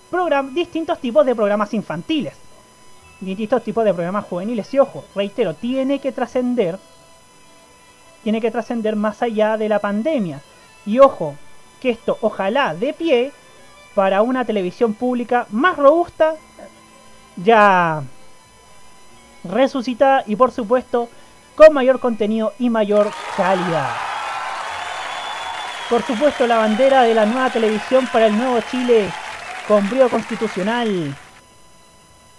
program- 0.09 0.53
distintos 0.53 0.99
tipos 0.99 1.25
de 1.25 1.35
programas 1.35 1.73
infantiles, 1.75 2.33
distintos 3.21 3.63
tipos 3.63 3.85
de 3.85 3.93
programas 3.93 4.25
juveniles. 4.25 4.73
Y 4.73 4.79
ojo, 4.79 5.05
reitero, 5.13 5.53
tiene 5.53 5.99
que 5.99 6.11
trascender, 6.11 6.79
tiene 8.23 8.41
que 8.41 8.49
trascender 8.51 8.95
más 8.95 9.21
allá 9.21 9.57
de 9.57 9.69
la 9.69 9.77
pandemia. 9.79 10.41
Y 10.87 10.99
ojo, 10.99 11.35
que 11.81 11.89
esto 11.89 12.17
ojalá 12.21 12.73
de 12.73 12.93
pie 12.93 13.33
para 13.93 14.21
una 14.21 14.45
televisión 14.45 14.93
pública 14.93 15.45
más 15.51 15.75
robusta, 15.75 16.35
ya 17.35 18.03
resucitada 19.43 20.23
y 20.25 20.37
por 20.37 20.51
supuesto 20.51 21.09
con 21.55 21.73
mayor 21.73 21.99
contenido 21.99 22.53
y 22.57 22.69
mayor 22.69 23.11
calidad. 23.35 23.89
Por 25.89 26.03
supuesto, 26.03 26.47
la 26.47 26.57
bandera 26.57 27.03
de 27.03 27.13
la 27.13 27.25
nueva 27.25 27.49
televisión 27.49 28.07
para 28.11 28.27
el 28.27 28.37
nuevo 28.37 28.59
Chile 28.71 29.09
con 29.67 29.89
brío 29.89 30.09
constitucional 30.09 31.13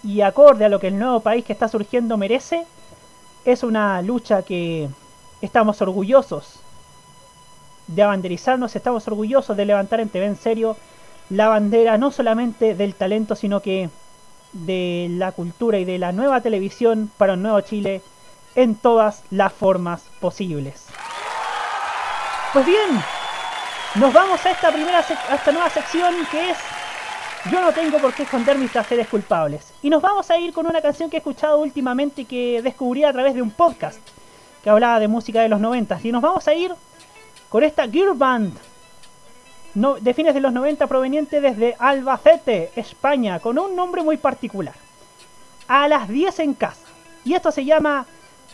y 0.03 0.21
acorde 0.21 0.65
a 0.65 0.69
lo 0.69 0.79
que 0.79 0.87
el 0.87 0.97
nuevo 0.97 1.19
país 1.19 1.45
que 1.45 1.53
está 1.53 1.67
surgiendo 1.67 2.17
merece, 2.17 2.65
es 3.45 3.61
una 3.61 4.01
lucha 4.01 4.41
que 4.41 4.89
estamos 5.39 5.79
orgullosos 5.83 6.63
de 7.89 8.03
abanderizarnos, 8.03 8.75
estamos 8.75 9.07
orgullosos 9.07 9.57
de 9.57 9.65
levantar 9.65 9.99
en 9.99 10.09
TV 10.09 10.25
en 10.25 10.35
serio 10.35 10.77
la 11.29 11.47
bandera 11.47 11.97
no 11.97 12.11
solamente 12.11 12.75
del 12.75 12.95
talento, 12.95 13.35
sino 13.35 13.61
que 13.61 13.89
de 14.53 15.07
la 15.11 15.31
cultura 15.31 15.79
y 15.79 15.85
de 15.85 15.97
la 15.97 16.11
nueva 16.11 16.41
televisión 16.41 17.11
para 17.17 17.33
un 17.33 17.43
nuevo 17.43 17.61
Chile 17.61 18.01
en 18.55 18.75
todas 18.75 19.23
las 19.31 19.53
formas 19.53 20.03
posibles. 20.19 20.85
Pues 22.53 22.65
bien, 22.65 23.03
nos 23.95 24.13
vamos 24.13 24.43
a 24.45 24.51
esta 24.51 24.71
primera 24.71 24.99
esta 24.99 25.51
nueva 25.51 25.69
sección 25.69 26.13
que 26.31 26.51
es 26.51 26.57
Yo 27.51 27.61
no 27.61 27.71
tengo 27.71 27.97
por 27.99 28.13
qué 28.13 28.23
esconder 28.23 28.57
mis 28.57 28.71
placeres 28.71 29.07
culpables. 29.07 29.73
Y 29.81 29.89
nos 29.89 30.01
vamos 30.01 30.29
a 30.29 30.37
ir 30.37 30.53
con 30.53 30.67
una 30.67 30.81
canción 30.81 31.09
que 31.09 31.17
he 31.17 31.19
escuchado 31.19 31.59
últimamente 31.59 32.21
y 32.21 32.25
que 32.25 32.61
descubrí 32.61 33.03
a 33.03 33.13
través 33.13 33.33
de 33.33 33.41
un 33.41 33.51
podcast 33.51 33.99
que 34.63 34.69
hablaba 34.69 34.99
de 34.99 35.07
música 35.07 35.41
de 35.41 35.49
los 35.49 35.59
90. 35.59 35.99
Y 36.03 36.11
nos 36.11 36.21
vamos 36.21 36.47
a 36.47 36.53
ir 36.53 36.73
con 37.49 37.63
esta 37.63 37.87
Girl 37.87 38.15
Band 38.15 38.57
no, 39.75 39.95
de 39.95 40.13
fines 40.13 40.33
de 40.33 40.39
los 40.39 40.53
90 40.53 40.87
proveniente 40.87 41.41
desde 41.41 41.75
Albacete, 41.77 42.71
España, 42.75 43.39
con 43.39 43.59
un 43.59 43.75
nombre 43.75 44.01
muy 44.01 44.17
particular. 44.17 44.73
A 45.67 45.87
las 45.87 46.07
10 46.07 46.39
en 46.39 46.53
casa. 46.55 46.87
Y 47.23 47.33
esto 47.33 47.51
se 47.51 47.65
llama 47.65 48.05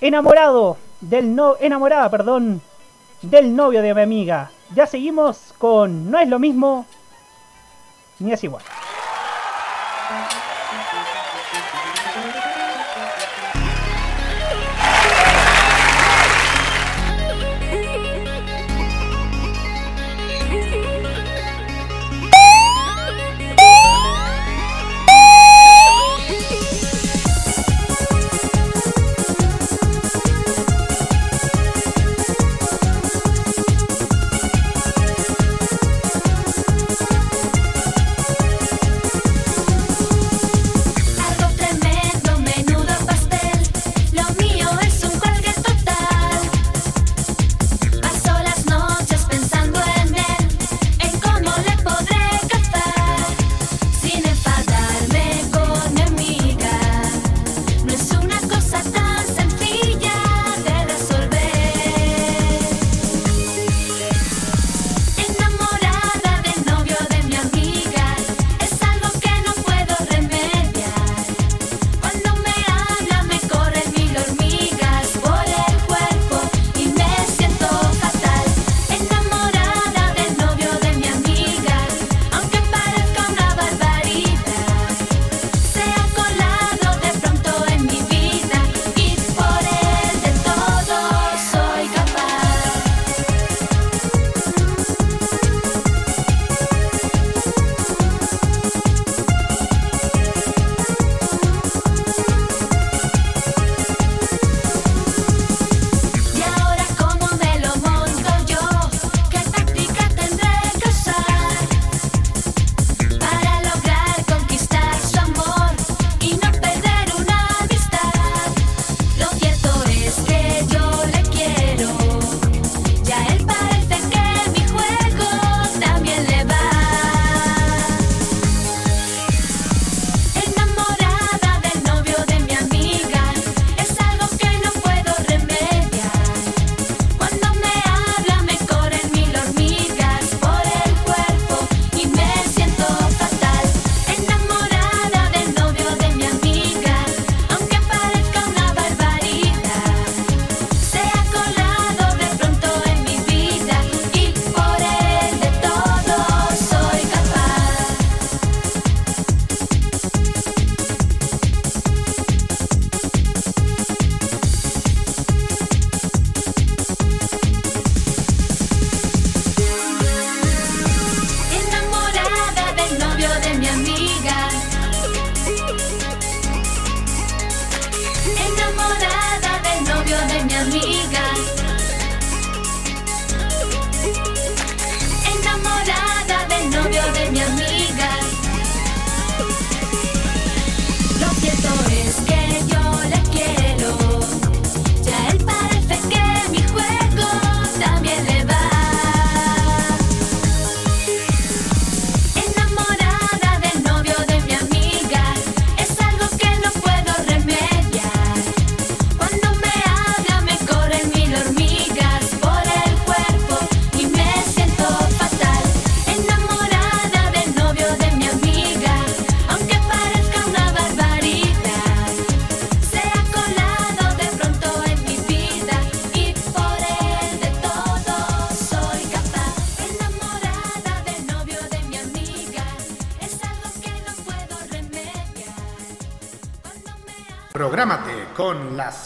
Enamorado 0.01 0.77
del 0.99 1.35
no 1.35 1.55
enamorada, 1.59 2.09
perdón, 2.09 2.61
del 3.21 3.55
novio 3.55 3.81
de 3.81 3.93
mi 3.93 4.01
amiga. 4.01 4.51
Ya 4.73 4.85
seguimos 4.85 5.53
con 5.57 6.09
No 6.09 6.19
es 6.19 6.27
lo 6.27 6.39
mismo 6.39 6.85
ni 8.19 8.31
es 8.31 8.43
igual. 8.43 8.63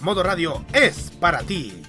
Modo 0.00 0.22
Radio 0.22 0.64
es 0.74 1.10
para 1.20 1.40
ti. 1.40 1.82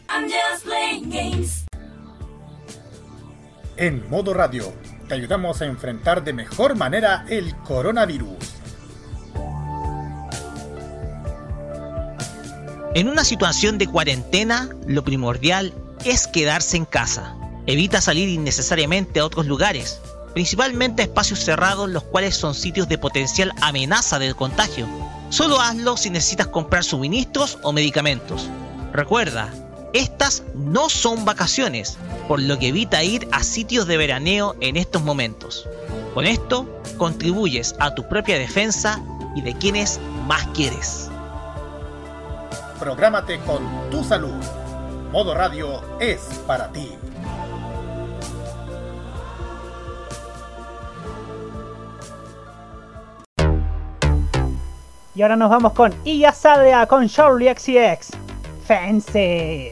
En 3.76 4.10
Modo 4.10 4.34
Radio 4.34 4.74
te 5.08 5.16
ayudamos 5.16 5.62
a 5.62 5.66
enfrentar 5.66 6.24
de 6.24 6.32
mejor 6.32 6.76
manera 6.76 7.26
el 7.30 7.56
coronavirus. 7.58 8.38
En 12.96 13.10
una 13.10 13.24
situación 13.26 13.78
de 13.78 13.88
cuarentena, 13.88 14.70
lo 14.88 15.04
primordial 15.04 15.74
es 16.06 16.28
quedarse 16.28 16.78
en 16.78 16.86
casa. 16.86 17.36
Evita 17.66 18.00
salir 18.00 18.30
innecesariamente 18.30 19.20
a 19.20 19.26
otros 19.26 19.46
lugares, 19.46 20.00
principalmente 20.34 21.02
a 21.02 21.06
espacios 21.06 21.40
cerrados 21.40 21.90
los 21.90 22.04
cuales 22.04 22.36
son 22.36 22.56
sitios 22.56 22.88
de 22.88 22.98
potencial 22.98 23.52
amenaza 23.62 24.18
de 24.18 24.34
contagio. 24.34 24.88
Solo 25.30 25.60
hazlo 25.60 25.98
si 25.98 26.10
necesitas 26.10 26.48
comprar 26.48 26.84
suministros 26.84 27.58
o 27.62 27.74
medicamentos. 27.74 28.50
Recuerda, 28.94 29.54
estas 29.94 30.44
no 30.56 30.90
son 30.90 31.26
vacaciones, 31.26 31.98
por 32.28 32.42
lo 32.42 32.58
que 32.60 32.70
evita 32.70 33.04
ir 33.04 33.28
a 33.32 33.44
sitios 33.44 33.88
de 33.88 33.98
veraneo 33.98 34.56
en 34.62 34.78
estos 34.78 35.02
momentos. 35.02 35.68
Con 36.14 36.26
esto, 36.26 36.68
contribuyes 36.98 37.76
a 37.80 37.94
tu 37.94 38.08
propia 38.08 38.38
defensa 38.38 39.02
y 39.36 39.42
de 39.42 39.54
quienes 39.54 40.00
más 40.28 40.48
quieres. 40.48 41.10
Prográmate 42.80 43.40
con 43.42 43.90
tu 43.90 44.04
salud. 44.04 44.44
Modo 45.12 45.34
Radio 45.34 45.82
es 46.00 46.20
para 46.46 46.72
ti. 46.72 46.90
Y 55.18 55.24
ahora 55.24 55.36
nos 55.36 55.50
vamos 55.50 55.74
con 55.74 55.92
Iya 56.04 56.32
Sadea 56.32 56.86
con 56.86 57.08
Charlie 57.08 57.52
XCX. 57.52 58.12
Fancy. 58.68 59.72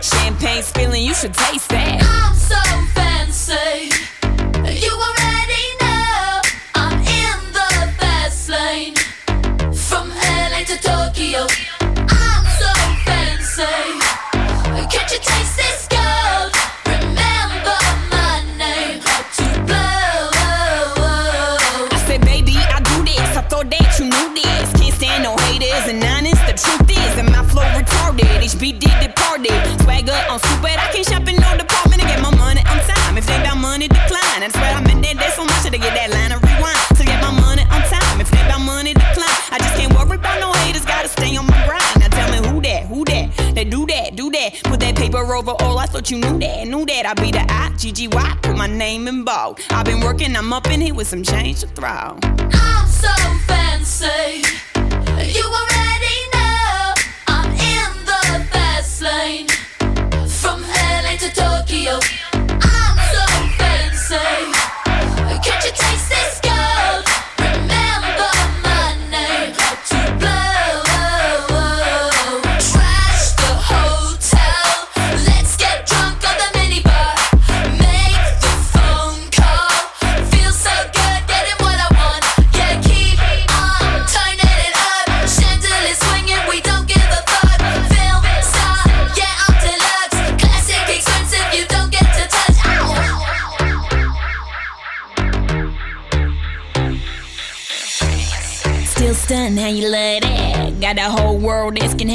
Champagne 0.00 0.62
spilling, 0.62 1.02
you 1.02 1.14
should 1.14 1.34
taste 1.34 1.68
that. 1.70 2.00
I'm 2.02 2.34
so 2.34 2.60
fancy. 2.94 3.90
You 4.80 4.92
already 4.92 5.66
know 5.80 6.40
I'm 6.74 6.98
in 7.00 7.38
the 7.52 7.70
fast 7.98 8.48
lane. 8.48 8.94
From 9.74 10.08
LA 10.10 10.64
to 10.64 10.76
Tokyo. 10.80 11.46
I'm 11.80 12.44
so 12.60 12.72
fancy. 13.04 13.76
Can't 14.90 15.10
you 15.12 15.18
taste 15.22 15.59
departed. 29.42 29.80
Swagger 29.82 30.18
on 30.30 30.38
stupid. 30.38 30.76
I 30.78 30.88
can't 30.92 31.06
shop 31.06 31.28
in 31.28 31.36
no 31.36 31.56
department 31.56 32.00
to 32.02 32.06
get 32.06 32.20
my 32.20 32.34
money 32.36 32.60
on 32.60 32.78
time. 32.84 33.18
If 33.18 33.26
they 33.26 33.40
about 33.40 33.58
money, 33.58 33.88
decline. 33.88 34.40
That's 34.40 34.54
where 34.56 34.72
I'm 34.72 34.86
in 34.86 35.00
there. 35.00 35.14
There's 35.14 35.34
so 35.34 35.44
much 35.44 35.62
to 35.62 35.70
get 35.70 35.94
that 35.94 36.10
line 36.10 36.32
of 36.32 36.42
rewind. 36.42 36.76
To 36.96 37.04
get 37.04 37.20
my 37.20 37.32
money 37.32 37.62
on 37.70 37.82
time. 37.88 38.20
If 38.20 38.30
they 38.30 38.42
about 38.44 38.60
money, 38.60 38.94
decline. 38.94 39.40
I 39.50 39.58
just 39.58 39.74
can't 39.74 39.92
worry 39.94 40.16
about 40.16 40.40
no 40.40 40.52
haters. 40.64 40.84
Gotta 40.84 41.08
stay 41.08 41.36
on 41.36 41.46
my 41.46 41.58
grind. 41.66 42.00
Now 42.00 42.08
tell 42.08 42.30
me 42.30 42.38
who 42.48 42.60
that, 42.62 42.86
who 42.86 43.04
that? 43.04 43.54
They 43.54 43.64
do 43.64 43.86
that, 43.86 44.16
do 44.16 44.30
that. 44.30 44.60
Put 44.64 44.80
that 44.80 44.96
paper 44.96 45.18
over 45.34 45.52
all. 45.60 45.78
I 45.78 45.86
thought 45.86 46.10
you 46.10 46.18
knew 46.18 46.38
that, 46.38 46.66
knew 46.66 46.86
that. 46.86 47.06
I 47.06 47.14
be 47.14 47.30
the 47.30 47.44
I, 47.48 47.72
G 47.76 47.92
G 47.92 48.08
Y. 48.08 48.38
Put 48.42 48.56
my 48.56 48.66
name 48.66 49.08
in 49.08 49.24
bold. 49.24 49.60
I've 49.70 49.84
been 49.84 50.00
working. 50.00 50.36
I'm 50.36 50.52
up 50.52 50.66
in 50.70 50.80
here 50.80 50.94
with 50.94 51.08
some 51.08 51.22
change 51.22 51.60
to 51.60 51.66
throw. 51.68 52.18
Oh, 52.22 52.86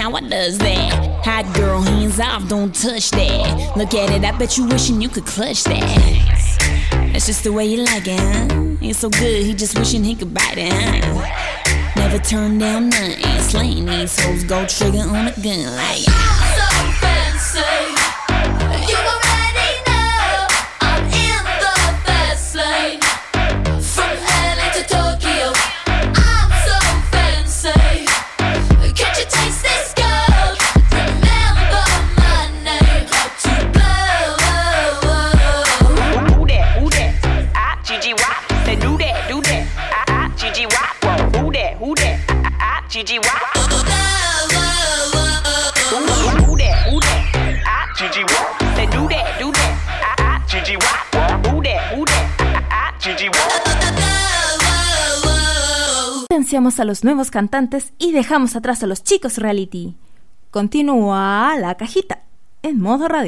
how 0.05 0.15
I 0.15 0.21
does 0.21 0.59
that. 0.59 1.25
Hot 1.25 1.51
girl, 1.55 1.81
hands 1.81 2.19
off, 2.19 2.47
don't 2.47 2.73
touch 2.75 3.09
that. 3.11 3.75
Look 3.75 3.95
at 3.95 4.11
it, 4.11 4.23
I 4.23 4.37
bet 4.37 4.55
you 4.55 4.67
wishing 4.67 5.01
you 5.01 5.09
could 5.09 5.25
clutch 5.25 5.63
that. 5.63 7.09
That's 7.11 7.25
just 7.25 7.43
the 7.43 7.51
way 7.51 7.65
you 7.65 7.83
like 7.83 8.03
it, 8.05 8.19
huh? 8.19 8.77
It's 8.81 8.99
so 8.99 9.09
good, 9.09 9.43
he 9.43 9.55
just 9.55 9.77
wishing 9.79 10.03
he 10.03 10.13
could 10.13 10.31
bite 10.31 10.59
it, 10.59 10.71
huh? 10.71 11.91
Never 11.95 12.19
turn 12.19 12.59
down 12.59 12.89
nothing. 12.89 13.41
Slaying 13.41 13.85
these 13.87 14.19
hoes, 14.19 14.43
go 14.43 14.67
trigger 14.67 14.99
on 14.99 15.27
a 15.27 15.33
gun 15.41 15.75
like. 15.75 16.24
A 56.55 56.85
los 56.85 57.03
nuevos 57.03 57.31
cantantes 57.31 57.91
y 57.97 58.13
dejamos 58.13 58.55
atrás 58.55 58.81
a 58.81 58.87
los 58.87 59.03
chicos 59.03 59.39
reality. 59.39 59.97
Continúa 60.51 61.53
la 61.59 61.75
cajita 61.75 62.23
en 62.63 62.79
modo 62.79 63.09
radio. 63.09 63.27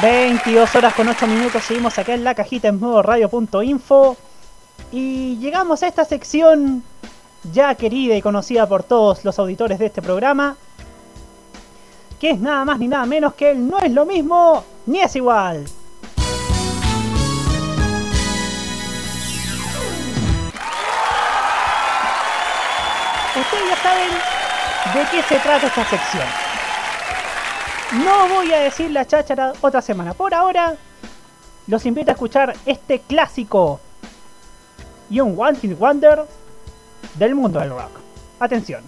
...22 0.00 0.74
horas 0.74 0.94
con 0.94 1.08
8 1.08 1.26
minutos... 1.26 1.62
...seguimos 1.62 1.98
acá 1.98 2.14
en 2.14 2.24
la 2.24 2.34
cajita 2.34 2.68
en 2.68 2.80
modo 2.80 3.02
radio.info... 3.02 4.16
...y 4.92 5.36
llegamos 5.40 5.82
a 5.82 5.88
esta 5.88 6.06
sección... 6.06 6.82
...ya 7.52 7.74
querida 7.74 8.16
y 8.16 8.22
conocida 8.22 8.66
por 8.66 8.82
todos 8.82 9.26
los 9.26 9.38
auditores 9.38 9.78
de 9.78 9.86
este 9.86 10.00
programa... 10.00 10.56
...que 12.18 12.30
es 12.30 12.40
nada 12.40 12.64
más 12.64 12.78
ni 12.78 12.88
nada 12.88 13.04
menos 13.04 13.34
que 13.34 13.50
el 13.50 13.68
no 13.68 13.78
es 13.78 13.92
lo 13.92 14.06
mismo... 14.06 14.64
...ni 14.86 15.00
es 15.00 15.14
igual... 15.16 15.66
Ustedes 23.42 23.70
ya 23.70 23.76
saben 23.82 24.10
de 24.94 25.10
qué 25.10 25.22
se 25.22 25.40
trata 25.40 25.66
esta 25.66 25.84
sección. 25.84 26.24
No 28.04 28.28
voy 28.28 28.52
a 28.52 28.60
decir 28.60 28.90
la 28.92 29.04
cháchara 29.04 29.52
otra 29.60 29.82
semana. 29.82 30.14
Por 30.14 30.32
ahora, 30.32 30.76
los 31.66 31.84
invito 31.84 32.12
a 32.12 32.14
escuchar 32.14 32.54
este 32.64 33.00
clásico 33.00 33.80
y 35.10 35.18
un 35.18 35.34
One 35.36 35.58
Hit 35.58 35.76
Wonder 35.76 36.24
del 37.14 37.34
mundo 37.34 37.58
del 37.58 37.70
rock. 37.70 37.90
Atención. 38.38 38.84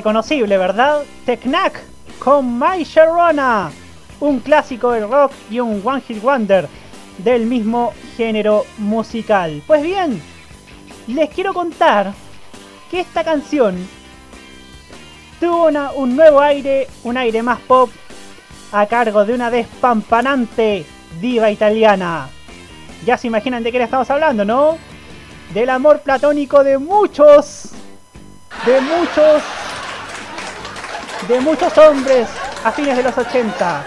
Reconocible, 0.00 0.56
¿verdad? 0.56 1.02
Tecnac 1.26 1.78
con 2.18 2.58
My 2.58 2.84
Sharona, 2.84 3.70
un 4.20 4.40
clásico 4.40 4.92
del 4.92 5.06
rock 5.10 5.30
y 5.50 5.60
un 5.60 5.82
One 5.84 6.00
Hit 6.00 6.22
Wonder 6.22 6.66
del 7.18 7.44
mismo 7.44 7.92
género 8.16 8.64
musical. 8.78 9.62
Pues 9.66 9.82
bien, 9.82 10.22
les 11.06 11.28
quiero 11.28 11.52
contar 11.52 12.14
que 12.90 13.00
esta 13.00 13.22
canción 13.24 13.76
tuvo 15.38 15.66
una- 15.68 15.92
un 15.92 16.16
nuevo 16.16 16.40
aire, 16.40 16.88
un 17.04 17.18
aire 17.18 17.42
más 17.42 17.58
pop, 17.60 17.90
a 18.72 18.86
cargo 18.86 19.26
de 19.26 19.34
una 19.34 19.50
despampanante 19.50 20.86
diva 21.20 21.50
italiana. 21.50 22.26
Ya 23.04 23.18
se 23.18 23.26
imaginan 23.26 23.62
de 23.62 23.70
qué 23.70 23.76
le 23.76 23.84
estamos 23.84 24.08
hablando, 24.08 24.46
¿no? 24.46 24.78
Del 25.52 25.68
amor 25.68 26.00
platónico 26.00 26.64
de 26.64 26.78
muchos, 26.78 27.72
de 28.64 28.80
muchos, 28.80 29.42
de 31.28 31.40
muchos 31.40 31.76
hombres 31.78 32.28
a 32.64 32.72
fines 32.72 32.96
de 32.96 33.02
los 33.02 33.16
80. 33.16 33.84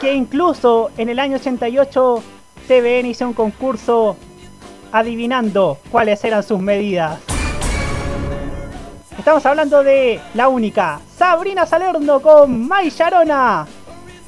Que 0.00 0.14
incluso 0.14 0.90
en 0.96 1.08
el 1.08 1.18
año 1.18 1.36
88 1.36 2.22
TVN 2.66 3.06
hizo 3.06 3.26
un 3.26 3.32
concurso 3.32 4.16
adivinando 4.92 5.78
cuáles 5.90 6.22
eran 6.24 6.42
sus 6.42 6.58
medidas. 6.60 7.18
Estamos 9.18 9.44
hablando 9.46 9.82
de 9.82 10.20
la 10.34 10.48
única 10.48 11.00
Sabrina 11.16 11.66
Salerno 11.66 12.20
con 12.20 12.66
May 12.66 12.90
Sharona. 12.90 13.66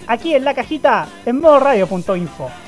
Aquí 0.06 0.34
en 0.34 0.44
la 0.44 0.54
cajita 0.54 1.08
en 1.24 1.40
modoradio.info. 1.40 2.63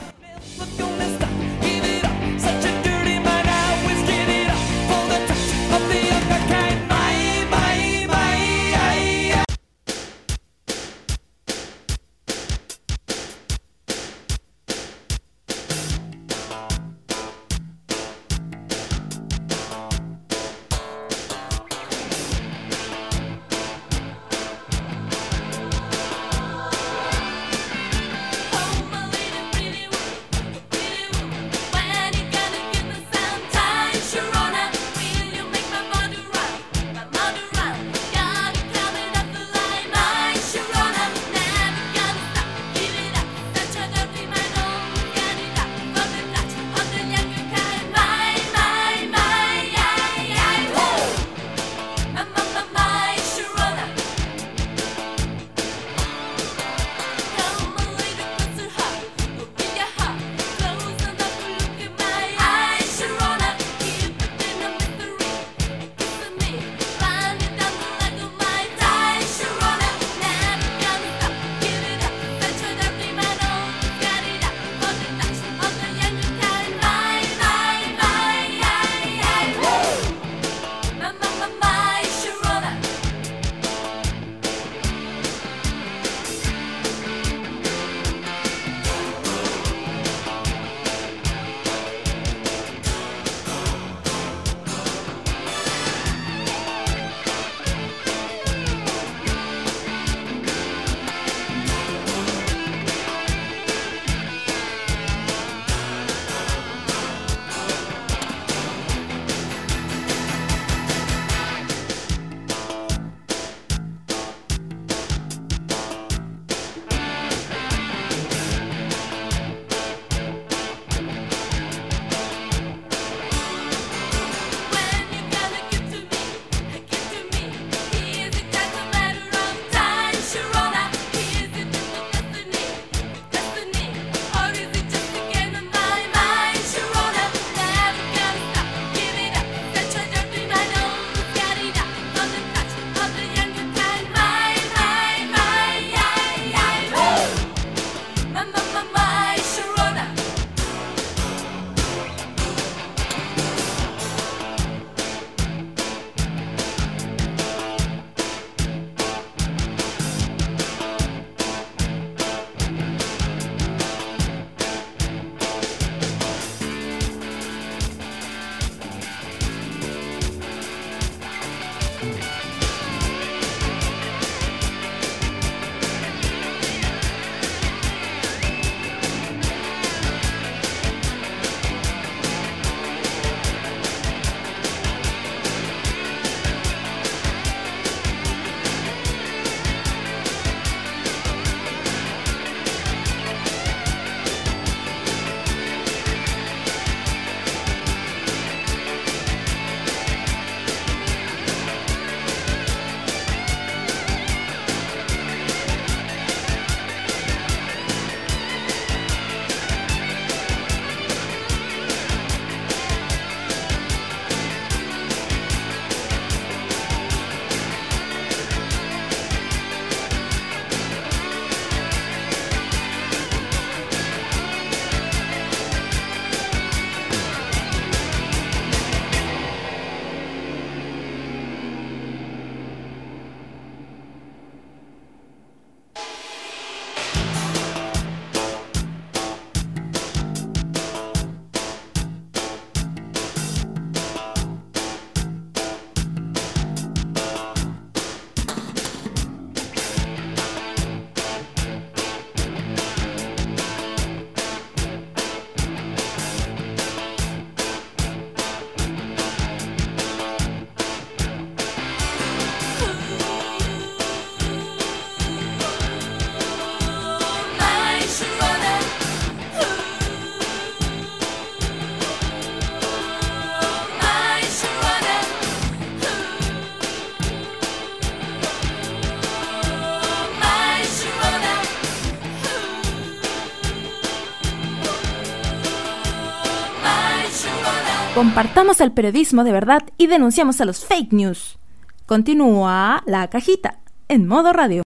Compartamos 288.17 288.81
el 288.81 288.93
periodismo 288.93 289.45
de 289.45 289.53
verdad 289.53 289.83
y 289.99 290.07
denunciamos 290.07 290.59
a 290.63 290.65
los 290.65 290.87
fake 290.87 291.13
news. 291.13 291.59
Continúa 292.07 293.03
la 293.05 293.29
cajita 293.29 293.81
en 294.09 294.27
modo 294.27 294.55
radio. 294.55 294.83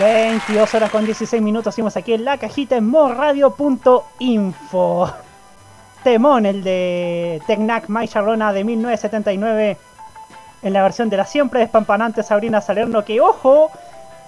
22 0.00 0.74
horas 0.74 0.90
con 0.90 1.04
16 1.04 1.40
minutos, 1.40 1.72
seguimos 1.76 1.96
aquí 1.96 2.14
en 2.14 2.24
la 2.24 2.36
cajita 2.38 2.74
en 2.76 2.88
morradio.info. 2.88 3.54
Temón, 6.02 6.46
el 6.46 6.64
de 6.64 7.40
Tecnac 7.46 7.88
My 7.88 8.08
Charrona 8.08 8.52
de 8.52 8.64
1979, 8.64 9.78
en 10.62 10.72
la 10.72 10.82
versión 10.82 11.08
de 11.08 11.16
la 11.16 11.26
siempre 11.26 11.60
despampanante 11.60 12.24
Sabrina 12.24 12.60
Salerno, 12.60 13.04
que, 13.04 13.20
ojo, 13.20 13.70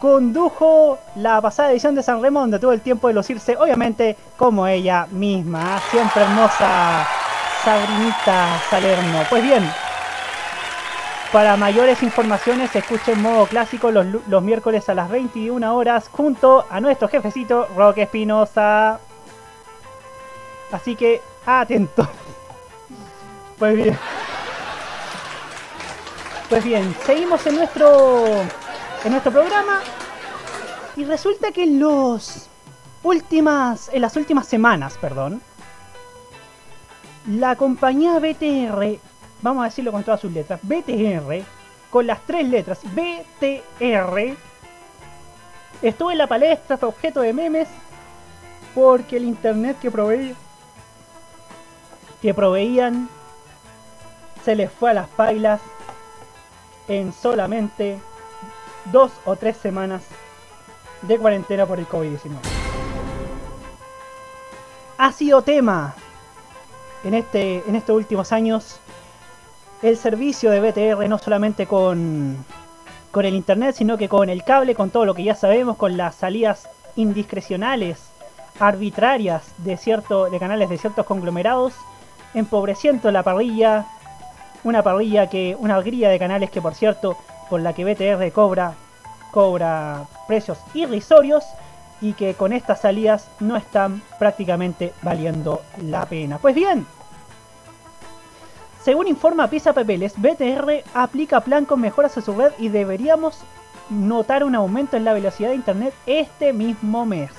condujo 0.01 0.99
la 1.17 1.41
pasada 1.41 1.71
edición 1.71 1.95
de 1.95 2.03
San 2.03 2.23
Remo, 2.23 2.41
donde 2.41 2.59
tuvo 2.59 2.73
el 2.73 2.81
tiempo 2.81 3.07
de 3.07 3.15
lucirse, 3.15 3.57
obviamente, 3.57 4.17
como 4.37 4.67
ella 4.67 5.07
misma. 5.11 5.79
Siempre 5.91 6.23
hermosa 6.23 7.07
Sabrinita 7.63 8.61
Salerno. 8.71 9.23
Pues 9.29 9.43
bien, 9.43 9.63
para 11.33 11.57
mayores 11.57 12.03
informaciones, 12.03 12.75
escuchen 12.75 13.21
modo 13.21 13.47
clásico 13.47 13.91
los, 13.91 14.07
los 14.27 14.43
miércoles 14.43 14.89
a 14.89 14.95
las 14.95 15.11
21 15.11 15.77
horas 15.77 16.09
junto 16.11 16.65
a 16.71 16.81
nuestro 16.81 17.07
jefecito 17.07 17.69
Roque 17.77 18.03
Espinosa. 18.03 18.99
Así 20.73 20.97
que 20.97 21.21
atento. 21.47 22.09
Pues 23.59 23.77
bien. 23.77 23.99
Pues 26.49 26.65
bien, 26.65 26.97
seguimos 27.05 27.47
en 27.47 27.57
nuestro 27.57 28.25
en 29.05 29.13
nuestro 29.13 29.33
programa. 29.33 29.81
Y 30.97 31.05
resulta 31.05 31.53
que 31.53 31.67
los 31.67 32.49
últimas 33.03 33.89
en 33.93 34.03
las 34.03 34.17
últimas 34.17 34.47
semanas, 34.47 34.99
perdón, 35.01 35.41
la 37.27 37.57
compañía 37.57 38.19
BTR, 38.19 38.99
vamos 39.43 39.63
a 39.63 39.65
decirlo 39.67 39.93
con 39.93 40.05
todas 40.05 40.21
sus 40.21 40.33
letras, 40.33 40.61
BTR, 40.63 41.45
con 41.91 42.07
las 42.07 42.21
tres 42.27 42.49
letras 42.49 42.81
BTR, 42.85 44.37
estuvo 45.83 46.11
en 46.11 46.19
la 46.19 46.27
palestra, 46.27 46.77
fue 46.77 46.89
objeto 46.89 47.21
de 47.21 47.33
memes, 47.33 47.69
porque 48.75 49.17
el 49.17 49.25
internet 49.25 49.79
que 49.81 49.91
proveía, 49.91 50.35
que 52.21 52.35
proveían 52.35 53.09
se 54.45 54.55
les 54.55 54.71
fue 54.71 54.91
a 54.91 54.95
las 54.95 55.09
pailas 55.09 55.61
en 56.89 57.13
solamente 57.13 57.99
dos 58.87 59.13
o 59.25 59.37
tres 59.37 59.57
semanas 59.57 60.03
de 61.03 61.19
cuarentena 61.19 61.67
por 61.67 61.79
el 61.79 61.89
COVID-19. 61.89 62.37
Ha 64.99 65.13
sido 65.13 65.43
tema 65.43 65.95
en, 67.05 67.15
este, 67.15 67.63
en 67.67 67.75
estos 67.75 67.97
últimos 67.97 68.33
años 68.33 68.81
el 69.83 69.97
servicio 69.97 70.51
de 70.51 70.61
BTR 70.61 71.09
no 71.09 71.19
solamente 71.19 71.67
con, 71.67 72.45
con 73.11 73.25
el 73.25 73.35
internet, 73.35 73.75
sino 73.77 73.97
que 73.97 74.09
con 74.09 74.29
el 74.29 74.45
cable, 74.45 74.75
con 74.75 74.91
todo 74.91 75.07
lo 75.07 75.15
que 75.15 75.25
ya 75.25 75.35
sabemos, 75.35 75.77
con 75.77 75.97
las 75.97 76.17
salidas 76.17 76.69
indiscrecionales, 76.97 78.11
arbitrarias 78.59 79.55
de, 79.59 79.77
cierto, 79.77 80.29
de 80.29 80.39
canales 80.39 80.69
de 80.69 80.77
ciertos 80.77 81.07
conglomerados, 81.07 81.73
empobreciendo 82.35 83.11
la 83.11 83.23
parrilla, 83.23 83.87
una 84.65 84.83
parrilla 84.83 85.29
que, 85.29 85.57
una 85.59 85.81
grilla 85.81 86.11
de 86.11 86.19
canales 86.19 86.51
que 86.51 86.61
por 86.61 86.75
cierto, 86.75 87.17
por 87.51 87.61
la 87.61 87.75
que 87.75 87.85
BTR 87.85 88.33
cobra, 88.33 88.75
cobra 89.33 90.07
precios 90.27 90.59
irrisorios 90.73 91.45
y 92.01 92.15
que 92.15 92.35
con 92.35 92.53
estas 92.53 92.81
salidas 92.81 93.29
no 93.41 93.57
están 93.57 94.01
prácticamente 94.19 94.95
valiendo 95.03 95.61
la 95.83 96.07
pena. 96.07 96.39
Pues 96.39 96.55
bien, 96.55 96.87
según 98.83 99.09
informa 99.09 99.49
Pisa 99.49 99.75
Papeles, 99.75 100.15
BTR 100.17 100.85
aplica 100.95 101.41
plan 101.41 101.67
con 101.67 101.81
mejoras 101.81 102.17
a 102.17 102.23
su 102.23 102.33
red 102.33 102.53
y 102.59 102.69
deberíamos 102.69 103.41
notar 103.91 104.45
un 104.45 104.55
aumento 104.55 104.97
en 104.97 105.05
la 105.05 105.13
velocidad 105.13 105.51
de 105.51 105.57
internet 105.57 105.93
este 106.07 106.53
mismo 106.53 107.05
mes. 107.05 107.31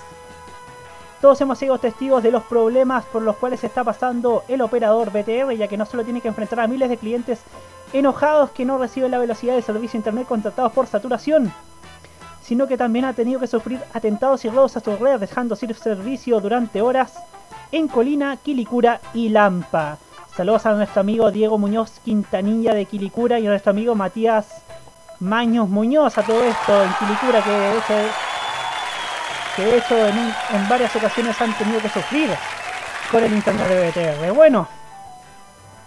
Todos 1.21 1.39
hemos 1.39 1.59
sido 1.59 1.77
testigos 1.77 2.23
de 2.23 2.31
los 2.31 2.41
problemas 2.43 3.05
por 3.05 3.21
los 3.21 3.35
cuales 3.35 3.63
está 3.63 3.83
pasando 3.83 4.43
el 4.47 4.61
operador 4.61 5.11
BTR, 5.11 5.53
ya 5.53 5.67
que 5.67 5.77
no 5.77 5.85
solo 5.85 6.03
tiene 6.03 6.19
que 6.19 6.27
enfrentar 6.27 6.61
a 6.61 6.67
miles 6.67 6.89
de 6.89 6.97
clientes 6.97 7.41
enojados 7.93 8.49
que 8.49 8.65
no 8.65 8.79
reciben 8.79 9.11
la 9.11 9.19
velocidad 9.19 9.53
de 9.53 9.61
servicio 9.61 9.97
internet 9.97 10.27
contratados 10.27 10.71
por 10.71 10.87
saturación, 10.87 11.53
sino 12.41 12.65
que 12.67 12.75
también 12.75 13.05
ha 13.05 13.13
tenido 13.13 13.39
que 13.39 13.45
sufrir 13.45 13.79
atentados 13.93 14.43
y 14.45 14.49
robos 14.49 14.75
a 14.77 14.79
su 14.79 14.95
red, 14.97 15.19
dejando 15.19 15.55
sin 15.55 15.73
servicio 15.75 16.39
durante 16.39 16.81
horas 16.81 17.13
en 17.71 17.87
Colina, 17.87 18.37
Quilicura 18.37 18.99
y 19.13 19.29
Lampa. 19.29 19.99
Saludos 20.35 20.65
a 20.65 20.73
nuestro 20.73 21.01
amigo 21.01 21.29
Diego 21.29 21.59
Muñoz 21.59 21.99
Quintanilla 22.03 22.73
de 22.73 22.85
Quilicura 22.85 23.39
y 23.39 23.45
a 23.45 23.49
nuestro 23.49 23.69
amigo 23.69 23.93
Matías 23.93 24.63
Maños 25.19 25.69
Muñoz 25.69 26.17
a 26.17 26.23
todo 26.23 26.43
esto 26.43 26.83
en 26.83 26.89
Quilicura, 26.93 27.43
que 27.43 27.51
de 27.51 27.77
hecho, 27.77 27.93
que 29.55 29.63
de 29.63 29.77
hecho 29.77 30.07
en, 30.07 30.17
en 30.17 30.69
varias 30.69 30.95
ocasiones 30.95 31.39
han 31.41 31.53
tenido 31.57 31.79
que 31.81 31.89
sufrir 31.89 32.29
con 33.11 33.23
el 33.23 33.33
internet 33.33 33.67
de 33.67 33.89
BTR. 33.89 34.33
Bueno, 34.33 34.67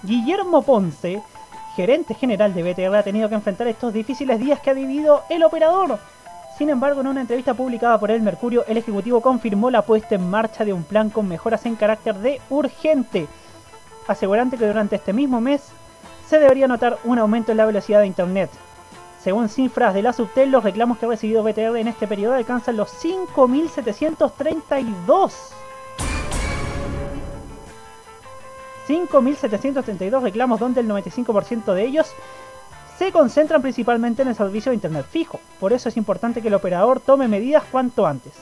Guillermo 0.03 0.63
Ponce, 0.63 1.23
gerente 1.75 2.15
general 2.15 2.53
de 2.53 2.63
BTR, 2.63 2.95
ha 2.95 3.03
tenido 3.03 3.29
que 3.29 3.35
enfrentar 3.35 3.67
estos 3.67 3.93
difíciles 3.93 4.39
días 4.39 4.61
que 4.61 4.71
ha 4.71 4.75
vivido 4.75 5.25
el 5.31 5.43
operador. 5.43 5.99
Sin 6.59 6.69
embargo, 6.69 7.01
en 7.01 7.09
una 7.09 7.23
entrevista 7.23 7.55
publicada 7.55 7.99
por 7.99 8.11
El 8.11 8.23
Mercurio, 8.23 8.65
el 8.69 8.77
ejecutivo 8.77 9.21
confirmó 9.21 9.71
la 9.71 9.83
puesta 9.83 10.15
en 10.15 10.29
marcha 10.29 10.65
de 10.65 10.73
un 10.73 10.85
plan 10.85 11.11
con 11.11 11.27
mejoras 11.27 11.65
en 11.67 11.75
carácter 11.75 12.15
de 12.17 12.41
urgente, 12.51 13.27
asegurando 14.07 14.57
que 14.57 14.67
durante 14.67 14.97
este 14.97 15.13
mismo 15.13 15.41
mes 15.41 15.63
se 16.29 16.39
debería 16.39 16.69
notar 16.69 16.99
un 17.05 17.19
aumento 17.19 17.51
en 17.51 17.59
la 17.59 17.67
velocidad 17.67 18.01
de 18.01 18.07
Internet. 18.07 18.51
Según 19.25 19.49
cifras 19.49 19.95
de 19.95 20.03
la 20.03 20.13
Subtel, 20.13 20.51
los 20.51 20.63
reclamos 20.63 20.99
que 20.99 21.07
ha 21.07 21.09
recibido 21.09 21.43
BTR 21.43 21.79
en 21.79 21.89
este 21.89 22.07
periodo 22.07 22.35
alcanzan 22.35 22.77
los 22.77 22.91
5.732. 23.03 25.33
5.732 28.87 30.21
reclamos 30.21 30.61
donde 30.61 30.83
el 30.83 30.89
95% 30.89 31.73
de 31.73 31.87
ellos 31.87 32.13
se 32.99 33.13
concentran 33.13 33.63
principalmente 33.63 34.21
en 34.21 34.29
el 34.29 34.35
servicio 34.35 34.69
de 34.69 34.77
Internet 34.77 35.07
fijo. 35.11 35.41
Por 35.59 35.73
eso 35.73 35.89
es 35.89 35.97
importante 35.97 36.43
que 36.43 36.49
el 36.49 36.55
operador 36.55 37.01
tome 37.01 37.27
medidas 37.27 37.65
cuanto 37.73 38.07
antes. 38.07 38.35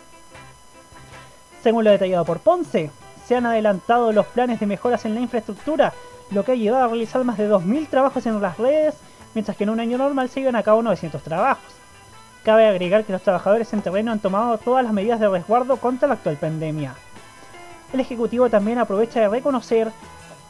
Según 1.63 1.85
lo 1.85 1.93
detallado 1.93 2.25
por 2.25 2.41
Ponce, 2.41 2.91
se 3.25 3.37
han 3.37 3.47
adelantado 3.47 4.11
los 4.11 4.27
planes 4.27 4.59
de 4.59 4.67
mejoras 4.67 5.05
en 5.05 5.15
la 5.15 5.21
infraestructura, 5.21 5.93
lo 6.33 6.45
que 6.45 6.51
ha 6.51 6.57
llevado 6.57 6.87
a 6.87 6.89
realizar 6.89 7.23
más 7.23 7.39
de 7.39 7.49
2.000 7.49 7.87
trabajos 7.87 8.27
en 8.27 8.43
las 8.43 8.59
redes, 8.59 8.97
mientras 9.35 9.57
que 9.57 9.65
en 9.65 9.71
un 9.71 9.81
año 9.81 9.99
normal 9.99 10.29
se 10.29 10.41
llevan 10.41 10.57
a 10.57 10.63
cabo 10.63 10.83
900 10.83 11.23
trabajos. 11.23 11.73
Cabe 12.45 12.67
agregar 12.67 13.05
que 13.05 13.13
los 13.13 13.23
trabajadores 13.23 13.73
en 13.73 13.83
terreno 13.83 14.11
han 14.11 14.19
tomado 14.19 14.59
todas 14.59 14.85
las 14.85 14.93
medidas 14.93 15.21
de 15.21 15.29
resguardo 15.29 15.77
contra 15.77 16.09
la 16.09 16.15
actual 16.15 16.37
pandemia. 16.37 16.95
El 17.93 18.01
Ejecutivo 18.01 18.51
también 18.51 18.79
aprovecha 18.79 19.21
de 19.21 19.29
reconocer 19.29 19.93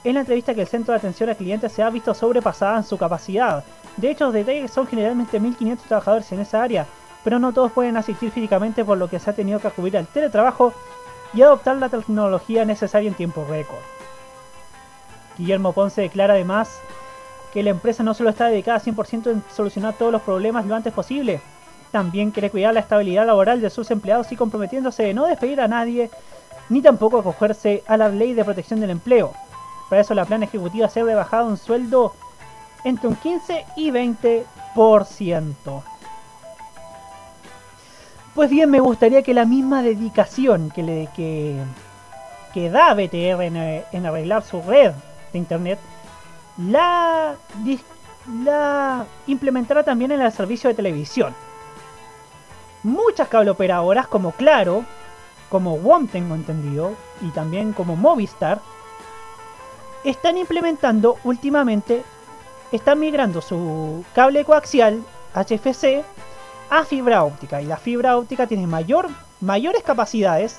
en 0.05 0.15
la 0.15 0.21
entrevista 0.21 0.55
que 0.55 0.63
el 0.63 0.69
centro 0.69 0.93
de 0.93 0.99
atención 0.99 1.29
al 1.29 1.37
cliente 1.37 1.69
se 1.69 1.83
ha 1.83 1.91
visto 1.91 2.15
sobrepasada 2.15 2.79
en 2.79 2.85
su 2.85 2.97
capacidad. 2.97 3.65
De 3.97 4.11
hecho, 4.11 4.25
los 4.25 4.35
detalles 4.35 4.71
son 4.71 4.87
generalmente 4.87 5.41
1.500 5.41 5.79
trabajadores 5.87 6.33
en 6.33 6.41
esa 6.41 6.63
área, 6.63 6.87
pero 7.23 7.39
no 7.39 7.53
todos 7.53 7.73
pueden 7.73 7.97
asistir 7.97 8.31
físicamente 8.31 8.85
por 8.85 8.99
lo 8.99 9.09
que 9.09 9.19
se 9.19 9.31
ha 9.31 9.35
tenido 9.35 9.61
que 9.61 9.69
acudir 9.69 9.97
al 9.97 10.07
teletrabajo 10.07 10.73
y 11.35 11.43
adoptar 11.43 11.77
la 11.77 11.89
tecnología 11.89 12.65
necesaria 12.65 13.09
en 13.09 13.15
tiempo 13.15 13.47
récord. 13.49 13.81
Guillermo 15.39 15.73
Ponce 15.73 16.03
declara 16.03 16.35
además 16.35 16.81
que 17.53 17.62
la 17.62 17.70
empresa 17.70 18.03
no 18.03 18.15
solo 18.15 18.31
está 18.31 18.47
dedicada 18.47 18.81
100% 18.81 19.31
en 19.31 19.43
solucionar 19.55 19.95
todos 19.95 20.11
los 20.11 20.23
problemas 20.23 20.66
lo 20.66 20.74
antes 20.74 20.93
posible, 20.93 21.41
también 21.91 22.31
quiere 22.31 22.51
cuidar 22.51 22.73
la 22.73 22.81
estabilidad 22.81 23.27
laboral 23.27 23.61
de 23.61 23.69
sus 23.69 23.91
empleados 23.91 24.33
y 24.33 24.37
comprometiéndose 24.37 25.03
de 25.03 25.15
no 25.15 25.27
despedir 25.27 25.61
a 25.61 25.69
nadie, 25.69 26.11
ni 26.70 26.81
tampoco 26.81 27.19
acogerse 27.19 27.83
a 27.87 27.99
la 27.99 28.09
ley 28.09 28.33
de 28.33 28.45
protección 28.45 28.81
del 28.81 28.91
empleo. 28.91 29.33
Para 29.91 30.01
eso 30.01 30.15
la 30.15 30.24
plan 30.24 30.43
ejecutiva 30.43 30.89
se 30.89 31.01
ha 31.01 31.05
rebajado 31.05 31.49
un 31.49 31.59
sueldo 31.59 32.15
entre 32.85 33.09
un 33.09 33.16
15 33.16 33.66
y 33.77 33.91
20%. 33.91 35.83
Pues 38.35 38.49
bien, 38.49 38.70
me 38.70 38.81
gustaría 38.81 39.23
que 39.23 39.35
la 39.35 39.45
misma 39.45 39.83
dedicación 39.83 40.70
que, 40.70 40.83
le, 40.83 41.09
que, 41.15 41.61
que 42.55 42.70
da 42.70 42.95
BTR 42.95 43.43
en, 43.43 43.85
en 43.93 44.07
arreglar 44.07 44.43
su 44.43 44.62
red 44.62 44.93
de 45.35 45.39
internet, 45.39 45.79
la, 46.70 47.36
implementará 49.26 49.82
también 49.82 50.12
en 50.12 50.20
el 50.20 50.32
servicio 50.32 50.68
de 50.68 50.74
televisión. 50.74 51.34
Muchas 52.82 53.28
cableoperadoras 53.28 54.06
como 54.06 54.32
Claro, 54.32 54.84
como 55.48 55.76
WOM 55.76 56.09
tengo 56.09 56.34
entendido, 56.34 56.94
y 57.20 57.30
también 57.30 57.72
como 57.72 57.97
Movistar, 57.97 58.60
están 60.05 60.36
implementando 60.36 61.18
últimamente, 61.24 62.02
están 62.72 62.98
migrando 62.98 63.40
su 63.40 64.05
cable 64.14 64.44
coaxial 64.44 65.05
HFC 65.34 66.05
a 66.70 66.84
fibra 66.84 67.24
óptica. 67.24 67.60
Y 67.60 67.66
la 67.66 67.76
fibra 67.76 68.16
óptica 68.16 68.47
tiene 68.47 68.66
mayor, 68.66 69.09
mayores 69.40 69.82
capacidades 69.82 70.59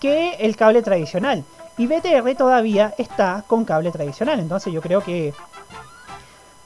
que 0.00 0.34
el 0.34 0.56
cable 0.56 0.82
tradicional. 0.82 1.44
Y 1.78 1.86
BTR 1.86 2.34
todavía 2.36 2.94
está 2.96 3.44
con 3.46 3.64
cable 3.64 3.90
tradicional. 3.90 4.40
Entonces 4.40 4.72
yo 4.72 4.80
creo 4.80 5.02
que 5.02 5.34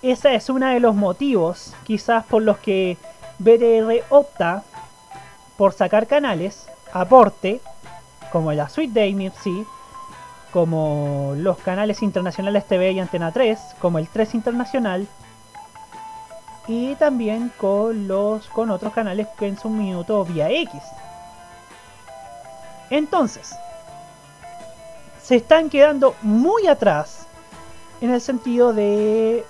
ese 0.03 0.35
es 0.35 0.49
uno 0.49 0.69
de 0.69 0.81
los 0.81 0.95
motivos 0.95 1.75
quizás 1.85 2.25
por 2.25 2.43
los 2.43 2.59
que 2.59 2.97
BTR 3.39 4.05
opta 4.11 4.63
por 5.57 5.73
sacar 5.73 6.07
canales 6.07 6.69
aporte 6.93 7.61
como 8.33 8.53
la 8.53 8.69
suite 8.69 8.99
de 8.99 9.09
AMC, 9.09 9.67
como 10.53 11.35
los 11.37 11.59
canales 11.59 12.03
internacionales 12.03 12.67
TV 12.67 12.93
y 12.93 13.01
Antena 13.01 13.33
3, 13.33 13.59
como 13.81 13.99
el 13.99 14.09
3 14.09 14.35
Internacional 14.35 15.07
y 16.67 16.95
también 16.95 17.53
con 17.59 18.07
los 18.07 18.47
con 18.49 18.71
otros 18.71 18.93
canales 18.93 19.27
que 19.39 19.49
en 19.49 19.59
su 19.59 19.69
minuto 19.69 20.25
vía 20.25 20.49
X. 20.51 20.81
Entonces, 22.91 23.55
se 25.23 25.37
están 25.37 25.71
quedando 25.71 26.15
muy 26.23 26.67
atrás 26.67 27.27
en 28.01 28.11
el 28.11 28.21
sentido 28.21 28.73
de 28.73 29.45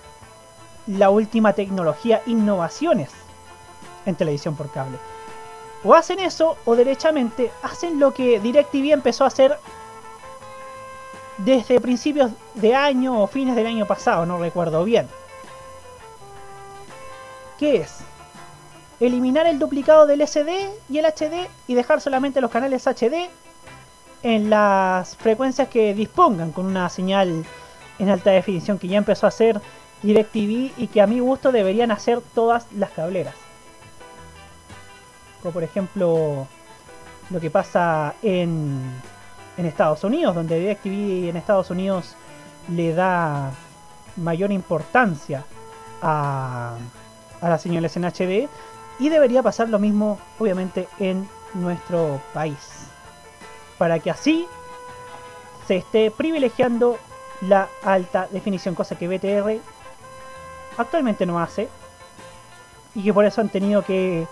la 0.87 1.11
última 1.11 1.53
tecnología, 1.53 2.23
innovaciones 2.27 3.11
en 4.07 4.17
televisión 4.17 4.57
por 4.57 4.71
cable. 4.71 4.99
O 5.85 5.95
hacen 5.95 6.19
eso 6.19 6.57
o 6.65 6.77
derechamente 6.77 7.51
hacen 7.63 7.99
lo 7.99 8.13
que 8.13 8.41
DirecTV 8.41 8.93
empezó 8.93 9.25
a 9.25 9.29
hacer 9.29 9.59
desde 11.39 11.81
principios 11.81 12.33
de 12.55 12.75
año 12.75 13.23
o 13.23 13.27
fines 13.27 13.57
del 13.57 13.67
año 13.67 13.87
pasado, 13.87 14.27
no 14.27 14.39
recuerdo 14.39 14.85
bien. 14.85 15.09
¿Qué 17.59 17.77
es? 17.77 17.99
Eliminar 18.99 19.47
el 19.47 19.59
duplicado 19.59 20.07
del 20.07 20.27
SD 20.27 20.71
y 20.91 20.99
el 20.99 21.07
HD 21.07 21.49
y 21.67 21.75
dejar 21.75 22.01
solamente 22.03 22.41
los 22.43 22.51
canales 22.51 22.87
HD 22.87 23.31
en 24.23 24.51
las 24.51 25.17
frecuencias 25.17 25.69
que 25.69 25.95
dispongan 25.95 26.53
con 26.53 26.67
una 26.67 26.89
señal 26.89 27.45
en 27.99 28.09
alta 28.09 28.31
definición 28.31 28.79
que 28.79 28.89
ya 28.89 28.99
empezó 28.99 29.27
a 29.27 29.29
hacer 29.29 29.61
DirecTV 30.03 30.73
y 30.77 30.89
que 30.93 31.01
a 31.01 31.07
mi 31.07 31.21
gusto 31.21 31.53
deberían 31.53 31.91
hacer 31.91 32.21
todas 32.35 32.67
las 32.73 32.91
cableras. 32.91 33.35
Como 35.43 35.53
por 35.53 35.63
ejemplo 35.63 36.47
lo 37.31 37.41
que 37.41 37.51
pasa 37.51 38.15
en, 38.23 38.81
en 39.57 39.67
Estados 39.67 40.05
Unidos, 40.05 40.35
donde 40.35 40.59
DirecTV 40.59 41.29
en 41.29 41.37
Estados 41.37 41.71
Unidos 41.71 42.15
le 42.69 42.95
da 42.95 43.53
mayor 44.17 44.53
importancia 44.53 45.45
a, 46.03 46.77
a 47.41 47.49
las 47.49 47.63
señales 47.63 47.97
en 47.97 48.05
HD 48.05 48.49
y 48.99 49.09
debería 49.09 49.43
pasar 49.43 49.69
lo 49.69 49.79
mismo 49.79 50.19
obviamente 50.39 50.89
en 50.99 51.29
nuestro 51.55 52.21
país 52.35 52.80
para 53.81 53.99
que 53.99 54.11
así 54.11 54.47
se 55.67 55.77
esté 55.77 56.11
privilegiando 56.11 56.99
la 57.41 57.67
alta 57.83 58.29
definición 58.31 58.75
cosa 58.75 58.99
que 58.99 59.09
BTR 59.09 59.59
actualmente 60.77 61.25
no 61.25 61.41
hace 61.41 61.67
y 62.95 63.03
que 63.03 63.15
por 63.15 63.25
eso 63.25 63.41
han 63.41 63.49
tenido 63.49 63.81
que, 63.81 64.27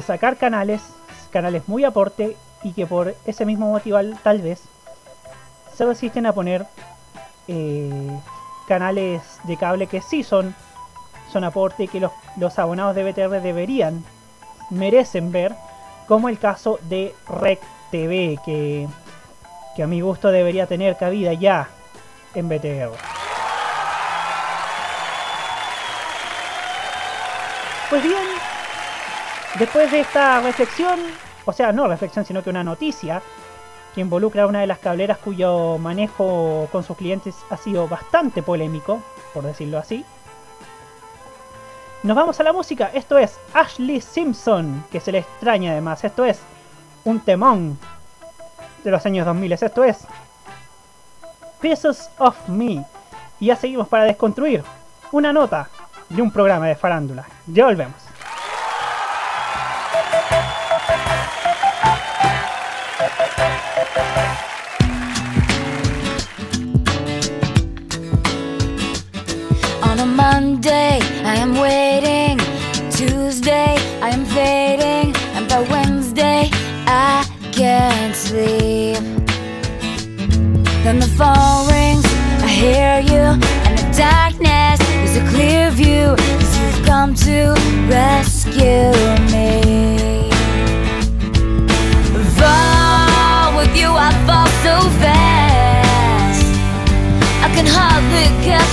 sacar 0.00 0.38
canales 0.38 0.80
canales 1.30 1.68
muy 1.68 1.84
aporte 1.84 2.34
y 2.62 2.72
que 2.72 2.86
por 2.86 3.14
ese 3.26 3.44
mismo 3.44 3.68
motivo 3.68 3.98
tal 4.22 4.40
vez 4.40 4.62
se 5.74 5.84
resisten 5.84 6.24
a 6.24 6.32
poner 6.32 6.66
eh, 7.48 8.18
canales 8.66 9.20
de 9.44 9.58
cable 9.58 9.86
que 9.86 10.00
sí 10.00 10.22
son 10.22 10.54
son 11.30 11.44
aporte 11.44 11.84
y 11.84 11.88
que 11.88 12.00
los, 12.00 12.12
los 12.38 12.58
abonados 12.58 12.96
de 12.96 13.04
BTR 13.04 13.42
deberían, 13.42 14.02
merecen 14.70 15.30
ver, 15.30 15.54
como 16.08 16.30
el 16.30 16.38
caso 16.38 16.78
de 16.88 17.14
Rec 17.28 17.60
TV, 17.92 18.38
que, 18.44 18.88
que 19.76 19.82
a 19.84 19.86
mi 19.86 20.00
gusto 20.00 20.32
debería 20.32 20.66
tener 20.66 20.96
cabida 20.96 21.32
ya 21.34 21.68
en 22.34 22.48
BTR. 22.48 22.90
Pues 27.90 28.02
bien, 28.02 28.24
después 29.58 29.90
de 29.92 30.00
esta 30.00 30.40
reflexión, 30.40 30.98
o 31.44 31.52
sea, 31.52 31.72
no 31.72 31.86
reflexión, 31.86 32.24
sino 32.24 32.42
que 32.42 32.50
una 32.50 32.64
noticia 32.64 33.22
que 33.94 34.00
involucra 34.00 34.44
a 34.44 34.46
una 34.46 34.62
de 34.62 34.66
las 34.66 34.78
cableras 34.78 35.18
cuyo 35.18 35.76
manejo 35.76 36.68
con 36.72 36.82
sus 36.82 36.96
clientes 36.96 37.36
ha 37.50 37.58
sido 37.58 37.86
bastante 37.86 38.42
polémico, 38.42 39.02
por 39.34 39.44
decirlo 39.44 39.78
así. 39.78 40.06
Nos 42.02 42.16
vamos 42.16 42.40
a 42.40 42.42
la 42.42 42.52
música. 42.52 42.90
Esto 42.94 43.18
es 43.18 43.38
Ashley 43.52 44.00
Simpson, 44.00 44.84
que 44.90 44.98
se 44.98 45.12
le 45.12 45.18
extraña 45.18 45.72
además. 45.72 46.02
Esto 46.02 46.24
es 46.24 46.40
un 47.04 47.20
temón 47.20 47.78
de 48.84 48.90
los 48.90 49.04
años 49.06 49.26
2000. 49.26 49.52
Esto 49.52 49.84
es 49.84 50.06
Pieces 51.60 52.10
of 52.18 52.36
Me. 52.48 52.84
Y 53.40 53.46
ya 53.46 53.56
seguimos 53.56 53.88
para 53.88 54.04
desconstruir 54.04 54.62
una 55.10 55.32
nota 55.32 55.68
de 56.08 56.22
un 56.22 56.30
programa 56.30 56.66
de 56.66 56.74
farándula. 56.74 57.24
Ya 57.46 57.66
volvemos. 57.66 57.96
On 69.82 69.98
a 69.98 70.06
Monday, 70.06 71.00
I 71.24 71.38
am 71.38 71.58
waiting. 71.58 72.38
Tuesday, 72.90 73.76
I 74.00 74.10
am. 74.10 74.22
Sleep. 78.32 79.04
Then 80.84 80.98
the 81.04 81.12
phone 81.18 81.68
rings, 81.68 82.06
I 82.40 82.48
hear 82.62 82.94
you. 83.12 83.24
And 83.66 83.74
the 83.80 83.88
darkness 84.08 84.80
is 85.04 85.12
a 85.22 85.24
clear 85.32 85.70
view. 85.70 86.16
You've 86.56 86.82
come 86.86 87.14
to 87.28 87.38
rescue 87.92 88.92
me. 89.32 90.30
Fall 92.38 93.48
with 93.58 93.72
you, 93.80 93.90
I 94.08 94.10
fall 94.26 94.48
so 94.66 94.74
fast. 95.02 96.46
I 97.44 97.48
can 97.54 97.66
hardly 97.78 98.28
catch 98.48 98.72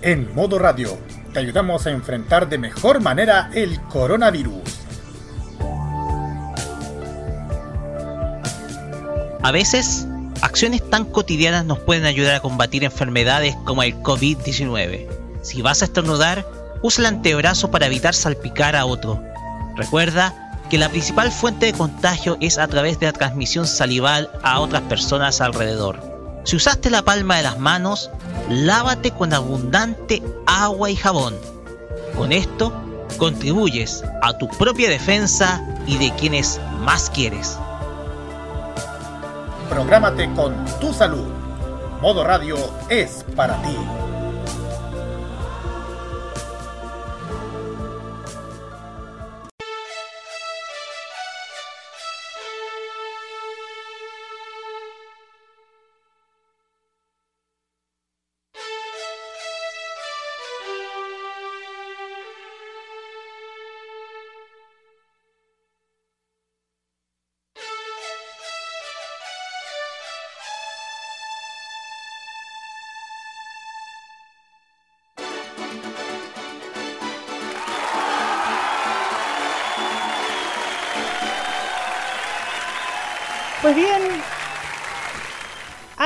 En 0.00 0.32
Modo 0.32 0.60
Radio, 0.60 0.96
te 1.32 1.40
ayudamos 1.40 1.86
a 1.86 1.90
enfrentar 1.90 2.48
de 2.48 2.56
mejor 2.56 3.00
manera 3.00 3.50
el 3.52 3.80
coronavirus. 3.82 4.62
A 9.42 9.50
veces, 9.50 10.06
acciones 10.40 10.88
tan 10.88 11.04
cotidianas 11.04 11.64
nos 11.64 11.80
pueden 11.80 12.04
ayudar 12.04 12.36
a 12.36 12.40
combatir 12.40 12.84
enfermedades 12.84 13.56
como 13.64 13.82
el 13.82 13.96
COVID-19. 13.96 15.08
Si 15.42 15.62
vas 15.62 15.82
a 15.82 15.86
estornudar, 15.86 16.46
usa 16.80 17.02
el 17.02 17.14
antebrazo 17.14 17.72
para 17.72 17.86
evitar 17.86 18.14
salpicar 18.14 18.76
a 18.76 18.86
otro. 18.86 19.20
Recuerda 19.76 20.52
que 20.70 20.78
la 20.78 20.90
principal 20.90 21.32
fuente 21.32 21.66
de 21.66 21.72
contagio 21.72 22.36
es 22.40 22.58
a 22.58 22.68
través 22.68 23.00
de 23.00 23.06
la 23.06 23.12
transmisión 23.12 23.66
salival 23.66 24.30
a 24.42 24.60
otras 24.60 24.82
personas 24.82 25.40
alrededor. 25.40 26.07
Si 26.48 26.56
usaste 26.56 26.88
la 26.88 27.02
palma 27.02 27.36
de 27.36 27.42
las 27.42 27.58
manos, 27.58 28.10
lávate 28.48 29.10
con 29.10 29.34
abundante 29.34 30.22
agua 30.46 30.88
y 30.88 30.96
jabón. 30.96 31.34
Con 32.16 32.32
esto, 32.32 32.72
contribuyes 33.18 34.02
a 34.22 34.32
tu 34.38 34.48
propia 34.48 34.88
defensa 34.88 35.62
y 35.86 35.98
de 35.98 36.10
quienes 36.14 36.58
más 36.80 37.10
quieres. 37.10 37.58
Prográmate 39.68 40.32
con 40.32 40.54
tu 40.80 40.94
salud. 40.94 41.26
Modo 42.00 42.24
Radio 42.24 42.56
es 42.88 43.26
para 43.36 43.60
ti. 43.60 43.76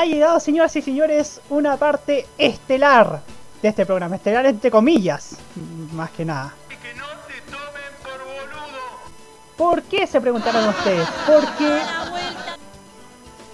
Ha 0.02 0.04
llegado, 0.04 0.40
señoras 0.40 0.74
y 0.74 0.82
señores, 0.82 1.40
una 1.48 1.76
parte 1.76 2.26
estelar 2.36 3.22
de 3.62 3.68
este 3.68 3.86
programa. 3.86 4.16
Estelar 4.16 4.46
entre 4.46 4.68
comillas, 4.68 5.36
más 5.92 6.10
que 6.10 6.24
nada. 6.24 6.54
¿Por 9.56 9.82
qué 9.82 10.08
se 10.08 10.20
preguntarán 10.20 10.68
ustedes? 10.70 11.08
Porque 11.24 11.78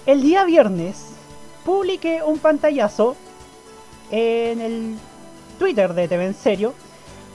el 0.07 0.23
día 0.23 0.43
viernes 0.43 1.09
publiqué 1.63 2.23
un 2.23 2.39
pantallazo 2.39 3.15
en 4.09 4.59
el 4.59 4.97
Twitter 5.59 5.93
de 5.93 6.07
TV 6.07 6.25
en 6.25 6.33
serio 6.33 6.73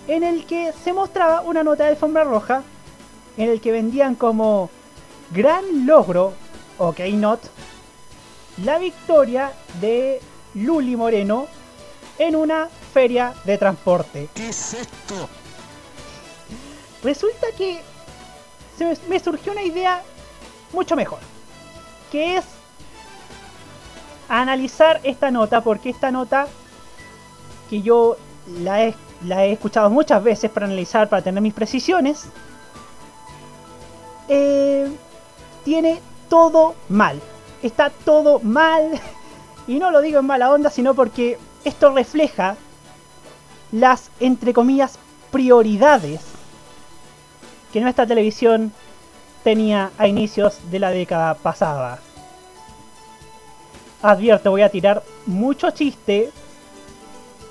en 0.09 0.25
el 0.25 0.45
que 0.45 0.73
se 0.73 0.93
mostraba 0.93 1.43
una 1.43 1.63
nota 1.63 1.85
de 1.85 1.91
alfombra 1.91 2.25
roja 2.25 2.65
en 3.37 3.49
el 3.49 3.61
que 3.61 3.71
vendían 3.71 4.17
como 4.17 4.71
gran 5.31 5.87
logro 5.87 6.33
ok 6.79 6.99
not 7.13 7.54
la 8.63 8.79
victoria 8.79 9.53
de 9.81 10.21
Luli 10.55 10.97
Moreno 10.97 11.47
en 12.19 12.37
una 12.37 12.69
feria 12.93 13.35
de 13.45 13.59
transporte. 13.59 14.29
¿Qué 14.35 14.49
es 14.49 14.75
esto? 14.75 15.29
Resulta 17.03 17.49
que 17.57 17.81
se 18.79 18.97
me, 19.09 19.19
surgió 19.19 19.53
una 19.53 19.63
idea 19.63 20.03
mucho 20.73 20.97
mejor, 20.97 21.19
que 22.11 22.37
es 22.37 22.45
analizar 24.29 25.01
esta 25.03 25.31
nota, 25.31 25.61
porque 25.61 25.91
esta 25.91 26.11
nota 26.11 26.47
que 27.69 27.83
yo 27.83 28.17
la 28.61 28.85
he, 28.85 28.95
la 29.25 29.45
he 29.45 29.53
escuchado 29.53 29.91
muchas 29.91 30.23
veces 30.23 30.51
para 30.51 30.67
analizar, 30.67 31.09
para 31.09 31.23
tener 31.23 31.43
mis 31.43 31.55
precisiones, 31.55 32.27
eh, 34.29 34.91
tiene 35.65 36.01
todo 36.29 36.75
mal. 36.89 37.21
Está 37.65 37.91
todo 37.91 38.39
mal. 38.41 39.01
Y 39.67 39.79
no 39.79 39.91
lo 39.91 40.03
digo 40.03 40.21
en 40.21 40.27
mala 40.27 40.53
onda, 40.53 40.69
sino 40.69 40.93
porque 40.93 41.39
esto 41.65 41.91
refleja 41.91 42.57
las, 43.73 44.11
entre 44.21 44.53
comillas, 44.53 44.99
prioridades 45.31 46.21
que 47.73 47.81
nuestra 47.81 48.07
televisión 48.07 48.75
tenía 49.43 49.91
a 49.97 50.07
inicios 50.07 50.59
de 50.71 50.79
la 50.81 50.91
década 50.91 51.33
pasada. 51.33 51.99
Advierto, 54.03 54.51
voy 54.51 54.61
a 54.61 54.69
tirar 54.69 55.03
mucho 55.25 55.71
chiste, 55.71 56.31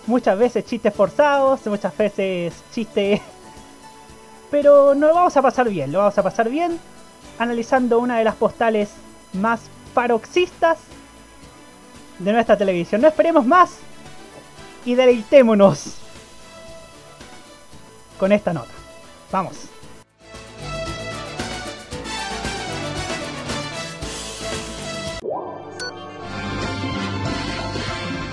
muchas 0.06 0.38
veces 0.38 0.66
chistes 0.66 0.94
forzados, 0.94 1.66
muchas 1.66 1.98
veces 1.98 2.54
chistes... 2.72 3.22
Pero 4.52 4.94
no 4.94 5.08
lo 5.08 5.16
vamos 5.16 5.36
a 5.36 5.42
pasar 5.42 5.68
bien, 5.68 5.92
lo 5.92 5.98
vamos 5.98 6.18
a 6.20 6.22
pasar 6.22 6.48
bien 6.48 6.80
analizando 7.40 7.98
una 7.98 8.20
de 8.20 8.24
las 8.24 8.36
postales 8.36 8.92
más 9.34 9.62
paroxistas 9.94 10.80
de 12.20 12.34
nuestra 12.34 12.58
televisión. 12.58 13.02
No 13.02 13.08
esperemos 13.08 13.46
más 13.46 13.78
y 14.86 14.96
deleitémonos 14.96 15.96
con 18.18 18.32
esta 18.32 18.54
nota. 18.54 18.72
Vamos. 19.32 19.70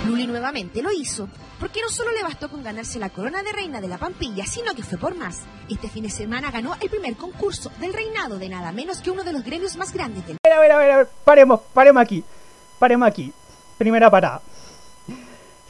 Luli 0.06 0.26
nuevamente 0.26 0.82
lo 0.82 0.90
hizo. 0.92 1.28
Porque 1.60 1.82
no 1.82 1.90
solo 1.90 2.10
le 2.12 2.22
bastó 2.22 2.50
con 2.50 2.62
ganarse 2.62 2.98
la 2.98 3.10
corona 3.10 3.42
de 3.42 3.52
reina 3.52 3.82
de 3.82 3.88
la 3.88 3.98
Pampilla, 3.98 4.46
sino 4.46 4.74
que 4.74 4.82
fue 4.82 4.98
por 4.98 5.14
más. 5.14 5.40
Este 5.68 5.90
fin 5.90 6.04
de 6.04 6.10
semana 6.10 6.50
ganó 6.50 6.74
el 6.80 6.88
primer 6.88 7.16
concurso 7.16 7.70
del 7.78 7.92
reinado 7.92 8.38
de 8.38 8.48
nada 8.48 8.72
menos 8.72 9.02
que 9.02 9.10
uno 9.10 9.22
de 9.22 9.34
los 9.34 9.44
gremios 9.44 9.76
más 9.76 9.92
grandes 9.92 10.26
del 10.26 10.38
A 10.42 10.58
ver, 10.58 10.72
a 10.72 10.78
ver, 10.78 10.90
a 10.90 10.96
ver, 10.96 11.08
paremos, 11.22 11.60
paremos 11.74 12.02
aquí. 12.02 12.24
Paremos 12.78 13.06
aquí. 13.06 13.30
Primera 13.76 14.10
parada. 14.10 14.40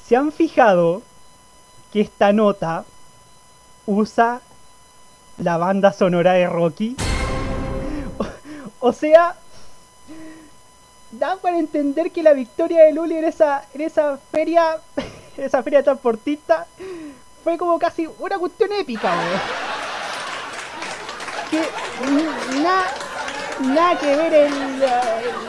¿Se 0.06 0.16
han 0.16 0.30
fijado 0.30 1.02
que 1.92 2.00
esta 2.00 2.32
nota 2.32 2.84
usa 3.86 4.40
la 5.38 5.56
banda 5.56 5.92
sonora 5.92 6.34
de 6.34 6.46
Rocky? 6.48 6.96
O, 8.18 8.26
o 8.88 8.92
sea, 8.92 9.36
da 11.10 11.36
para 11.36 11.58
entender 11.58 12.10
que 12.10 12.22
la 12.22 12.32
victoria 12.32 12.84
de 12.84 12.92
Luli 12.92 13.16
en 13.16 13.24
esa, 13.24 13.64
en 13.74 13.80
esa 13.80 14.18
feria, 14.30 14.78
esa 15.36 15.62
feria 15.62 15.82
transportista, 15.82 16.66
fue 17.42 17.56
como 17.56 17.78
casi 17.78 18.08
una 18.18 18.38
cuestión 18.38 18.70
épica, 18.72 19.08
weón. 19.08 19.40
Que 21.50 21.62
nada 23.62 23.98
que 23.98 24.16
ver 24.16 24.34
el, 24.34 24.82
eh, 24.82 24.88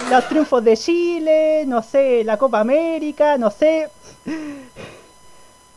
los 0.10 0.28
triunfos 0.28 0.64
de 0.64 0.76
Chile, 0.76 1.64
no 1.68 1.84
sé, 1.84 2.24
la 2.24 2.38
Copa 2.38 2.60
América, 2.60 3.38
no 3.38 3.52
sé. 3.52 3.90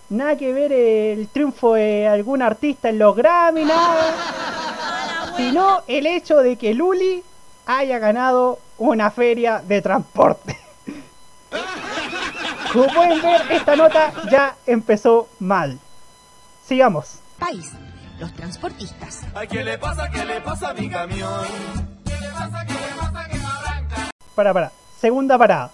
Nada 0.09 0.37
que 0.37 0.53
ver 0.53 0.73
el 0.73 1.29
triunfo 1.29 1.75
de 1.75 2.07
algún 2.07 2.43
artista 2.43 2.89
en 2.89 2.99
los 2.99 3.17
Grammy, 3.17 3.65
nada. 3.65 5.35
Sino 5.37 5.83
el 5.89 6.07
hecho 6.07 6.39
de 6.39 6.57
que 6.57 6.75
Luli 6.75 7.23
haya 7.67 7.99
ganado 7.99 8.59
una 8.79 9.11
feria 9.11 9.63
de 9.67 9.83
transporte. 9.83 10.59
Como 12.73 12.87
pueden 12.89 13.23
ver, 13.23 13.53
esta 13.53 13.77
nota 13.77 14.13
ya 14.31 14.57
empezó 14.67 15.29
mal. 15.39 15.79
Sigamos. 16.67 17.21
país, 17.39 17.73
los 18.19 18.33
transportistas. 18.35 19.21
Ay, 19.35 19.47
¿qué 19.49 19.63
le 19.63 19.79
pasa? 19.79 20.11
¿Qué 20.11 20.25
le 20.25 20.41
pasa 20.41 20.71
a 20.71 20.75
mi 20.75 20.89
camión? 20.91 21.45
Para, 24.35 24.53
para. 24.53 24.73
Segunda 24.99 25.39
parada. 25.39 25.71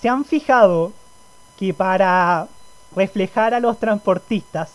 ¿Se 0.00 0.08
han 0.08 0.24
fijado 0.24 0.92
que 1.58 1.74
para 1.74 2.46
reflejar 2.94 3.52
a 3.52 3.60
los 3.60 3.78
transportistas 3.78 4.70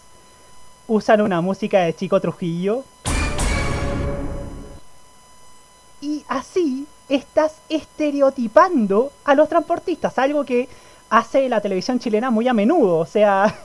usan 0.87 1.21
una 1.21 1.41
música 1.41 1.79
de 1.79 1.95
Chico 1.95 2.19
Trujillo? 2.19 2.83
Y 6.03 6.25
así 6.27 6.85
estás 7.07 7.55
estereotipando 7.69 9.13
a 9.23 9.35
los 9.35 9.47
transportistas, 9.47 10.17
algo 10.19 10.43
que 10.43 10.67
hace 11.09 11.47
la 11.47 11.61
televisión 11.61 11.97
chilena 11.97 12.29
muy 12.29 12.45
a 12.49 12.53
menudo, 12.53 12.97
o 12.97 13.05
sea, 13.05 13.55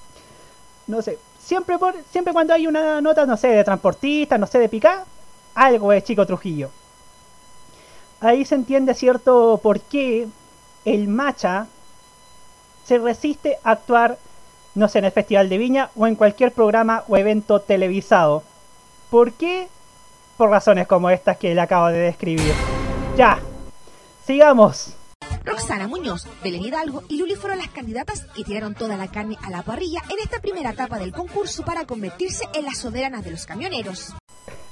no 0.88 1.00
sé, 1.02 1.20
siempre 1.38 1.78
por, 1.78 1.94
siempre 2.10 2.32
cuando 2.32 2.52
hay 2.52 2.66
una 2.66 3.00
nota, 3.00 3.26
no 3.26 3.36
sé, 3.36 3.46
de 3.50 3.62
transportista, 3.62 4.36
no 4.38 4.48
sé, 4.48 4.58
de 4.58 4.68
picar, 4.68 5.04
algo 5.54 5.92
es 5.92 6.02
Chico 6.02 6.26
Trujillo. 6.26 6.70
Ahí 8.18 8.44
se 8.44 8.56
entiende 8.56 8.92
cierto 8.92 9.60
por 9.62 9.78
qué 9.78 10.26
el 10.84 11.06
Macha 11.06 11.68
se 12.84 12.98
resiste 12.98 13.58
a 13.62 13.70
actuar, 13.70 14.18
no 14.74 14.88
sé, 14.88 14.98
en 14.98 15.04
el 15.04 15.12
Festival 15.12 15.48
de 15.48 15.58
Viña 15.58 15.90
o 15.94 16.08
en 16.08 16.16
cualquier 16.16 16.50
programa 16.50 17.04
o 17.06 17.16
evento 17.16 17.60
televisado. 17.60 18.42
¿Por 19.10 19.30
qué? 19.34 19.68
Por 20.38 20.50
razones 20.50 20.86
como 20.86 21.10
estas 21.10 21.36
que 21.36 21.52
le 21.52 21.60
acabo 21.60 21.88
de 21.88 21.98
describir. 21.98 22.54
Ya, 23.16 23.40
sigamos. 24.24 24.94
Roxana 25.44 25.88
Muñoz, 25.88 26.28
Belén 26.44 26.62
Hidalgo 26.62 27.02
y 27.08 27.18
Luli 27.18 27.34
fueron 27.34 27.58
las 27.58 27.70
candidatas 27.70 28.24
que 28.36 28.44
tiraron 28.44 28.74
toda 28.74 28.96
la 28.96 29.08
carne 29.08 29.36
a 29.42 29.50
la 29.50 29.62
parrilla 29.62 30.00
en 30.08 30.20
esta 30.22 30.40
primera 30.40 30.70
etapa 30.70 30.98
del 30.98 31.12
concurso 31.12 31.64
para 31.64 31.86
convertirse 31.86 32.44
en 32.54 32.64
las 32.64 32.78
soberanas 32.78 33.24
de 33.24 33.32
los 33.32 33.46
camioneros. 33.46 34.14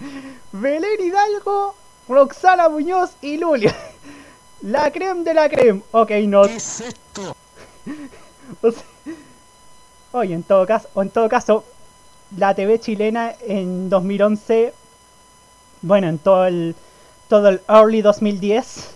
Belén 0.52 1.00
Hidalgo, 1.00 1.74
Roxana 2.08 2.68
Muñoz 2.68 3.16
y 3.20 3.36
Luli. 3.36 3.68
La 4.62 4.90
creme 4.90 5.22
de 5.22 5.34
la 5.34 5.48
creme. 5.48 5.82
Ok, 5.92 6.10
no. 6.26 6.42
¿Qué 6.44 6.56
es 6.56 6.80
esto? 6.80 7.36
Oye, 10.12 10.34
en 10.34 10.42
todo 10.44 10.66
caso, 10.66 10.88
o 10.94 11.02
en 11.02 11.10
todo 11.10 11.28
caso, 11.28 11.64
la 12.36 12.54
TV 12.54 12.80
chilena 12.80 13.34
en 13.40 13.90
2011, 13.90 14.72
bueno, 15.82 16.08
en 16.08 16.18
todo 16.18 16.46
el 16.46 16.74
todo 17.28 17.48
el 17.48 17.60
early 17.68 18.02
2010, 18.02 18.94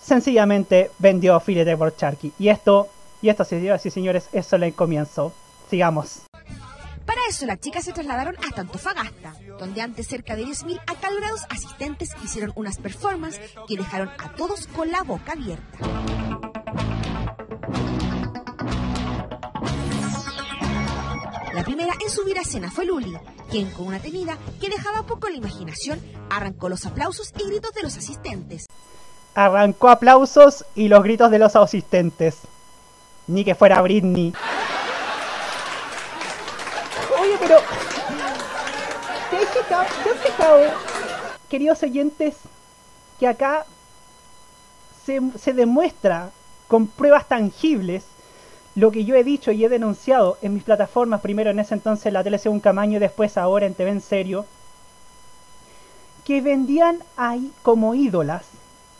sencillamente 0.00 0.90
vendió 0.98 1.40
filete 1.40 1.76
por 1.76 1.96
charqui. 1.96 2.32
Y 2.38 2.48
esto, 2.48 2.88
y 3.22 3.28
esto, 3.28 3.44
señoras 3.44 3.84
y 3.86 3.90
señores, 3.90 4.28
es 4.32 4.46
solo 4.46 4.66
el 4.66 4.74
comienzo. 4.74 5.32
Sigamos. 5.70 6.22
Para 7.06 7.20
eso 7.28 7.46
las 7.46 7.60
chicas 7.60 7.84
se 7.84 7.92
trasladaron 7.92 8.36
hasta 8.46 8.62
Antofagasta, 8.62 9.34
donde 9.58 9.80
antes 9.80 10.06
cerca 10.06 10.36
de 10.36 10.44
10.000 10.44 10.80
acalorados 10.86 11.42
asistentes 11.50 12.10
hicieron 12.22 12.52
unas 12.54 12.78
performances 12.78 13.52
que 13.68 13.76
dejaron 13.76 14.10
a 14.18 14.32
todos 14.34 14.66
con 14.68 14.90
la 14.90 15.02
boca 15.02 15.32
abierta. 15.32 15.78
Primera 21.74 21.96
en 22.00 22.08
subir 22.08 22.38
a 22.38 22.42
escena 22.42 22.70
fue 22.70 22.84
Luli, 22.84 23.12
quien 23.50 23.68
con 23.72 23.88
una 23.88 23.98
tenida 23.98 24.38
que 24.60 24.68
dejaba 24.68 25.02
poco 25.06 25.28
la 25.28 25.34
imaginación, 25.34 26.00
arrancó 26.30 26.68
los 26.68 26.86
aplausos 26.86 27.32
y 27.36 27.48
gritos 27.48 27.72
de 27.72 27.82
los 27.82 27.96
asistentes. 27.96 28.66
Arrancó 29.34 29.88
aplausos 29.88 30.64
y 30.76 30.86
los 30.86 31.02
gritos 31.02 31.32
de 31.32 31.40
los 31.40 31.56
asistentes. 31.56 32.38
Ni 33.26 33.44
que 33.44 33.56
fuera 33.56 33.82
Britney. 33.82 34.32
Oye, 37.20 37.36
pero. 37.40 37.56
¿Te 39.30 39.36
has 39.36 39.48
fijado, 39.48 39.84
te 40.04 40.10
has 40.10 40.18
fijado, 40.18 40.58
queridos 41.48 41.82
oyentes, 41.82 42.36
que 43.18 43.26
acá 43.26 43.66
se, 45.04 45.20
se 45.36 45.52
demuestra 45.52 46.30
con 46.68 46.86
pruebas 46.86 47.26
tangibles 47.26 48.04
lo 48.74 48.90
que 48.90 49.04
yo 49.04 49.14
he 49.14 49.24
dicho 49.24 49.52
y 49.52 49.64
he 49.64 49.68
denunciado 49.68 50.38
en 50.42 50.54
mis 50.54 50.64
plataformas, 50.64 51.20
primero 51.20 51.50
en 51.50 51.58
ese 51.60 51.74
entonces 51.74 52.12
la 52.12 52.24
tele 52.24 52.40
un 52.46 52.60
Camaño 52.60 52.96
y 52.96 53.00
después 53.00 53.36
ahora 53.36 53.66
en 53.66 53.74
TV 53.74 53.90
en 53.90 54.00
serio, 54.00 54.46
que 56.24 56.40
vendían 56.40 56.98
ahí 57.16 57.52
como 57.62 57.94
ídolas 57.94 58.46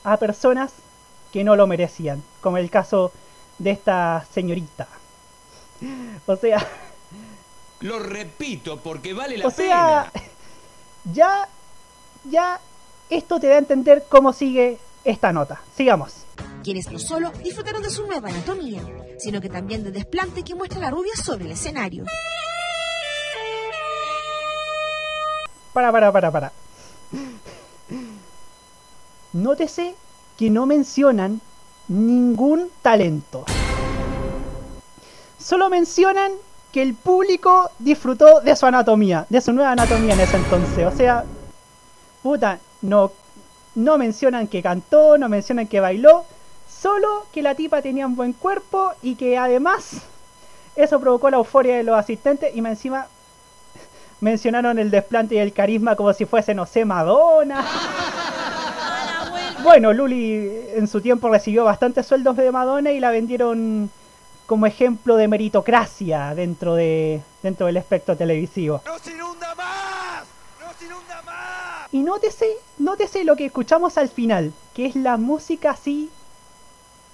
a 0.05 0.17
personas 0.19 0.73
que 1.33 1.43
no 1.43 1.57
lo 1.57 1.67
merecían, 1.67 2.23
como 2.41 2.59
el 2.59 2.71
caso 2.71 3.13
de 3.59 3.71
esta 3.71 4.27
señorita. 4.33 4.89
O 6.27 6.37
sea, 6.37 6.67
Lo 7.85 7.99
repito 7.99 8.79
porque 8.79 9.13
vale 9.13 9.37
la 9.37 9.47
o 9.47 9.51
sea, 9.51 10.11
ya, 11.13 11.47
ya, 12.25 12.59
esto 13.11 13.39
te 13.39 13.49
da 13.49 13.57
a 13.57 13.59
entender 13.59 14.07
cómo 14.09 14.33
sigue 14.33 14.79
esta 15.05 15.33
nota. 15.33 15.61
Sigamos. 15.77 16.25
quienes 16.63 16.91
no 16.91 16.99
solo 16.99 17.31
disfrutaron 17.43 17.83
de 17.83 17.91
su 17.91 18.07
nueva 18.07 18.31
anatomía, 18.31 18.81
sino 19.19 19.41
que 19.41 19.51
también 19.51 19.85
del 19.85 19.93
desplante 19.93 20.43
que 20.43 20.55
muestra 20.55 20.81
la 20.81 20.91
rubia 20.91 21.13
sobre 21.15 21.45
el 21.45 21.53
escenario. 21.53 22.05
Para, 25.75 25.93
para, 25.93 26.11
para, 26.11 26.31
para. 26.31 26.53
Nótese 29.35 29.95
que 30.39 30.49
no 30.49 30.65
mencionan 30.65 31.41
ningún 31.89 32.71
talento. 32.81 33.45
Solo 35.39 35.69
mencionan 35.69 36.33
que 36.73 36.81
el 36.83 36.95
público 36.95 37.71
disfrutó 37.79 38.41
de 38.41 38.57
su 38.57 38.67
anatomía, 38.67 39.27
de 39.29 39.41
su 39.41 39.53
nueva 39.53 39.73
anatomía 39.73 40.15
en 40.15 40.21
ese 40.21 40.37
entonces. 40.37 40.87
O 40.87 40.97
sea, 40.97 41.25
puta, 42.23 42.59
no, 42.83 43.13
no 43.75 43.99
mencionan 43.99 44.47
que 44.47 44.63
cantó, 44.63 45.19
no 45.19 45.29
mencionan 45.29 45.67
que 45.67 45.81
bailó, 45.81 46.25
solo 46.69 47.27
que 47.33 47.43
la 47.43 47.55
tipa 47.55 47.83
tenía 47.83 48.07
un 48.07 48.17
buen 48.17 48.33
cuerpo 48.33 48.93
y 49.03 49.15
que 49.17 49.37
además 49.39 50.03
eso 50.77 51.01
provocó 51.01 51.31
la 51.31 51.39
euforia 51.39 51.77
de 51.77 51.83
los 51.83 51.97
asistentes 51.97 52.55
y 52.55 52.61
más 52.61 52.73
encima 52.73 53.07
mencionaron 54.21 54.79
el 54.79 54.91
desplante 54.91 55.35
y 55.35 55.39
el 55.39 55.53
carisma 55.53 55.97
como 55.97 56.13
si 56.13 56.25
fuese, 56.25 56.55
no 56.55 56.67
sé, 56.67 56.85
Madonna. 56.85 57.65
Bueno, 59.63 59.93
Luli 59.93 60.61
en 60.75 60.87
su 60.89 61.01
tiempo 61.01 61.29
recibió 61.29 61.65
bastantes 61.65 62.07
sueldos 62.07 62.37
de 62.37 62.51
Madonna 62.51 62.91
y 62.91 63.01
la 63.01 63.11
vendieron 63.11 63.91
como 64.47 64.67
ejemplo 64.67 65.17
de 65.17 65.27
meritocracia 65.27 66.35
dentro 66.35 66.75
de 66.75 67.23
dentro 67.43 67.67
del 67.67 67.79
espectro 67.79 68.17
televisivo. 68.17 68.83
Y 71.95 72.03
nótese, 72.03 72.59
nótese 72.79 73.23
lo 73.23 73.37
que 73.37 73.45
escuchamos 73.45 73.99
al 73.99 74.09
final, 74.09 74.53
que 74.75 74.87
es 74.87 74.97
la 74.97 75.17
música 75.17 75.71
así 75.71 76.11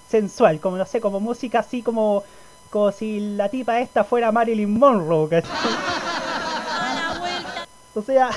sensual, 0.09 0.59
como 0.59 0.79
no 0.79 0.87
sé, 0.87 1.03
como 1.03 1.21
música 1.21 1.59
así 1.59 1.83
como 1.83 2.25
como 2.71 2.91
si 2.91 3.37
la 3.37 3.51
tipa 3.51 3.79
esta 3.81 4.05
fuera 4.05 4.33
Marilyn 4.33 4.79
Monroe, 4.79 5.29
¿cachai? 5.29 5.53
O 7.95 8.01
sea, 8.01 8.31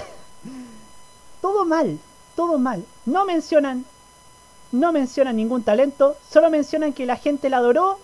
todo 1.40 1.64
mal, 1.64 1.98
todo 2.36 2.60
mal. 2.60 2.84
No 3.06 3.24
mencionan, 3.24 3.86
no 4.74 4.91
mencionan 4.91 5.38
ningún 5.38 5.64
talento, 5.64 6.18
solo 6.30 6.49
mencionan 6.49 6.91
que 6.91 7.06
la 7.06 7.15
gente 7.15 7.49
la 7.49 7.57
adoró 7.57 7.99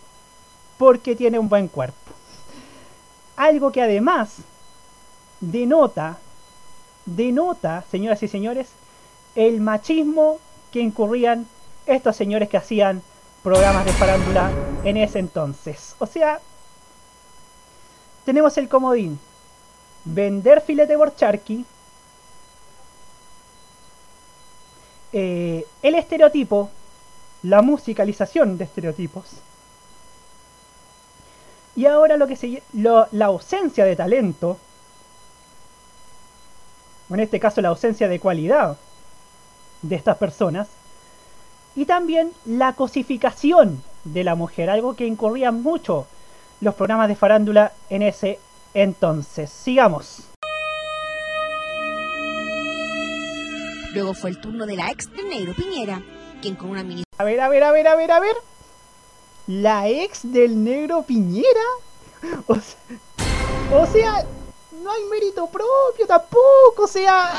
porque 0.77 1.17
tiene 1.17 1.39
un 1.39 1.49
buen 1.49 1.67
cuerpo. 1.67 2.13
Algo 3.35 3.73
que 3.73 3.81
además 3.81 4.35
denota, 5.41 6.19
denota, 7.15 7.83
señoras 7.89 8.21
y 8.23 8.27
señores, 8.27 8.69
el 9.35 9.61
machismo 9.61 10.39
que 10.71 10.79
incurrían 10.79 11.47
estos 11.85 12.15
señores 12.15 12.49
que 12.49 12.57
hacían 12.57 13.01
programas 13.43 13.85
de 13.85 13.93
farándula 13.93 14.51
en 14.83 14.97
ese 14.97 15.19
entonces. 15.19 15.95
O 15.99 16.05
sea, 16.05 16.39
tenemos 18.25 18.57
el 18.57 18.67
comodín. 18.67 19.19
Vender 20.05 20.61
filete 20.61 20.97
por 20.97 21.15
charqui. 21.15 21.65
eh, 25.11 25.65
el 25.81 25.95
estereotipo, 25.95 26.69
la 27.43 27.61
musicalización 27.61 28.57
de 28.57 28.65
estereotipos. 28.65 29.25
Y 31.75 31.85
ahora 31.85 32.17
lo 32.17 32.27
que 32.27 32.35
se, 32.35 32.61
la 32.73 33.25
ausencia 33.25 33.85
de 33.85 33.95
talento, 33.95 34.57
o 37.09 37.13
en 37.13 37.19
este 37.21 37.39
caso 37.39 37.61
la 37.61 37.69
ausencia 37.69 38.07
de 38.07 38.19
cualidad 38.19 38.77
de 39.81 39.95
estas 39.95 40.17
personas, 40.17 40.67
y 41.75 41.85
también 41.85 42.31
la 42.45 42.73
cosificación 42.73 43.81
de 44.03 44.23
la 44.23 44.35
mujer, 44.35 44.69
algo 44.69 44.95
que 44.95 45.05
incurrían 45.05 45.61
mucho 45.61 46.07
los 46.61 46.75
programas 46.75 47.07
de 47.07 47.15
farándula 47.15 47.73
en 47.89 48.01
ese 48.01 48.39
entonces. 48.73 49.49
Sigamos. 49.49 50.29
Luego 53.93 54.13
fue 54.13 54.29
el 54.29 54.39
turno 54.39 54.65
de 54.65 54.75
la 54.75 54.89
ex 54.89 55.11
del 55.11 55.29
negro 55.29 55.53
Piñera, 55.55 56.01
quien 56.41 56.55
con 56.55 56.69
una 56.69 56.83
mini 56.83 57.03
A 57.17 57.23
ver, 57.23 57.41
a 57.41 57.49
ver, 57.49 57.63
a 57.63 57.71
ver, 57.71 57.87
a 57.87 57.95
ver, 57.95 58.11
a 58.11 58.19
ver. 58.19 58.35
La 59.47 59.87
ex 59.87 60.31
del 60.31 60.63
negro 60.63 61.03
Piñera. 61.03 61.47
O 62.47 62.55
sea, 62.55 62.77
o 63.71 63.85
sea, 63.85 64.25
no 64.89 64.95
hay 64.95 65.03
mérito 65.05 65.45
propio 65.45 66.07
tampoco, 66.07 66.83
o 66.83 66.87
sea. 66.87 67.31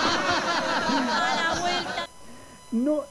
No, 2.71 3.03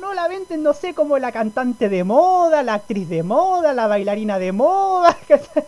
no 0.00 0.12
la 0.12 0.26
venden, 0.26 0.64
no 0.64 0.74
sé, 0.74 0.92
como 0.92 1.18
la 1.18 1.30
cantante 1.30 1.88
de 1.88 2.02
moda, 2.02 2.64
la 2.64 2.74
actriz 2.74 3.08
de 3.08 3.22
moda, 3.22 3.72
la 3.72 3.86
bailarina 3.86 4.38
de 4.38 4.52
moda. 4.52 5.16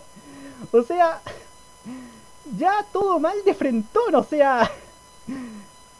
O 0.71 0.81
sea, 0.81 1.21
ya 2.57 2.85
todo 2.91 3.19
mal 3.19 3.37
de 3.45 3.53
frentón, 3.53 4.15
o 4.15 4.23
sea, 4.23 4.69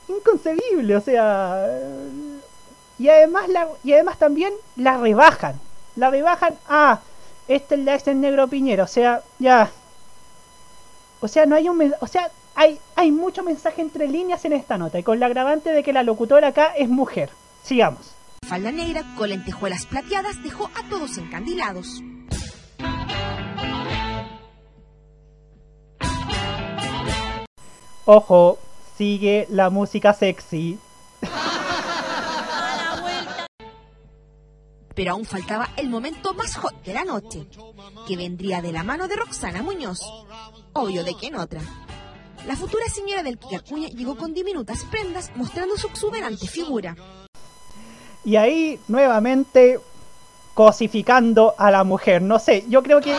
inconcebible, 0.10 0.96
o 0.96 1.00
sea, 1.00 1.70
y 2.98 3.08
además 3.08 3.48
la, 3.48 3.68
y 3.84 3.94
además 3.94 4.18
también 4.18 4.52
la 4.76 4.98
rebajan, 4.98 5.58
la 5.96 6.10
rebajan, 6.10 6.58
ah, 6.68 7.00
esta 7.48 7.76
es 7.76 7.82
la 7.82 7.96
ex 7.96 8.08
negro 8.08 8.48
Piñera, 8.48 8.84
o 8.84 8.88
sea, 8.88 9.22
ya, 9.40 9.72
o 11.20 11.28
sea, 11.28 11.46
no 11.46 11.56
hay 11.56 11.70
un, 11.70 11.94
o 12.00 12.08
sea, 12.08 12.30
hay, 12.56 12.80
hay 12.96 13.12
mucho 13.12 13.44
mensaje 13.44 13.82
entre 13.82 14.08
líneas 14.08 14.46
en 14.46 14.54
esta 14.54 14.78
nota 14.78 15.00
y 15.00 15.04
con 15.04 15.20
la 15.20 15.26
agravante 15.26 15.72
de 15.72 15.84
que 15.84 15.94
la 15.94 16.04
locutora 16.04 16.50
acá 16.50 16.74
es 16.78 16.90
mujer. 16.90 17.30
Sigamos. 17.64 18.14
falda 18.48 18.72
negra 18.72 19.04
con 19.18 19.30
lentejuelas 19.30 19.86
plateadas 19.86 20.42
dejó 20.44 20.70
a 20.76 20.90
todos 20.90 21.18
encandilados. 21.18 22.02
Ojo, 28.06 28.58
sigue 28.98 29.48
la 29.50 29.70
música 29.70 30.14
sexy. 30.14 30.80
Pero 34.96 35.12
aún 35.12 35.26
faltaba 35.26 35.70
el 35.76 35.90
momento 35.90 36.34
más 36.34 36.56
hot 36.56 36.84
de 36.84 36.94
la 36.94 37.04
noche, 37.04 37.46
que 38.08 38.18
vendría 38.18 38.62
de 38.62 38.72
la 38.72 38.84
mano 38.84 39.08
de 39.08 39.16
Roxana 39.18 39.62
Muñoz. 39.62 40.00
Obvio 40.78 41.04
de 41.04 41.16
que 41.16 41.28
en 41.28 41.36
otra. 41.36 41.60
La 42.46 42.56
futura 42.56 42.86
señora 42.88 43.24
del 43.24 43.40
Kikacuña 43.40 43.88
llegó 43.90 44.16
con 44.16 44.36
diminutas 44.36 44.86
prendas 44.86 45.32
mostrando 45.36 45.76
su 45.76 45.88
exuberante 45.88 46.48
figura. 46.48 46.96
Y 48.24 48.36
ahí 48.36 48.80
nuevamente 48.88 49.80
cosificando 50.54 51.56
a 51.58 51.72
la 51.72 51.84
mujer. 51.84 52.22
No 52.22 52.38
sé, 52.38 52.64
yo 52.70 52.84
creo 52.84 53.02
que 53.02 53.16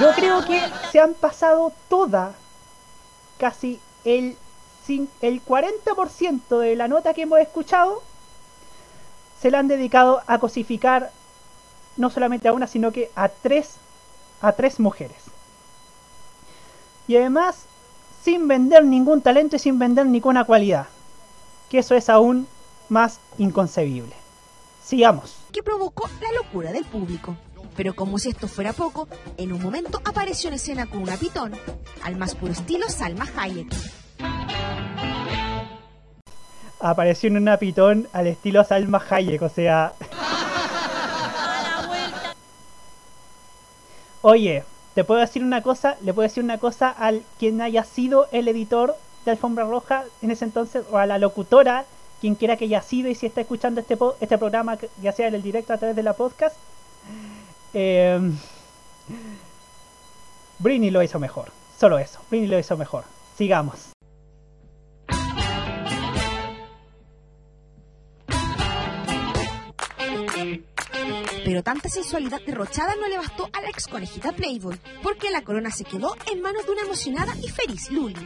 yo 0.00 0.12
creo 0.14 0.44
que 0.44 0.62
se 0.92 1.00
han 1.00 1.14
pasado 1.14 1.72
toda 1.88 2.32
casi 3.38 3.80
el 4.04 4.36
el 5.20 5.44
40% 5.44 6.60
de 6.60 6.76
la 6.76 6.86
nota 6.86 7.12
que 7.12 7.22
hemos 7.22 7.40
escuchado 7.40 8.04
se 9.40 9.50
la 9.50 9.58
han 9.58 9.66
dedicado 9.66 10.22
a 10.28 10.38
cosificar 10.38 11.10
no 11.96 12.08
solamente 12.08 12.46
a 12.46 12.52
una, 12.52 12.68
sino 12.68 12.92
que 12.92 13.10
a 13.16 13.28
tres 13.28 13.78
a 14.40 14.52
tres 14.52 14.78
mujeres. 14.78 15.25
Y 17.08 17.16
además 17.16 17.66
sin 18.22 18.48
vender 18.48 18.84
ningún 18.84 19.22
talento 19.22 19.54
y 19.56 19.58
sin 19.60 19.78
vender 19.78 20.06
ninguna 20.06 20.44
cualidad. 20.44 20.86
Que 21.70 21.78
eso 21.78 21.94
es 21.94 22.08
aún 22.08 22.48
más 22.88 23.20
inconcebible. 23.38 24.14
Sigamos. 24.82 25.36
que 25.52 25.62
provocó 25.62 26.08
la 26.20 26.32
locura 26.32 26.72
del 26.72 26.84
público. 26.84 27.36
Pero 27.76 27.94
como 27.94 28.18
si 28.18 28.30
esto 28.30 28.48
fuera 28.48 28.72
poco, 28.72 29.08
en 29.36 29.52
un 29.52 29.62
momento 29.62 30.00
apareció 30.04 30.48
en 30.48 30.54
escena 30.54 30.86
con 30.86 31.02
una 31.02 31.16
pitón, 31.16 31.52
al 32.02 32.16
más 32.16 32.34
puro 32.34 32.52
estilo 32.52 32.88
Salma 32.88 33.26
Hayek. 33.36 33.72
Apareció 36.80 37.28
en 37.28 37.36
una 37.36 37.58
pitón 37.58 38.08
al 38.12 38.26
estilo 38.28 38.64
Salma 38.64 39.02
Hayek, 39.08 39.42
o 39.42 39.48
sea... 39.48 39.92
Oye, 44.22 44.64
te 44.96 45.04
puedo 45.04 45.20
decir 45.20 45.44
una 45.44 45.62
cosa, 45.62 45.96
le 46.02 46.14
puedo 46.14 46.26
decir 46.26 46.42
una 46.42 46.56
cosa 46.56 46.88
al 46.90 47.22
quien 47.38 47.60
haya 47.60 47.84
sido 47.84 48.28
el 48.32 48.48
editor 48.48 48.96
de 49.26 49.30
Alfombra 49.32 49.64
Roja 49.64 50.04
en 50.22 50.30
ese 50.30 50.46
entonces, 50.46 50.84
o 50.90 50.96
a 50.96 51.04
la 51.04 51.18
locutora, 51.18 51.84
quien 52.22 52.34
quiera 52.34 52.56
que 52.56 52.64
haya 52.64 52.80
sido 52.80 53.10
y 53.10 53.14
si 53.14 53.26
está 53.26 53.42
escuchando 53.42 53.82
este, 53.82 53.98
po- 53.98 54.16
este 54.20 54.38
programa, 54.38 54.78
ya 55.02 55.12
sea 55.12 55.28
en 55.28 55.34
el 55.34 55.42
directo 55.42 55.74
a 55.74 55.76
través 55.76 55.96
de 55.96 56.02
la 56.02 56.14
podcast. 56.14 56.56
Eh, 57.74 58.18
Britney 60.60 60.90
lo 60.90 61.02
hizo 61.02 61.18
mejor, 61.18 61.52
solo 61.78 61.98
eso, 61.98 62.18
Britney 62.30 62.48
lo 62.48 62.58
hizo 62.58 62.76
mejor. 62.78 63.04
Sigamos. 63.36 63.95
Pero 71.46 71.62
tanta 71.62 71.88
sensualidad 71.88 72.40
derrochada 72.44 72.96
no 72.96 73.06
le 73.06 73.18
bastó 73.18 73.48
a 73.52 73.60
la 73.60 73.68
ex 73.68 73.86
conejita 73.86 74.32
Playboy, 74.32 74.80
porque 75.00 75.30
la 75.30 75.42
corona 75.42 75.70
se 75.70 75.84
quedó 75.84 76.16
en 76.32 76.42
manos 76.42 76.66
de 76.66 76.72
una 76.72 76.82
emocionada 76.82 77.36
y 77.40 77.48
feliz 77.48 77.88
Luli. 77.92 78.16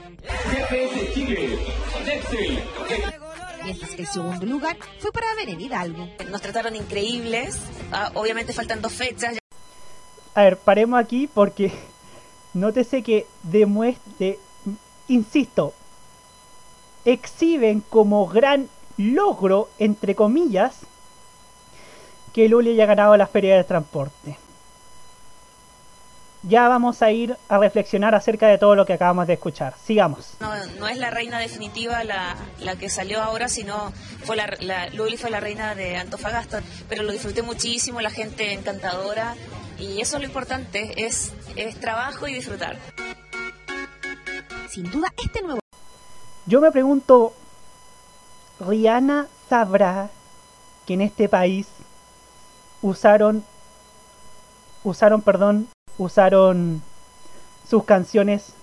Mientras 3.63 3.91
que 3.91 4.01
el 4.01 4.09
segundo 4.09 4.47
lugar 4.47 4.79
fue 5.01 5.13
para 5.13 5.35
Beren 5.35 5.61
Hidalgo. 5.61 6.09
Nos 6.31 6.41
trataron 6.41 6.75
increíbles. 6.75 7.59
Ah, 7.93 8.11
obviamente 8.15 8.55
faltan 8.55 8.81
dos 8.81 8.95
fechas. 8.95 9.37
A 10.35 10.43
ver, 10.43 10.57
paremos 10.57 10.99
aquí 10.99 11.27
porque 11.27 11.71
nótese 12.55 13.03
que 13.03 13.27
demuestre, 13.43 14.39
insisto, 15.09 15.75
exhiben 17.05 17.83
como 17.83 18.27
gran 18.27 18.71
logro, 18.97 19.69
entre 19.79 20.15
comillas, 20.15 20.87
que 22.33 22.49
Luli 22.49 22.73
haya 22.73 22.87
ganado 22.87 23.17
la 23.17 23.27
feria 23.27 23.57
del 23.57 23.65
transporte. 23.65 24.37
Ya 26.43 26.69
vamos 26.69 27.03
a 27.03 27.11
ir 27.11 27.37
a 27.51 27.59
reflexionar 27.59 28.15
acerca 28.15 28.49
de 28.49 28.57
todo 28.57 28.75
lo 28.75 28.87
que 28.87 28.95
acabamos 28.95 29.27
de 29.27 29.35
escuchar. 29.35 29.75
Sigamos. 29.85 30.37
No, 30.41 30.51
no 30.79 30.89
es 30.89 30.97
la 30.97 31.11
reina 31.11 31.39
definitiva 31.39 32.03
la, 32.03 32.35
la 32.61 32.77
que 32.77 32.89
salió 32.89 33.21
ahora, 33.21 33.49
sino 33.49 33.93
fue 34.25 34.37
la, 34.37 34.51
la 34.61 34.89
Luli 34.89 35.19
fue 35.19 35.31
la 35.31 35.41
reina 35.41 35.75
de 35.75 35.99
Antofagasta. 35.99 36.63
Pero 36.89 37.03
lo 37.03 37.13
disfruté 37.13 37.43
muchísimo, 37.43 38.01
la 38.01 38.11
gente 38.11 38.55
encantadora. 38.55 39.35
Y 39.79 40.01
eso 40.01 40.17
es 40.17 40.23
lo 40.23 40.29
importante, 40.29 41.05
es, 41.05 41.33
es 41.57 41.79
trabajo 41.79 42.27
y 42.27 42.35
disfrutar. 42.35 42.79
Sin 44.71 44.91
duda, 44.91 45.09
este 45.23 45.43
nuevo 45.43 45.61
Yo 46.47 46.61
me 46.61 46.71
pregunto, 46.71 47.35
¿Rihanna 48.61 49.27
sabrá 49.49 50.11
que 50.87 50.95
en 50.95 51.01
este 51.03 51.29
país 51.29 51.67
usaron, 52.83 53.45
usaron, 54.85 55.23
perdón, 55.23 55.69
usaron 55.99 56.83
sus 57.69 57.85
canciones 57.85 58.55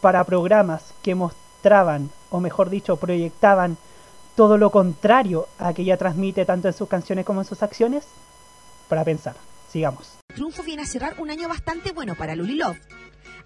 para 0.00 0.24
programas 0.24 0.94
que 1.02 1.14
mostraban, 1.14 2.10
o 2.30 2.40
mejor 2.40 2.70
dicho, 2.70 2.96
proyectaban 2.96 3.76
todo 4.36 4.56
lo 4.56 4.70
contrario 4.70 5.48
a 5.58 5.74
que 5.74 5.82
ella 5.82 5.98
transmite 5.98 6.44
tanto 6.44 6.68
en 6.68 6.74
sus 6.74 6.88
canciones 6.88 7.26
como 7.26 7.42
en 7.42 7.46
sus 7.46 7.62
acciones? 7.62 8.06
Para 8.88 9.04
pensar, 9.04 9.36
sigamos. 9.70 10.16
triunfo 10.34 10.62
viene 10.62 10.82
a 10.82 10.86
cerrar 10.86 11.16
un 11.18 11.30
año 11.30 11.48
bastante 11.48 11.92
bueno 11.92 12.14
para 12.14 12.34
Luli 12.34 12.54
Love, 12.54 12.78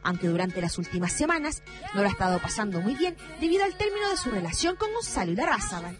aunque 0.02 0.28
durante 0.28 0.60
las 0.60 0.78
últimas 0.78 1.12
semanas 1.12 1.62
no 1.94 2.02
lo 2.02 2.08
ha 2.08 2.12
estado 2.12 2.38
pasando 2.38 2.80
muy 2.80 2.94
bien 2.94 3.16
debido 3.40 3.64
al 3.64 3.76
término 3.76 4.08
de 4.08 4.16
su 4.16 4.30
relación 4.30 4.76
con 4.76 4.92
Gonzalo 4.92 5.32
Larrázaval. 5.32 5.98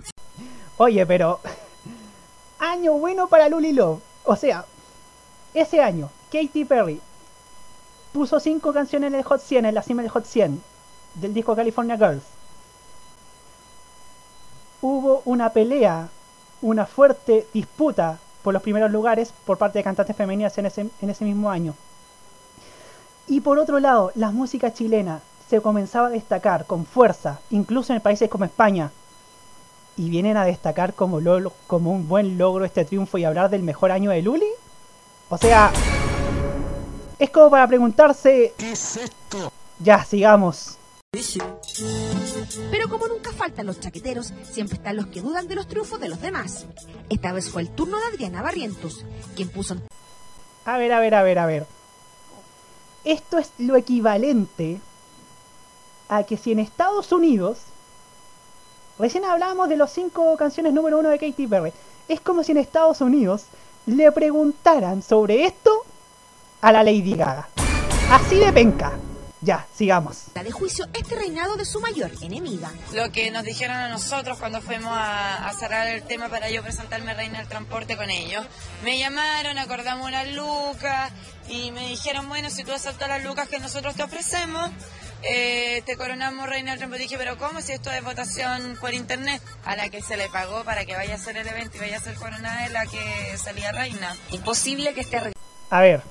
Oye, 0.77 1.05
pero 1.07 1.41
año 2.65 2.95
bueno 2.95 3.29
para 3.29 3.49
Luli 3.49 3.73
Love. 3.73 4.01
O 4.25 4.37
sea, 4.37 4.65
ese 5.53 5.83
año, 5.83 6.11
Katy 6.33 6.65
Perry 6.65 7.01
puso 8.13 8.41
cinco 8.41 8.73
canciones 8.73 9.09
en 9.09 9.17
el 9.17 9.25
Hot 9.25 9.41
100, 9.41 9.67
en 9.67 9.75
la 9.75 9.83
cima 9.83 10.03
del 10.03 10.11
Hot 10.11 10.25
100 10.25 10.63
del 11.15 11.35
disco 11.35 11.55
California 11.55 11.97
Girls. 11.97 12.25
Hubo 14.81 15.23
una 15.25 15.51
pelea, 15.51 16.09
una 16.63 16.87
fuerte 16.87 17.47
disputa 17.53 18.19
por 18.43 18.53
los 18.53 18.63
primeros 18.63 18.91
lugares 18.91 19.33
por 19.45 19.59
parte 19.59 19.79
de 19.79 19.85
cantantes 19.85 20.17
femeninas 20.17 20.57
en 20.59 20.67
ese, 20.67 20.89
en 21.01 21.11
ese 21.11 21.25
mismo 21.25 21.51
año. 21.51 21.75
Y 23.27 23.41
por 23.41 23.59
otro 23.59 23.79
lado, 23.79 24.13
la 24.15 24.31
música 24.31 24.73
chilena 24.73 25.21
se 25.49 25.61
comenzaba 25.61 26.09
a 26.09 26.11
destacar 26.11 26.67
con 26.67 26.85
fuerza, 26.85 27.41
incluso 27.51 27.93
en 27.93 28.01
países 28.01 28.29
como 28.29 28.45
España. 28.45 28.91
Y 29.97 30.11
vienen 30.11 30.37
a 30.37 30.45
destacar 30.45 30.95
como, 30.95 31.21
lo- 31.21 31.53
como 31.67 31.93
un 31.93 32.09
buen 32.09 32.37
logro 32.37 32.65
este 32.65 32.85
triunfo 32.85 33.19
y 33.19 33.25
hablar 33.25 33.49
del 33.51 33.63
mejor 33.63 33.93
año 33.93 34.11
de 34.11 34.23
Luli. 34.23 34.49
O 35.29 35.39
sea, 35.39 35.71
es 37.19 37.31
como 37.31 37.51
para 37.51 37.67
preguntarse... 37.69 38.53
¿Qué 38.59 38.73
es 38.73 38.97
esto? 38.97 39.53
Ya, 39.79 40.05
sigamos. 40.05 40.79
Pero 42.71 42.89
como 42.89 43.07
nunca 43.07 43.33
faltan 43.33 43.67
los 43.67 43.79
chaqueteros, 43.79 44.33
siempre 44.51 44.77
están 44.79 44.97
los 44.97 45.07
que 45.07 45.21
dudan 45.23 45.47
de 45.47 45.55
los 45.55 45.69
triunfos 45.69 46.01
de 46.01 46.09
los 46.09 46.21
demás. 46.21 46.67
Esta 47.09 47.33
vez 47.33 47.51
fue 47.51 47.63
el 47.63 47.71
turno 47.71 47.97
de 47.99 48.05
Adriana 48.15 48.43
Barrientos, 48.43 49.05
quien 49.37 49.49
puso 49.49 49.75
en 49.75 49.83
A 50.65 50.77
ver, 50.79 50.93
a 50.93 50.99
ver, 50.99 51.15
a 51.15 51.23
ver, 51.23 51.39
a 51.39 51.47
ver. 51.47 51.67
Esto 53.05 53.39
es 53.39 53.51
lo 53.59 53.77
equivalente 53.77 54.81
a 56.09 56.25
que 56.25 56.37
si 56.37 56.51
en 56.53 56.59
Estados 56.59 57.13
Unidos, 57.13 57.59
recién 58.99 59.25
hablábamos 59.25 59.69
de 59.69 59.77
los 59.77 59.91
cinco 59.91 60.37
canciones 60.37 60.73
número 60.73 60.99
uno 60.99 61.11
de 61.11 61.19
Katy 61.19 61.47
Perry, 61.47 61.73
es 62.09 62.21
como 62.21 62.43
si 62.43 62.53
en 62.53 62.59
Estados 62.59 63.01
Unidos 63.01 63.47
le 63.87 64.11
preguntaran 64.13 65.03
sobre 65.03 65.45
esto 65.45 65.85
a 66.61 66.73
la 66.73 66.83
Lady 66.83 67.15
Gaga. 67.15 67.49
Así 68.11 68.39
de 68.39 68.53
penca. 68.53 68.93
Ya, 69.41 69.67
sigamos. 69.77 70.29
la 70.35 70.43
de 70.43 70.51
juicio 70.51 70.87
este 70.95 71.15
reinado 71.17 71.57
de 71.57 71.67
su 71.67 71.79
mayor 71.79 72.11
enemiga. 72.23 72.73
Lo 72.95 73.13
que 73.13 73.31
nos 73.31 73.43
dijeron 73.43 73.77
a 73.77 73.91
nosotros 73.91 74.39
cuando 74.39 74.63
fuimos 74.63 74.91
a, 74.91 75.47
a 75.47 75.53
cerrar 75.53 75.87
el 75.89 76.03
tema 76.05 76.31
para 76.31 76.49
yo 76.49 76.63
presentarme 76.63 77.13
Reina 77.13 77.41
del 77.41 77.49
Transporte 77.49 77.95
con 77.99 78.09
ellos. 78.09 78.47
Me 78.85 78.99
llamaron, 78.99 79.59
acordamos 79.59 80.09
unas 80.09 80.33
lucas 80.33 81.13
y 81.49 81.71
me 81.73 81.89
dijeron, 81.89 82.29
bueno, 82.29 82.51
si 82.51 82.65
tú 82.65 82.73
aceptas 82.73 83.09
las 83.09 83.25
lucas 83.25 83.49
que 83.49 83.59
nosotros 83.59 83.95
te 83.95 84.03
ofrecemos, 84.03 84.71
eh, 85.23 85.83
te 85.87 85.97
coronamos 85.97 86.49
Reina 86.49 86.73
del 86.73 86.79
Transporte. 86.79 87.05
dije, 87.05 87.19
pero 87.19 87.39
¿cómo 87.39 87.61
si 87.61 87.73
esto 87.73 87.91
es 87.91 88.05
votación 88.05 88.77
por 88.81 88.93
internet? 88.93 89.43
A 89.65 89.77
la 89.77 89.89
que 89.89 90.03
se 90.03 90.17
le 90.17 90.29
pagó 90.29 90.65
para 90.65 90.85
que 90.85 90.95
vaya 90.95 91.15
a 91.15 91.17
hacer 91.17 91.37
el 91.37 91.47
evento 91.47 91.77
y 91.79 91.81
vaya 91.81 91.97
a 91.97 92.01
ser 92.01 92.15
coronada 92.17 92.67
es 92.67 92.73
la 92.73 92.87
que 92.87 93.37
salía 93.39 93.73
reina. 93.73 94.15
Imposible 94.33 94.93
que 94.95 95.01
esté 95.01 95.33
A 95.71 95.81
ver, 95.81 96.03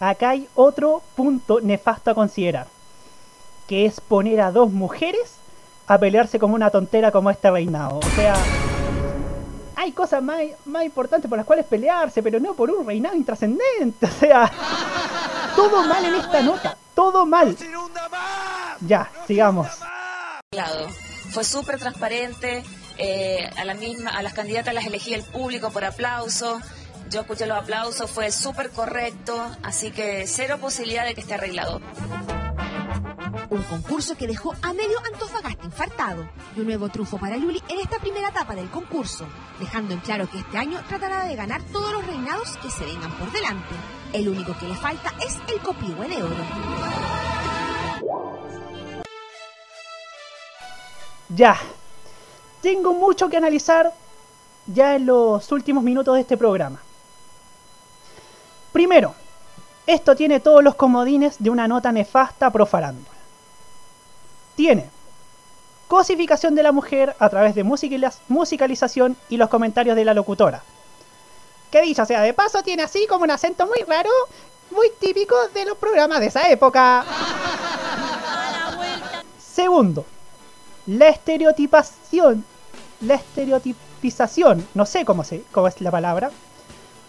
acá 0.00 0.30
hay 0.30 0.48
otro 0.54 1.02
punto 1.16 1.60
nefasto 1.60 2.10
a 2.10 2.14
considerar, 2.14 2.66
que 3.66 3.86
es 3.86 4.00
poner 4.00 4.40
a 4.40 4.50
dos 4.50 4.70
mujeres 4.70 5.36
a 5.86 5.98
pelearse 5.98 6.38
como 6.38 6.54
una 6.54 6.70
tontera 6.70 7.10
como 7.10 7.30
este 7.30 7.50
reinado. 7.50 7.98
O 7.98 8.10
sea, 8.14 8.34
hay 9.76 9.92
cosas 9.92 10.22
más, 10.22 10.40
más 10.64 10.84
importantes 10.84 11.28
por 11.28 11.36
las 11.36 11.46
cuales 11.46 11.66
pelearse, 11.66 12.22
pero 12.22 12.40
no 12.40 12.54
por 12.54 12.70
un 12.70 12.86
reinado 12.86 13.16
intrascendente. 13.16 14.06
O 14.12 14.24
sea, 14.24 14.50
todo 15.56 15.84
mal 15.86 16.04
en 16.04 16.14
esta 16.14 16.40
nota, 16.42 16.76
todo 16.94 17.26
mal. 17.26 17.56
Ya, 18.80 19.10
sigamos. 19.26 19.68
Fue 21.30 21.44
súper 21.44 21.78
transparente, 21.78 22.62
eh, 22.98 23.50
a, 23.56 23.64
la 23.64 23.74
misma, 23.74 24.10
a 24.10 24.22
las 24.22 24.32
candidatas 24.32 24.74
las 24.74 24.86
elegía 24.86 25.16
el 25.16 25.24
público 25.24 25.70
por 25.70 25.84
aplauso, 25.84 26.60
yo 27.10 27.22
escuché 27.22 27.46
los 27.46 27.58
aplausos, 27.58 28.10
fue 28.10 28.30
súper 28.30 28.70
correcto, 28.70 29.34
así 29.62 29.90
que 29.90 30.26
cero 30.26 30.58
posibilidad 30.60 31.04
de 31.04 31.14
que 31.14 31.20
esté 31.20 31.34
arreglado. 31.34 31.80
Un 33.48 33.62
concurso 33.62 34.14
que 34.14 34.26
dejó 34.26 34.54
a 34.60 34.72
medio 34.74 34.98
Antofagasta 35.10 35.64
infartado 35.64 36.28
y 36.54 36.60
un 36.60 36.66
nuevo 36.66 36.88
triunfo 36.90 37.16
para 37.18 37.36
Luli 37.36 37.62
en 37.68 37.80
esta 37.80 37.98
primera 37.98 38.28
etapa 38.28 38.54
del 38.54 38.68
concurso, 38.68 39.26
dejando 39.58 39.94
en 39.94 40.00
claro 40.00 40.28
que 40.28 40.38
este 40.38 40.58
año 40.58 40.80
tratará 40.86 41.24
de 41.24 41.34
ganar 41.34 41.62
todos 41.72 41.92
los 41.92 42.06
reinados 42.06 42.56
que 42.58 42.70
se 42.70 42.84
vengan 42.84 43.10
por 43.12 43.32
delante. 43.32 43.74
El 44.12 44.28
único 44.28 44.54
que 44.58 44.68
le 44.68 44.74
falta 44.74 45.12
es 45.26 45.38
el 45.52 45.60
copihue 45.60 46.08
de 46.08 46.22
oro. 46.22 46.36
Ya. 51.30 51.56
Tengo 52.60 52.92
mucho 52.92 53.28
que 53.28 53.38
analizar 53.38 53.92
ya 54.66 54.94
en 54.94 55.06
los 55.06 55.50
últimos 55.50 55.82
minutos 55.82 56.14
de 56.14 56.20
este 56.20 56.36
programa. 56.36 56.80
Primero, 58.72 59.14
esto 59.86 60.14
tiene 60.14 60.40
todos 60.40 60.62
los 60.62 60.74
comodines 60.74 61.36
de 61.38 61.50
una 61.50 61.66
nota 61.66 61.90
nefasta 61.90 62.50
pro 62.50 62.66
farándula. 62.66 63.11
Tiene 64.54 64.90
cosificación 65.88 66.54
de 66.54 66.62
la 66.62 66.72
mujer 66.72 67.14
a 67.18 67.28
través 67.28 67.54
de 67.54 67.64
musicaliz- 67.64 68.18
musicalización 68.28 69.16
y 69.28 69.36
los 69.36 69.48
comentarios 69.48 69.96
de 69.96 70.04
la 70.04 70.14
locutora. 70.14 70.62
Que 71.70 71.82
dicho 71.82 72.04
sea 72.06 72.20
de 72.22 72.34
paso, 72.34 72.62
tiene 72.62 72.82
así 72.82 73.06
como 73.06 73.24
un 73.24 73.30
acento 73.30 73.66
muy 73.66 73.82
raro, 73.86 74.10
muy 74.70 74.90
típico 74.98 75.34
de 75.54 75.64
los 75.66 75.76
programas 75.76 76.20
de 76.20 76.26
esa 76.26 76.48
época. 76.50 77.04
Segundo, 79.38 80.04
la 80.86 81.08
estereotipación, 81.08 82.44
la 83.00 83.14
estereotipización, 83.14 84.66
no 84.74 84.86
sé 84.86 85.04
cómo, 85.04 85.24
se, 85.24 85.42
cómo 85.52 85.68
es 85.68 85.80
la 85.80 85.90
palabra. 85.90 86.30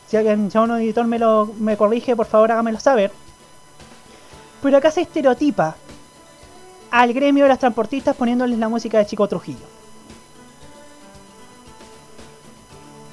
Si 0.09 0.17
alguien, 0.17 0.51
si 0.51 0.57
un 0.57 0.71
editor 0.71 1.05
me, 1.07 1.19
lo, 1.19 1.45
me 1.57 1.77
corrige, 1.77 2.15
por 2.15 2.25
favor 2.25 2.51
hágamelo 2.51 2.79
saber. 2.79 3.11
Pero 4.61 4.77
acá 4.77 4.91
se 4.91 5.01
estereotipa 5.01 5.75
al 6.93 7.11
gremio 7.11 7.45
de 7.45 7.49
las 7.49 7.57
transportistas 7.57 8.15
poniéndoles 8.15 8.59
la 8.59 8.69
música 8.69 8.99
de 8.99 9.07
Chico 9.07 9.27
Trujillo. 9.27 9.65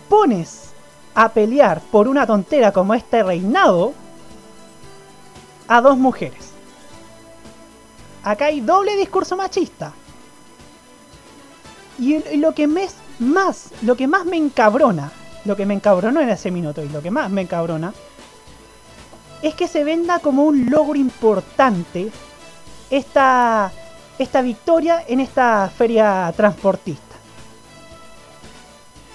Pones 0.06 0.72
a 1.14 1.30
pelear 1.30 1.80
por 1.80 2.06
una 2.06 2.26
tontera 2.26 2.72
como 2.72 2.92
este 2.92 3.22
reinado 3.22 3.94
a 5.66 5.80
dos 5.80 5.96
mujeres. 5.96 6.50
Acá 8.22 8.46
hay 8.46 8.60
doble 8.60 8.96
discurso 8.96 9.34
machista. 9.34 9.94
Y 11.98 12.36
lo 12.36 12.52
que 12.52 12.66
me 12.66 12.84
es 12.84 12.96
más, 13.18 13.70
lo 13.80 13.96
que 13.96 14.06
más 14.06 14.26
me 14.26 14.36
encabrona, 14.36 15.10
lo 15.46 15.56
que 15.56 15.64
me 15.64 15.72
encabronó 15.72 16.20
en 16.20 16.28
ese 16.28 16.50
minuto 16.50 16.84
y 16.84 16.90
lo 16.90 17.00
que 17.00 17.10
más 17.10 17.30
me 17.30 17.40
encabrona, 17.40 17.94
es 19.40 19.54
que 19.54 19.66
se 19.66 19.84
venda 19.84 20.18
como 20.18 20.44
un 20.44 20.68
logro 20.68 20.96
importante 20.96 22.12
esta, 22.90 23.72
esta 24.18 24.42
victoria 24.42 25.04
en 25.06 25.20
esta 25.20 25.70
feria 25.74 26.32
transportista. 26.36 27.16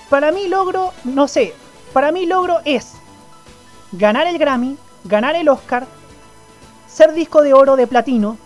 Para 0.10 0.32
mí 0.32 0.48
logro, 0.48 0.94
no 1.04 1.28
sé, 1.28 1.54
para 1.94 2.12
mí 2.12 2.26
logro 2.26 2.60
es 2.64 2.94
ganar 3.92 4.28
el 4.28 4.38
Grammy, 4.38 4.78
ganar 5.04 5.36
el 5.36 5.50
Oscar, 5.50 5.86
ser 6.88 7.14
disco 7.14 7.42
de 7.42 7.54
oro 7.54 7.76
de 7.76 7.88
platino, 7.88 8.38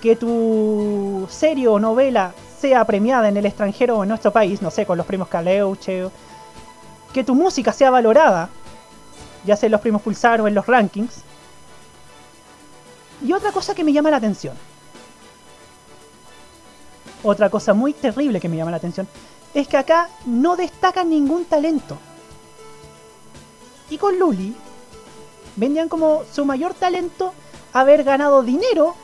que 0.00 0.16
tu 0.16 1.26
serie 1.30 1.68
o 1.68 1.78
novela 1.78 2.32
sea 2.58 2.84
premiada 2.84 3.28
en 3.28 3.36
el 3.36 3.46
extranjero 3.46 3.98
o 3.98 4.02
en 4.02 4.08
nuestro 4.08 4.32
país, 4.32 4.62
no 4.62 4.70
sé, 4.70 4.86
con 4.86 4.96
los 4.96 5.06
premios 5.06 5.28
Caleuche, 5.28 6.08
que 7.12 7.24
tu 7.24 7.34
música 7.34 7.72
sea 7.72 7.90
valorada, 7.90 8.48
ya 9.44 9.56
sea 9.56 9.68
en 9.68 9.72
los 9.72 9.80
premios 9.80 10.02
Pulsar 10.02 10.40
o 10.40 10.48
en 10.48 10.54
los 10.54 10.66
rankings. 10.66 11.22
Y 13.24 13.32
otra 13.32 13.52
cosa 13.52 13.74
que 13.74 13.84
me 13.84 13.92
llama 13.92 14.10
la 14.10 14.18
atención, 14.18 14.54
otra 17.22 17.50
cosa 17.50 17.74
muy 17.74 17.92
terrible 17.92 18.40
que 18.40 18.48
me 18.48 18.56
llama 18.56 18.70
la 18.70 18.76
atención, 18.76 19.08
es 19.54 19.68
que 19.68 19.76
acá 19.76 20.08
no 20.26 20.56
destacan 20.56 21.08
ningún 21.08 21.44
talento. 21.44 21.98
Y 23.88 23.98
con 23.98 24.18
Luli 24.18 24.54
vendían 25.56 25.88
como 25.88 26.22
su 26.30 26.44
mayor 26.44 26.74
talento 26.74 27.32
haber 27.72 28.04
ganado 28.04 28.42
dinero 28.42 28.94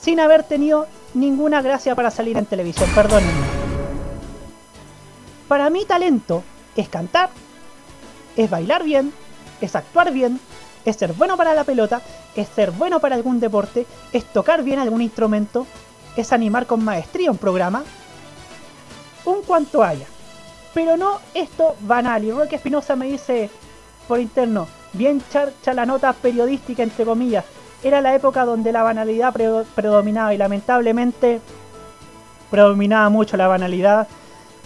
sin 0.00 0.20
haber 0.20 0.42
tenido 0.42 0.86
ninguna 1.14 1.62
gracia 1.62 1.94
para 1.94 2.10
salir 2.10 2.36
en 2.36 2.46
televisión, 2.46 2.90
perdónenme. 2.94 3.46
Para 5.48 5.70
mí 5.70 5.84
talento 5.84 6.42
es 6.76 6.88
cantar, 6.88 7.30
es 8.36 8.50
bailar 8.50 8.82
bien, 8.82 9.12
es 9.60 9.76
actuar 9.76 10.12
bien, 10.12 10.40
es 10.84 10.96
ser 10.96 11.12
bueno 11.12 11.36
para 11.36 11.54
la 11.54 11.64
pelota, 11.64 12.00
es 12.34 12.48
ser 12.48 12.70
bueno 12.70 13.00
para 13.00 13.16
algún 13.16 13.40
deporte, 13.40 13.86
es 14.12 14.24
tocar 14.24 14.62
bien 14.62 14.78
algún 14.78 15.00
instrumento, 15.02 15.66
es 16.16 16.32
animar 16.32 16.66
con 16.66 16.84
maestría 16.84 17.30
un 17.30 17.38
programa, 17.38 17.84
un 19.24 19.42
cuanto 19.42 19.82
haya. 19.82 20.06
Pero 20.74 20.96
no 20.96 21.20
esto 21.34 21.76
banal. 21.80 22.24
Y 22.24 22.32
Roque 22.32 22.56
Espinosa 22.56 22.96
me 22.96 23.06
dice 23.06 23.48
por 24.08 24.20
interno, 24.20 24.66
bien 24.92 25.22
charcha 25.30 25.72
la 25.72 25.86
nota 25.86 26.12
periodística 26.12 26.82
entre 26.82 27.04
comillas. 27.04 27.44
Era 27.82 28.00
la 28.00 28.14
época 28.14 28.44
donde 28.44 28.72
la 28.72 28.82
banalidad 28.82 29.32
pre- 29.32 29.64
predominaba 29.74 30.34
y 30.34 30.38
lamentablemente 30.38 31.40
predominaba 32.50 33.08
mucho 33.08 33.36
la 33.36 33.46
banalidad 33.46 34.08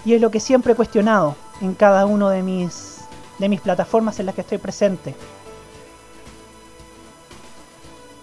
y 0.04 0.14
es 0.14 0.20
lo 0.20 0.30
que 0.30 0.40
siempre 0.40 0.72
he 0.72 0.76
cuestionado 0.76 1.36
en 1.60 1.74
cada 1.74 2.06
uno 2.06 2.28
de 2.28 2.42
mis 2.42 2.96
de 3.38 3.48
mis 3.48 3.60
plataformas 3.60 4.18
en 4.18 4.26
las 4.26 4.34
que 4.34 4.40
estoy 4.40 4.58
presente. 4.58 5.14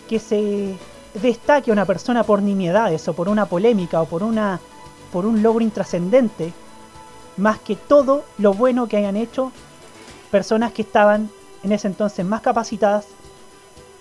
Que 0.08 0.20
se 0.20 0.76
destaque 1.14 1.72
a 1.72 1.74
una 1.74 1.86
persona 1.86 2.24
por 2.24 2.42
nimiedades 2.42 3.08
o 3.08 3.14
por 3.14 3.30
una 3.30 3.46
polémica 3.46 4.02
o 4.02 4.06
por 4.06 4.24
una 4.24 4.60
por 5.12 5.26
un 5.26 5.42
logro 5.42 5.64
intrascendente 5.64 6.52
más 7.38 7.60
que 7.60 7.76
todo 7.76 8.26
lo 8.38 8.54
bueno 8.54 8.88
que 8.88 8.98
hayan 8.98 9.16
hecho 9.16 9.52
personas 10.32 10.74
que 10.74 10.82
estaban 10.82 11.30
en 11.64 11.72
ese 11.72 11.88
entonces 11.88 12.26
más 12.26 12.42
capacitadas 12.42 13.08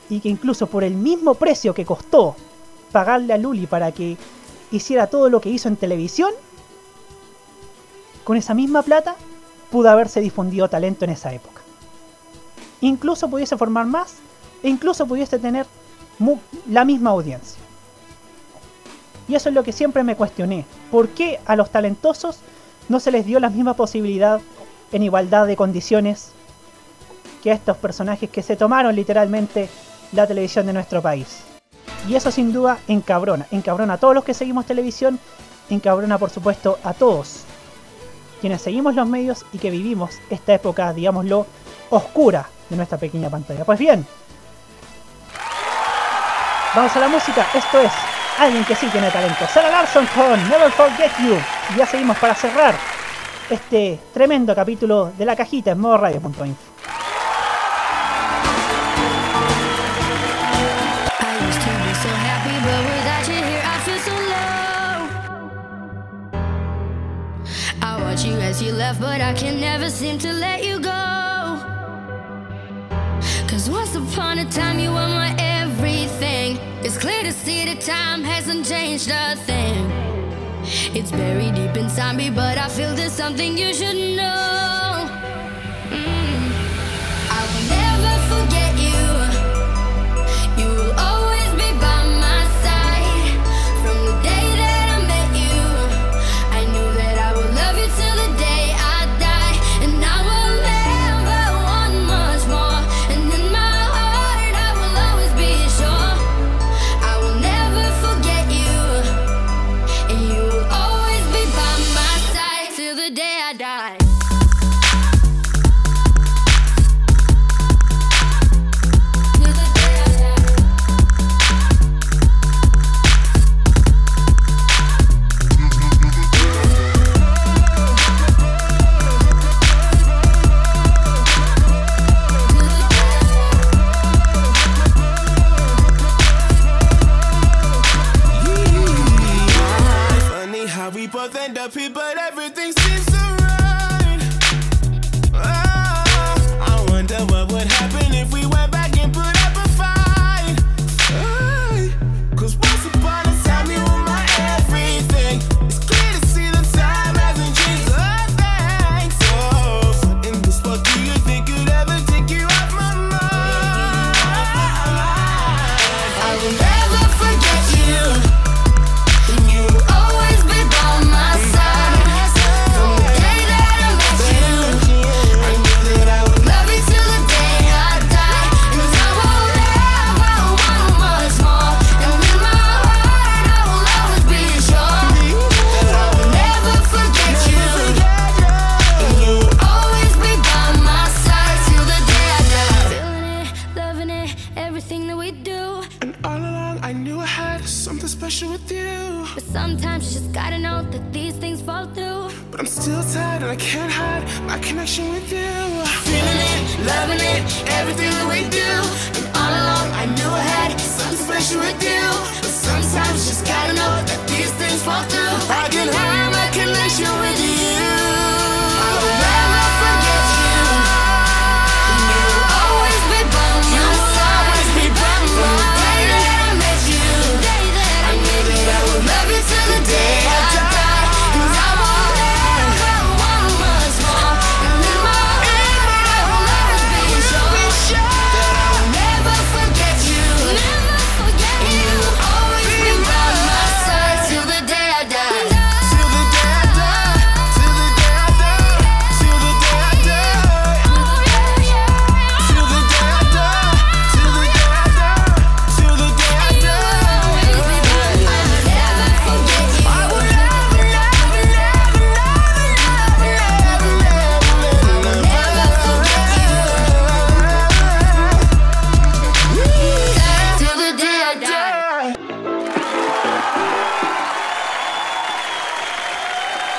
y 0.08 0.20
que 0.20 0.28
incluso 0.28 0.66
por 0.66 0.84
el 0.84 0.94
mismo 0.94 1.34
precio 1.34 1.74
que 1.74 1.84
costó 1.84 2.36
pagarle 2.92 3.32
a 3.32 3.38
Luli 3.38 3.66
para 3.66 3.92
que 3.92 4.16
hiciera 4.70 5.06
todo 5.06 5.30
lo 5.30 5.40
que 5.40 5.48
hizo 5.48 5.68
en 5.68 5.76
televisión, 5.76 6.30
con 8.24 8.36
esa 8.36 8.54
misma 8.54 8.82
plata 8.82 9.16
pudo 9.70 9.90
haberse 9.90 10.20
difundido 10.20 10.68
talento 10.68 11.04
en 11.04 11.10
esa 11.12 11.32
época. 11.32 11.62
Incluso 12.80 13.28
pudiese 13.28 13.56
formar 13.56 13.86
más 13.86 14.16
e 14.62 14.68
incluso 14.68 15.06
pudiese 15.06 15.38
tener 15.38 15.66
la 16.68 16.84
misma 16.84 17.10
audiencia. 17.10 17.58
Y 19.28 19.34
eso 19.34 19.48
es 19.48 19.54
lo 19.54 19.62
que 19.62 19.72
siempre 19.72 20.02
me 20.02 20.16
cuestioné. 20.16 20.64
¿Por 20.90 21.08
qué 21.08 21.40
a 21.46 21.56
los 21.56 21.70
talentosos 21.70 22.40
no 22.88 23.00
se 23.00 23.10
les 23.10 23.24
dio 23.24 23.40
la 23.40 23.50
misma 23.50 23.74
posibilidad 23.74 24.40
en 24.92 25.02
igualdad 25.02 25.46
de 25.46 25.56
condiciones 25.56 26.32
que 27.42 27.50
a 27.50 27.54
estos 27.54 27.76
personajes 27.76 28.30
que 28.30 28.42
se 28.42 28.56
tomaron 28.56 28.94
literalmente 28.94 29.68
la 30.12 30.26
televisión 30.26 30.66
de 30.66 30.74
nuestro 30.74 31.00
país? 31.00 31.40
Y 32.08 32.16
eso 32.16 32.30
sin 32.30 32.52
duda 32.52 32.78
encabrona. 32.86 33.46
Encabrona 33.50 33.94
a 33.94 33.98
todos 33.98 34.14
los 34.14 34.24
que 34.24 34.34
seguimos 34.34 34.66
televisión. 34.66 35.18
Encabrona 35.70 36.18
por 36.18 36.30
supuesto 36.30 36.78
a 36.84 36.92
todos 36.92 37.44
quienes 38.44 38.60
seguimos 38.60 38.94
los 38.94 39.08
medios 39.08 39.46
y 39.54 39.58
que 39.58 39.70
vivimos 39.70 40.18
esta 40.28 40.52
época, 40.52 40.92
digámoslo, 40.92 41.46
oscura 41.88 42.46
de 42.68 42.76
nuestra 42.76 42.98
pequeña 42.98 43.30
pantalla. 43.30 43.64
Pues 43.64 43.78
bien, 43.78 44.06
vamos 46.74 46.94
a 46.96 47.00
la 47.00 47.08
música. 47.08 47.46
Esto 47.54 47.80
es 47.80 47.92
alguien 48.38 48.64
que 48.64 48.74
sí 48.74 48.86
tiene 48.88 49.10
talento. 49.10 49.46
Sarah 49.52 49.70
Larson 49.70 50.06
con 50.14 50.48
Never 50.48 50.70
Forget 50.70 51.12
You. 51.18 51.38
Y 51.74 51.78
ya 51.78 51.86
seguimos 51.86 52.16
para 52.18 52.34
cerrar 52.34 52.74
este 53.48 54.00
tremendo 54.12 54.54
capítulo 54.54 55.12
de 55.16 55.24
la 55.24 55.36
cajita 55.36 55.72
en 55.72 55.80
modo 55.80 55.98
radio.info. 55.98 56.74
You 68.62 68.72
left, 68.72 69.00
but 69.00 69.20
I 69.20 69.34
can 69.34 69.60
never 69.60 69.90
seem 69.90 70.16
to 70.20 70.32
let 70.32 70.64
you 70.64 70.78
go. 70.78 71.58
Cause 73.48 73.68
once 73.68 73.96
upon 73.96 74.38
a 74.38 74.44
time, 74.44 74.78
you 74.78 74.90
were 74.90 75.08
my 75.08 75.34
everything. 76.14 76.58
It's 76.84 76.98
clear 76.98 77.22
to 77.22 77.32
see 77.32 77.64
that 77.64 77.80
time 77.80 78.22
hasn't 78.22 78.66
changed 78.66 79.10
a 79.10 79.36
thing. 79.36 79.90
It's 80.94 81.10
buried 81.10 81.54
deep 81.54 81.76
inside 81.76 82.16
me, 82.16 82.30
but 82.30 82.58
I 82.58 82.68
feel 82.68 82.94
there's 82.94 83.12
something 83.12 83.56
you 83.56 83.74
should 83.74 84.16
know. 84.16 85.08
Mm. 85.90 86.50
I 87.30 87.40
will 87.50 87.66
never 87.78 88.14
forget 88.32 88.73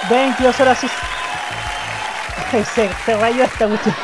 22 0.10 0.60
horas 0.60 0.84
y... 0.84 0.88
Se, 3.06 3.18
rayó 3.18 3.44
esta 3.44 3.68
cuestión. 3.68 3.96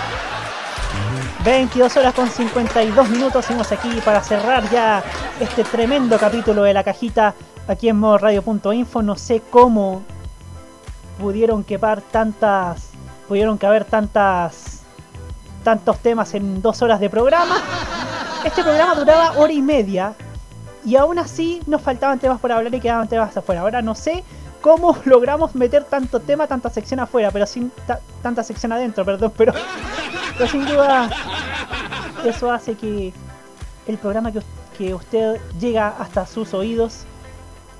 22 1.45 1.97
horas 1.97 2.13
con 2.13 2.29
52 2.29 3.09
minutos. 3.09 3.45
Seguimos 3.45 3.71
aquí 3.71 4.01
para 4.03 4.21
cerrar 4.21 4.69
ya 4.69 5.03
este 5.39 5.63
tremendo 5.63 6.17
capítulo 6.17 6.63
de 6.63 6.73
la 6.73 6.83
cajita 6.83 7.33
aquí 7.67 7.87
en 7.89 7.97
modoradio.info. 7.97 9.01
No 9.01 9.15
sé 9.15 9.41
cómo 9.49 10.03
pudieron 11.19 11.63
quepar 11.63 12.01
tantas. 12.01 12.89
Pudieron 13.27 13.57
caber 13.57 13.85
tantas. 13.85 14.81
tantos 15.63 15.99
temas 15.99 16.33
en 16.33 16.61
dos 16.61 16.81
horas 16.81 16.99
de 16.99 17.09
programa. 17.09 17.57
Este 18.43 18.63
programa 18.63 18.95
duraba 18.95 19.33
hora 19.37 19.53
y 19.53 19.61
media. 19.61 20.13
Y 20.83 20.95
aún 20.95 21.19
así 21.19 21.61
nos 21.67 21.81
faltaban 21.81 22.19
temas 22.19 22.39
por 22.39 22.51
hablar 22.51 22.73
y 22.73 22.79
quedaban 22.79 23.07
temas 23.07 23.37
afuera. 23.37 23.61
Ahora 23.61 23.81
no 23.81 23.93
sé 23.93 24.23
cómo 24.61 24.95
logramos 25.05 25.55
meter 25.55 25.83
tanto 25.83 26.19
tema, 26.19 26.47
tanta 26.47 26.69
sección 26.69 26.99
afuera, 26.99 27.31
pero 27.31 27.45
sin 27.45 27.71
ta- 27.85 27.99
tanta 28.21 28.43
sección 28.43 28.71
adentro, 28.71 29.03
perdón, 29.05 29.33
pero, 29.37 29.53
sin 30.49 30.65
duda 30.65 31.09
eso 32.25 32.51
hace 32.51 32.75
que 32.75 33.13
el 33.87 33.97
programa 33.97 34.31
que, 34.31 34.39
us- 34.39 34.45
que 34.77 34.93
usted 34.93 35.39
llega 35.59 35.87
hasta 35.99 36.25
sus 36.25 36.53
oídos 36.53 37.01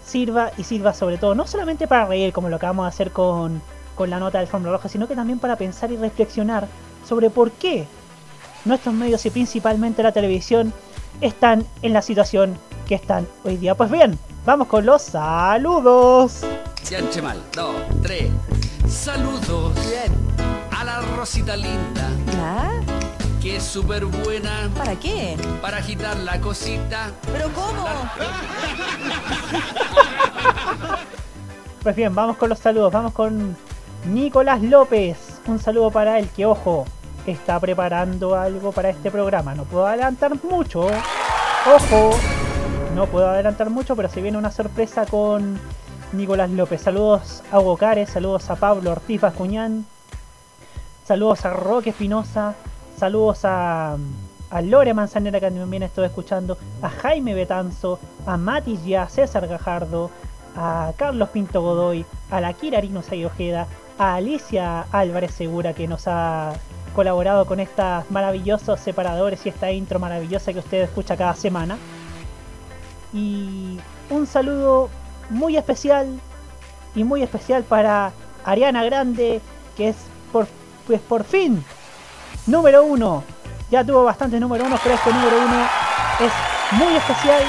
sirva 0.05 0.51
y 0.57 0.63
sirva 0.63 0.93
sobre 0.93 1.17
todo, 1.17 1.35
no 1.35 1.45
solamente 1.47 1.87
para 1.87 2.05
reír 2.05 2.33
como 2.33 2.49
lo 2.49 2.55
acabamos 2.57 2.85
de 2.85 2.89
hacer 2.89 3.11
con, 3.11 3.61
con 3.95 4.09
la 4.09 4.19
nota 4.19 4.39
del 4.39 4.47
Fórmula 4.47 4.73
Roja, 4.73 4.89
sino 4.89 5.07
que 5.07 5.15
también 5.15 5.39
para 5.39 5.55
pensar 5.55 5.91
y 5.91 5.97
reflexionar 5.97 6.67
sobre 7.07 7.29
por 7.29 7.51
qué 7.51 7.87
nuestros 8.65 8.93
medios 8.93 9.25
y 9.25 9.29
principalmente 9.29 10.03
la 10.03 10.11
televisión 10.11 10.73
están 11.21 11.65
en 11.81 11.93
la 11.93 12.01
situación 12.01 12.57
que 12.87 12.95
están 12.95 13.27
hoy 13.43 13.57
día. 13.57 13.75
Pues 13.75 13.89
bien, 13.89 14.17
vamos 14.45 14.67
con 14.67 14.85
los 14.85 15.01
saludos. 15.03 16.41
Sianche 16.83 17.21
mal. 17.21 17.41
Dos, 17.53 17.75
tres. 18.01 18.29
Saludos. 18.87 19.71
A 20.77 20.83
la 20.83 21.01
Rosita 21.15 21.55
linda. 21.55 22.09
¿Ya? 22.33 22.71
Que 23.41 23.57
es 23.57 23.63
súper 23.63 24.05
buena. 24.05 24.69
¿Para 24.75 24.95
qué? 24.95 25.37
Para 25.61 25.77
agitar 25.77 26.17
la 26.17 26.41
cosita. 26.41 27.11
¿Pero 27.31 27.49
cómo? 27.53 27.85
Pues 31.83 31.95
bien, 31.95 32.13
vamos 32.13 32.37
con 32.37 32.49
los 32.49 32.59
saludos. 32.59 32.91
Vamos 32.91 33.13
con 33.13 33.55
Nicolás 34.05 34.61
López. 34.61 35.17
Un 35.47 35.59
saludo 35.59 35.91
para 35.91 36.19
él 36.19 36.29
que, 36.35 36.45
ojo, 36.45 36.85
está 37.25 37.59
preparando 37.59 38.35
algo 38.35 38.71
para 38.71 38.89
este 38.89 39.11
programa. 39.11 39.55
No 39.55 39.65
puedo 39.65 39.87
adelantar 39.87 40.33
mucho. 40.43 40.87
Ojo, 41.67 42.11
no 42.95 43.05
puedo 43.07 43.29
adelantar 43.29 43.69
mucho, 43.69 43.95
pero 43.95 44.09
se 44.09 44.21
viene 44.21 44.37
una 44.37 44.51
sorpresa 44.51 45.05
con 45.05 45.59
Nicolás 46.13 46.49
López. 46.49 46.81
Saludos 46.81 47.43
a 47.51 47.59
Hugo 47.59 47.77
Cares, 47.77 48.09
saludos 48.09 48.49
a 48.49 48.55
Pablo 48.55 48.91
Ortiz 48.91 49.21
Bascuñán, 49.21 49.85
saludos 51.05 51.45
a 51.45 51.51
Roque 51.51 51.91
Espinosa, 51.91 52.55
saludos 52.97 53.45
a, 53.45 53.95
a 54.49 54.61
Lore 54.61 54.93
Manzanera 54.93 55.39
que 55.39 55.51
también 55.51 55.83
estoy 55.83 56.05
escuchando, 56.05 56.57
a 56.81 56.89
Jaime 56.89 57.33
Betanzo, 57.33 57.99
a 58.25 58.35
Mati 58.37 58.77
Ya, 58.85 59.07
César 59.07 59.47
Gajardo, 59.47 60.11
a 60.57 60.91
Carlos 60.97 61.29
Pinto 61.29 61.61
Godoy, 61.61 62.05
a 62.29 62.41
la 62.41 62.53
Kira 62.53 62.79
Arino 62.79 63.01
Ojeda, 63.25 63.67
a 63.97 64.15
Alicia 64.15 64.81
Álvarez 64.91 65.31
Segura 65.31 65.73
que 65.73 65.87
nos 65.87 66.07
ha 66.07 66.53
colaborado 66.95 67.45
con 67.45 67.59
estos 67.59 68.09
maravillosos 68.09 68.79
separadores 68.79 69.45
y 69.45 69.49
esta 69.49 69.71
intro 69.71 69.99
maravillosa 69.99 70.53
que 70.53 70.59
usted 70.59 70.81
escucha 70.81 71.17
cada 71.17 71.35
semana. 71.35 71.77
Y 73.13 73.77
un 74.09 74.27
saludo 74.27 74.89
muy 75.29 75.57
especial 75.57 76.19
y 76.95 77.03
muy 77.03 77.23
especial 77.23 77.63
para 77.63 78.11
Ariana 78.43 78.83
Grande, 78.83 79.41
que 79.75 79.89
es 79.89 79.95
por, 80.31 80.47
pues 80.87 81.01
por 81.01 81.23
fin 81.23 81.63
número 82.47 82.83
uno. 82.83 83.23
Ya 83.69 83.83
tuvo 83.83 84.03
bastantes 84.03 84.39
número 84.41 84.65
uno, 84.65 84.77
pero 84.83 84.95
este 84.95 85.13
número 85.13 85.37
uno 85.37 85.65
es 86.19 86.77
muy 86.77 86.95
especial 86.95 87.43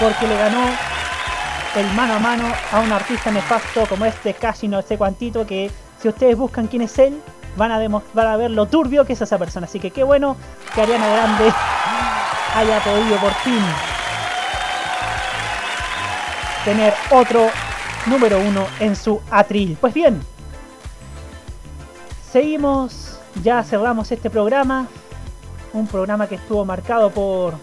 porque 0.00 0.26
le 0.26 0.36
ganó 0.36 0.66
el 1.76 1.86
mano 1.94 2.14
a 2.14 2.18
mano 2.18 2.44
a 2.72 2.80
un 2.80 2.92
artista 2.92 3.30
nefasto 3.30 3.86
como 3.86 4.04
este 4.04 4.34
casi 4.34 4.66
no 4.66 4.80
sé 4.82 4.96
cuantito 4.96 5.46
que 5.46 5.70
si 6.00 6.08
ustedes 6.08 6.36
buscan 6.36 6.66
quién 6.66 6.82
es 6.82 6.98
él 6.98 7.20
van 7.56 7.72
a, 7.72 8.02
van 8.12 8.26
a 8.26 8.36
ver 8.36 8.50
lo 8.50 8.66
turbio 8.66 9.04
que 9.04 9.14
es 9.14 9.20
esa 9.20 9.38
persona. 9.38 9.66
Así 9.66 9.80
que 9.80 9.90
qué 9.90 10.02
bueno 10.02 10.36
que 10.74 10.82
Ariana 10.82 11.08
Grande 11.08 11.44
haya 12.54 12.80
podido 12.80 13.16
por 13.18 13.32
fin 13.34 13.62
tener 16.64 16.92
otro 17.10 17.48
número 18.06 18.40
uno 18.40 18.66
en 18.80 18.96
su 18.96 19.20
atril. 19.30 19.76
Pues 19.80 19.94
bien, 19.94 20.20
seguimos, 22.30 23.20
ya 23.42 23.62
cerramos 23.62 24.10
este 24.10 24.30
programa. 24.30 24.88
Un 25.72 25.86
programa 25.86 26.26
que 26.26 26.36
estuvo 26.36 26.64
marcado 26.64 27.10
por 27.10 27.54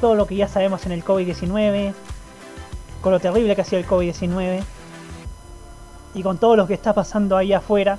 todo 0.00 0.14
lo 0.14 0.26
que 0.26 0.36
ya 0.36 0.48
sabemos 0.48 0.84
en 0.86 0.92
el 0.92 1.04
COVID-19, 1.04 1.94
con 3.00 3.12
lo 3.12 3.20
terrible 3.20 3.54
que 3.54 3.62
ha 3.62 3.64
sido 3.64 3.80
el 3.80 3.86
COVID-19 3.86 4.62
y 6.14 6.22
con 6.22 6.38
todo 6.38 6.56
lo 6.56 6.66
que 6.66 6.74
está 6.74 6.92
pasando 6.92 7.36
ahí 7.36 7.52
afuera. 7.52 7.98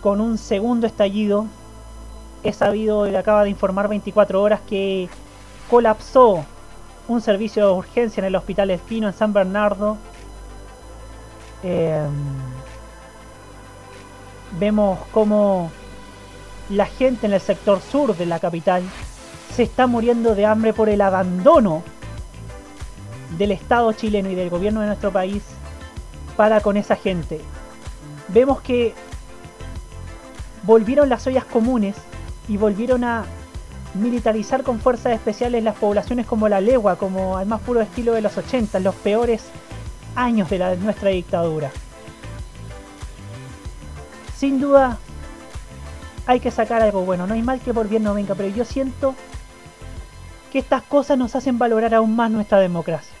Con 0.00 0.20
un 0.20 0.38
segundo 0.38 0.86
estallido, 0.86 1.46
he 2.42 2.52
sabido 2.52 3.08
y 3.08 3.14
acaba 3.14 3.44
de 3.44 3.50
informar 3.50 3.88
24 3.88 4.40
horas 4.40 4.60
que 4.66 5.08
colapsó 5.68 6.44
un 7.08 7.20
servicio 7.20 7.66
de 7.66 7.72
urgencia 7.72 8.20
en 8.20 8.26
el 8.26 8.36
Hospital 8.36 8.70
Espino 8.70 9.08
en 9.08 9.14
San 9.14 9.32
Bernardo. 9.32 9.98
Eh, 11.62 12.06
vemos 14.58 14.98
como 15.12 15.70
la 16.70 16.86
gente 16.86 17.26
en 17.26 17.32
el 17.32 17.40
sector 17.40 17.80
sur 17.80 18.16
de 18.16 18.26
la 18.26 18.38
capital 18.38 18.82
se 19.54 19.64
está 19.64 19.86
muriendo 19.86 20.34
de 20.34 20.46
hambre 20.46 20.72
por 20.72 20.88
el 20.88 21.00
abandono 21.00 21.82
del 23.36 23.52
Estado 23.52 23.92
chileno 23.92 24.30
y 24.30 24.34
del 24.34 24.48
gobierno 24.48 24.80
de 24.80 24.86
nuestro 24.86 25.12
país 25.12 25.42
para 26.36 26.60
con 26.60 26.76
esa 26.76 26.96
gente. 26.96 27.40
Vemos 28.28 28.60
que 28.60 28.94
volvieron 30.62 31.08
las 31.08 31.26
ollas 31.26 31.44
comunes 31.44 31.96
y 32.48 32.56
volvieron 32.56 33.04
a 33.04 33.24
militarizar 33.94 34.62
con 34.62 34.80
fuerzas 34.80 35.12
especiales 35.12 35.64
las 35.64 35.76
poblaciones 35.76 36.26
como 36.26 36.48
la 36.48 36.60
legua, 36.60 36.96
como 36.96 37.36
al 37.36 37.46
más 37.46 37.60
puro 37.60 37.80
estilo 37.80 38.12
de 38.12 38.20
los 38.20 38.36
80, 38.36 38.78
los 38.80 38.94
peores 38.94 39.44
años 40.14 40.50
de, 40.50 40.58
la, 40.58 40.70
de 40.70 40.76
nuestra 40.76 41.10
dictadura. 41.10 41.70
Sin 44.36 44.60
duda, 44.60 44.98
hay 46.26 46.40
que 46.40 46.50
sacar 46.50 46.82
algo 46.82 47.02
bueno. 47.02 47.26
No 47.26 47.34
hay 47.34 47.42
mal 47.42 47.60
que 47.60 47.74
por 47.74 47.88
bien 47.88 48.04
no 48.04 48.14
venga, 48.14 48.34
pero 48.34 48.48
yo 48.48 48.64
siento 48.64 49.14
que 50.50 50.58
estas 50.58 50.82
cosas 50.82 51.18
nos 51.18 51.36
hacen 51.36 51.58
valorar 51.58 51.94
aún 51.94 52.16
más 52.16 52.30
nuestra 52.30 52.58
democracia. 52.58 53.14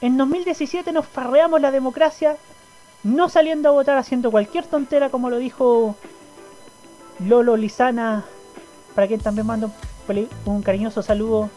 En 0.00 0.16
2017 0.16 0.92
nos 0.92 1.06
farreamos 1.06 1.60
la 1.60 1.70
democracia 1.70 2.36
no 3.04 3.28
saliendo 3.28 3.68
a 3.68 3.72
votar 3.72 3.98
haciendo 3.98 4.30
cualquier 4.30 4.66
tontera 4.66 5.10
como 5.10 5.30
lo 5.30 5.36
dijo 5.36 5.94
Lolo 7.20 7.56
Lizana, 7.56 8.24
para 8.94 9.06
quien 9.06 9.20
también 9.20 9.46
mando 9.46 9.70
un 10.46 10.62
cariñoso 10.62 11.02
saludo 11.02 11.50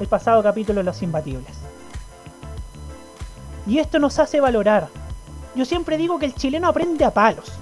el 0.00 0.06
pasado 0.08 0.42
capítulo 0.42 0.80
de 0.80 0.84
Los 0.84 1.02
Imbatibles. 1.02 1.56
Y 3.66 3.78
esto 3.78 3.98
nos 3.98 4.18
hace 4.18 4.40
valorar. 4.40 4.88
Yo 5.54 5.64
siempre 5.64 5.96
digo 5.96 6.18
que 6.18 6.26
el 6.26 6.34
chileno 6.34 6.68
aprende 6.68 7.04
a 7.04 7.12
palos. 7.12 7.52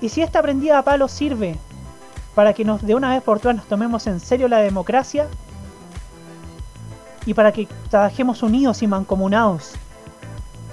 Y 0.00 0.08
si 0.08 0.22
esta 0.22 0.38
aprendida 0.38 0.78
a 0.78 0.82
palos 0.82 1.10
sirve 1.10 1.56
para 2.34 2.52
que 2.52 2.64
nos 2.64 2.82
de 2.82 2.94
una 2.94 3.10
vez 3.10 3.22
por 3.22 3.40
todas 3.40 3.56
nos 3.56 3.66
tomemos 3.66 4.06
en 4.06 4.20
serio 4.20 4.48
la 4.48 4.58
democracia 4.58 5.26
y 7.26 7.34
para 7.34 7.52
que 7.52 7.68
trabajemos 7.88 8.42
unidos 8.42 8.82
y 8.82 8.86
mancomunados 8.86 9.74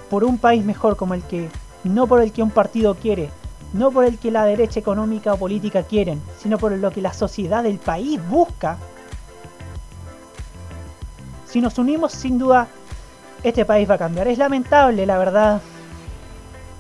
por 0.09 0.23
un 0.23 0.37
país 0.37 0.63
mejor 0.65 0.95
como 0.95 1.13
el 1.13 1.23
que 1.23 1.49
no 1.83 2.07
por 2.07 2.21
el 2.21 2.31
que 2.31 2.43
un 2.43 2.51
partido 2.51 2.95
quiere, 2.95 3.29
no 3.73 3.91
por 3.91 4.05
el 4.05 4.17
que 4.17 4.31
la 4.31 4.45
derecha 4.45 4.79
económica 4.79 5.33
o 5.33 5.37
política 5.37 5.83
quieren, 5.83 6.21
sino 6.37 6.57
por 6.57 6.71
lo 6.71 6.91
que 6.91 7.01
la 7.01 7.13
sociedad 7.13 7.63
del 7.63 7.77
país 7.77 8.19
busca. 8.27 8.77
Si 11.45 11.61
nos 11.61 11.77
unimos, 11.77 12.11
sin 12.11 12.37
duda, 12.37 12.67
este 13.43 13.65
país 13.65 13.89
va 13.89 13.95
a 13.95 13.99
cambiar. 13.99 14.27
Es 14.27 14.37
lamentable, 14.37 15.05
la 15.05 15.17
verdad, 15.17 15.61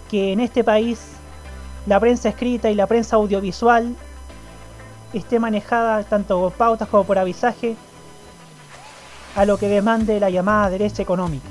que 0.09 0.33
en 0.33 0.39
este 0.39 0.63
país 0.63 0.99
la 1.85 1.99
prensa 1.99 2.29
escrita 2.29 2.69
y 2.69 2.75
la 2.75 2.87
prensa 2.87 3.15
audiovisual 3.15 3.95
esté 5.13 5.39
manejada 5.39 6.03
tanto 6.03 6.39
por 6.39 6.51
pautas 6.51 6.87
como 6.87 7.03
por 7.03 7.17
avisaje 7.17 7.75
a 9.35 9.45
lo 9.45 9.57
que 9.57 9.67
demande 9.67 10.19
la 10.19 10.29
llamada 10.29 10.69
derecha 10.69 11.01
económica. 11.01 11.47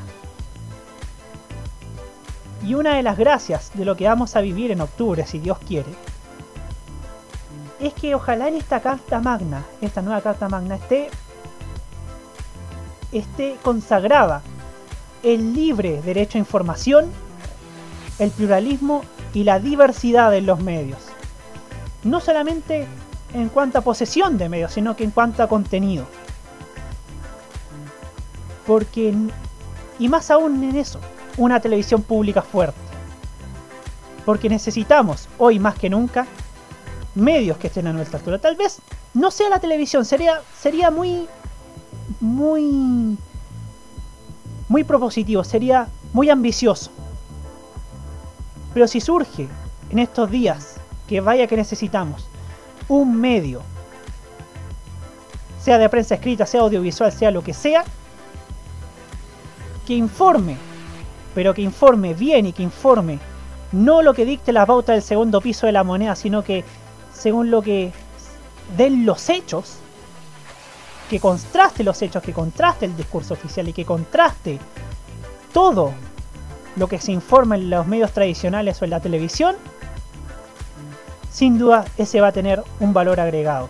Y 2.65 2.75
una 2.75 2.97
de 2.97 3.03
las 3.03 3.17
gracias 3.17 3.71
de 3.75 3.85
lo 3.85 3.97
que 3.97 4.09
vamos 4.09 4.37
a 4.37 4.41
vivir 4.41 4.71
en 4.71 4.81
octubre, 4.81 5.27
si 5.27 5.39
Dios 5.39 5.59
quiere, 5.59 5.91
es 7.81 7.95
que 7.95 8.15
ojalá 8.15 8.49
en 8.49 8.57
esta 8.57 8.81
carta 8.81 9.21
magna, 9.21 9.65
esta 9.81 10.03
nueva 10.03 10.21
carta 10.21 10.49
magna, 10.49 10.77
esté, 10.77 11.11
esté 13.13 13.57
consagrada 13.63 14.43
el 15.23 15.55
libre 15.55 16.03
derecho 16.03 16.39
a 16.39 16.41
información, 16.41 17.11
el 18.19 18.31
pluralismo 18.31 19.03
y 19.33 19.45
la 19.45 19.61
diversidad 19.61 20.35
en 20.35 20.47
los 20.47 20.61
medios. 20.61 20.99
No 22.03 22.21
solamente 22.21 22.87
en 23.35 23.49
cuanto 23.49 23.79
a 23.79 23.83
posesión 23.83 24.39
de 24.39 24.49
medios, 24.49 24.73
sino 24.73 24.97
que 24.97 25.05
en 25.05 25.11
cuanto 25.11 25.43
a 25.43 25.49
contenido. 25.49 26.07
Porque, 28.67 29.15
y 29.99 30.09
más 30.09 30.31
aún 30.31 30.63
en 30.65 30.77
eso, 30.77 31.01
una 31.39 31.61
televisión 31.61 32.03
pública 32.03 32.43
fuerte. 32.43 32.79
Porque 34.27 34.49
necesitamos, 34.51 35.29
hoy 35.39 35.59
más 35.59 35.77
que 35.77 35.89
nunca, 35.89 36.27
medios 37.15 37.57
que 37.57 37.69
estén 37.69 37.87
a 37.87 37.93
nuestra 37.93 38.19
altura. 38.19 38.39
Tal 38.39 38.57
vez 38.57 38.81
no 39.15 39.31
sea 39.31 39.49
la 39.49 39.59
televisión, 39.59 40.05
sería, 40.05 40.43
sería 40.61 40.91
muy, 40.91 41.27
muy, 42.21 43.17
muy 44.69 44.85
propositivo, 44.85 45.45
sería 45.45 45.89
muy 46.13 46.29
ambicioso. 46.29 46.91
Pero 48.75 48.87
si 48.87 49.01
surge 49.01 49.49
en 49.91 49.99
estos 49.99 50.31
días, 50.31 50.77
que 51.07 51.21
vaya 51.21 51.47
que 51.47 51.57
necesitamos, 51.57 52.29
un 52.89 53.17
medio, 53.17 53.63
sea 55.61 55.79
de 55.79 55.89
prensa 55.89 56.15
escrita, 56.15 56.47
sea 56.47 56.61
audiovisual, 56.61 57.13
sea 57.13 57.31
lo 57.31 57.43
que 57.43 57.55
sea, 57.55 57.85
que 59.87 59.95
informe, 59.95 60.57
pero 61.35 61.55
que 61.55 61.63
informe 61.63 62.15
bien 62.15 62.47
y 62.47 62.53
que 62.53 62.63
informe 62.63 63.19
no 63.73 64.03
lo 64.03 64.15
que 64.15 64.25
dicte 64.25 64.53
la 64.53 64.67
pauta 64.67 64.93
del 64.93 65.03
segundo 65.03 65.41
piso 65.41 65.67
de 65.67 65.73
la 65.73 65.85
moneda, 65.85 66.17
sino 66.17 66.43
que 66.43 66.65
según 67.13 67.51
lo 67.51 67.63
que 67.63 67.93
den 68.77 69.05
los 69.05 69.29
hechos, 69.29 69.77
que 71.11 71.21
contraste 71.21 71.85
los 71.85 72.01
hechos, 72.03 72.23
que 72.23 72.33
contraste 72.33 72.87
el 72.87 72.97
discurso 72.97 73.35
oficial 73.35 73.69
y 73.69 73.73
que 73.73 73.85
contraste 73.85 74.59
todo 75.53 75.93
lo 76.77 76.87
que 76.87 77.01
se 77.01 77.13
informa 77.13 77.57
en 77.57 77.71
los 77.71 77.87
medios 77.87 78.13
tradicionales 78.13 78.81
o 78.81 78.85
en 78.85 78.91
la 78.91 79.01
televisión, 79.01 79.57
sin 81.31 81.59
duda 81.59 81.85
ese 81.97 82.21
va 82.21 82.29
a 82.29 82.33
tener 82.33 82.63
un 82.81 82.93
valor 82.93 83.21
agregado. 83.21 83.69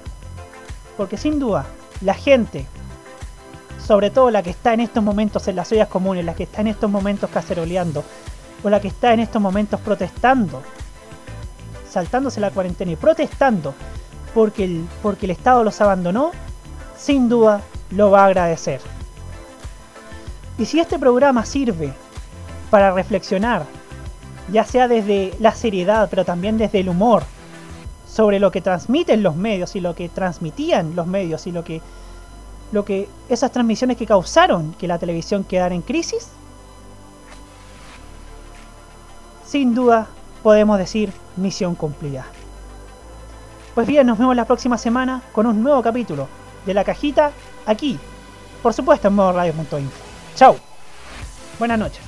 Porque 0.97 1.17
sin 1.17 1.39
duda 1.39 1.67
la 2.01 2.15
gente, 2.15 2.67
sobre 3.89 4.11
todo 4.11 4.31
la 4.31 4.43
que 4.43 4.51
está 4.51 4.75
en 4.75 4.81
estos 4.81 5.03
momentos 5.03 5.49
en 5.49 5.57
las 5.57 5.73
ollas 5.73 5.89
comunes, 5.89 6.23
la 6.23 6.35
que 6.35 6.43
está 6.43 6.61
en 6.61 6.67
estos 6.67 6.91
momentos 6.91 7.31
caceroleando, 7.31 8.05
o 8.63 8.69
la 8.69 8.83
que 8.83 8.89
está 8.89 9.15
en 9.15 9.21
estos 9.21 9.41
momentos 9.41 9.81
protestando, 9.81 10.63
saltándose 11.89 12.39
la 12.39 12.51
cuarentena 12.51 12.93
y 12.93 12.97
protestando 12.97 13.73
porque 14.35 14.65
el, 14.65 14.87
porque 15.01 15.25
el 15.25 15.31
Estado 15.31 15.65
los 15.65 15.81
abandonó, 15.81 16.33
sin 16.99 17.31
duda 17.31 17.63
lo 17.91 18.11
va 18.11 18.25
a 18.25 18.27
agradecer. 18.27 18.83
Y 20.59 20.67
si 20.67 20.81
este 20.81 20.99
programa 20.99 21.47
sirve 21.47 21.95
para 22.71 22.91
reflexionar, 22.91 23.65
ya 24.53 24.65
sea 24.65 24.87
desde 24.87 25.33
la 25.41 25.53
seriedad, 25.53 26.09
pero 26.11 26.27
también 26.27 26.59
desde 26.59 26.81
el 26.81 26.91
humor, 26.91 27.23
sobre 28.07 28.39
lo 28.39 28.51
que 28.51 28.61
transmiten 28.61 29.23
los 29.23 29.35
medios 29.35 29.77
y 29.77 29.81
lo 29.81 29.95
que 29.95 30.11
transmitían 30.11 30.95
los 30.95 31.07
medios 31.07 31.47
y 31.47 31.53
lo 31.53 31.65
que, 31.65 31.81
lo 32.73 32.85
que 32.85 33.09
esas 33.29 33.53
transmisiones 33.53 33.97
que 33.97 34.07
causaron 34.07 34.75
que 34.75 34.89
la 34.89 34.99
televisión 34.99 35.45
quedara 35.45 35.75
en 35.75 35.83
crisis, 35.83 36.29
sin 39.47 39.75
duda 39.75 40.09
podemos 40.43 40.79
decir 40.79 41.13
misión 41.37 41.75
cumplida. 41.75 42.27
Pues 43.75 43.87
bien, 43.87 44.07
nos 44.07 44.19
vemos 44.19 44.35
la 44.37 44.45
próxima 44.45 44.77
semana 44.77 45.23
con 45.33 45.47
un 45.47 45.63
nuevo 45.63 45.83
capítulo 45.83 46.29
de 46.67 46.75
La 46.75 46.85
Cajita 46.85 47.33
aquí, 47.65 47.99
por 48.63 48.75
supuesto 48.75 49.09
en 49.09 49.15
modo 49.15 49.33
radio.info. 49.33 50.05
Chao. 50.35 50.57
Buenas 51.59 51.79
noches. 51.79 52.08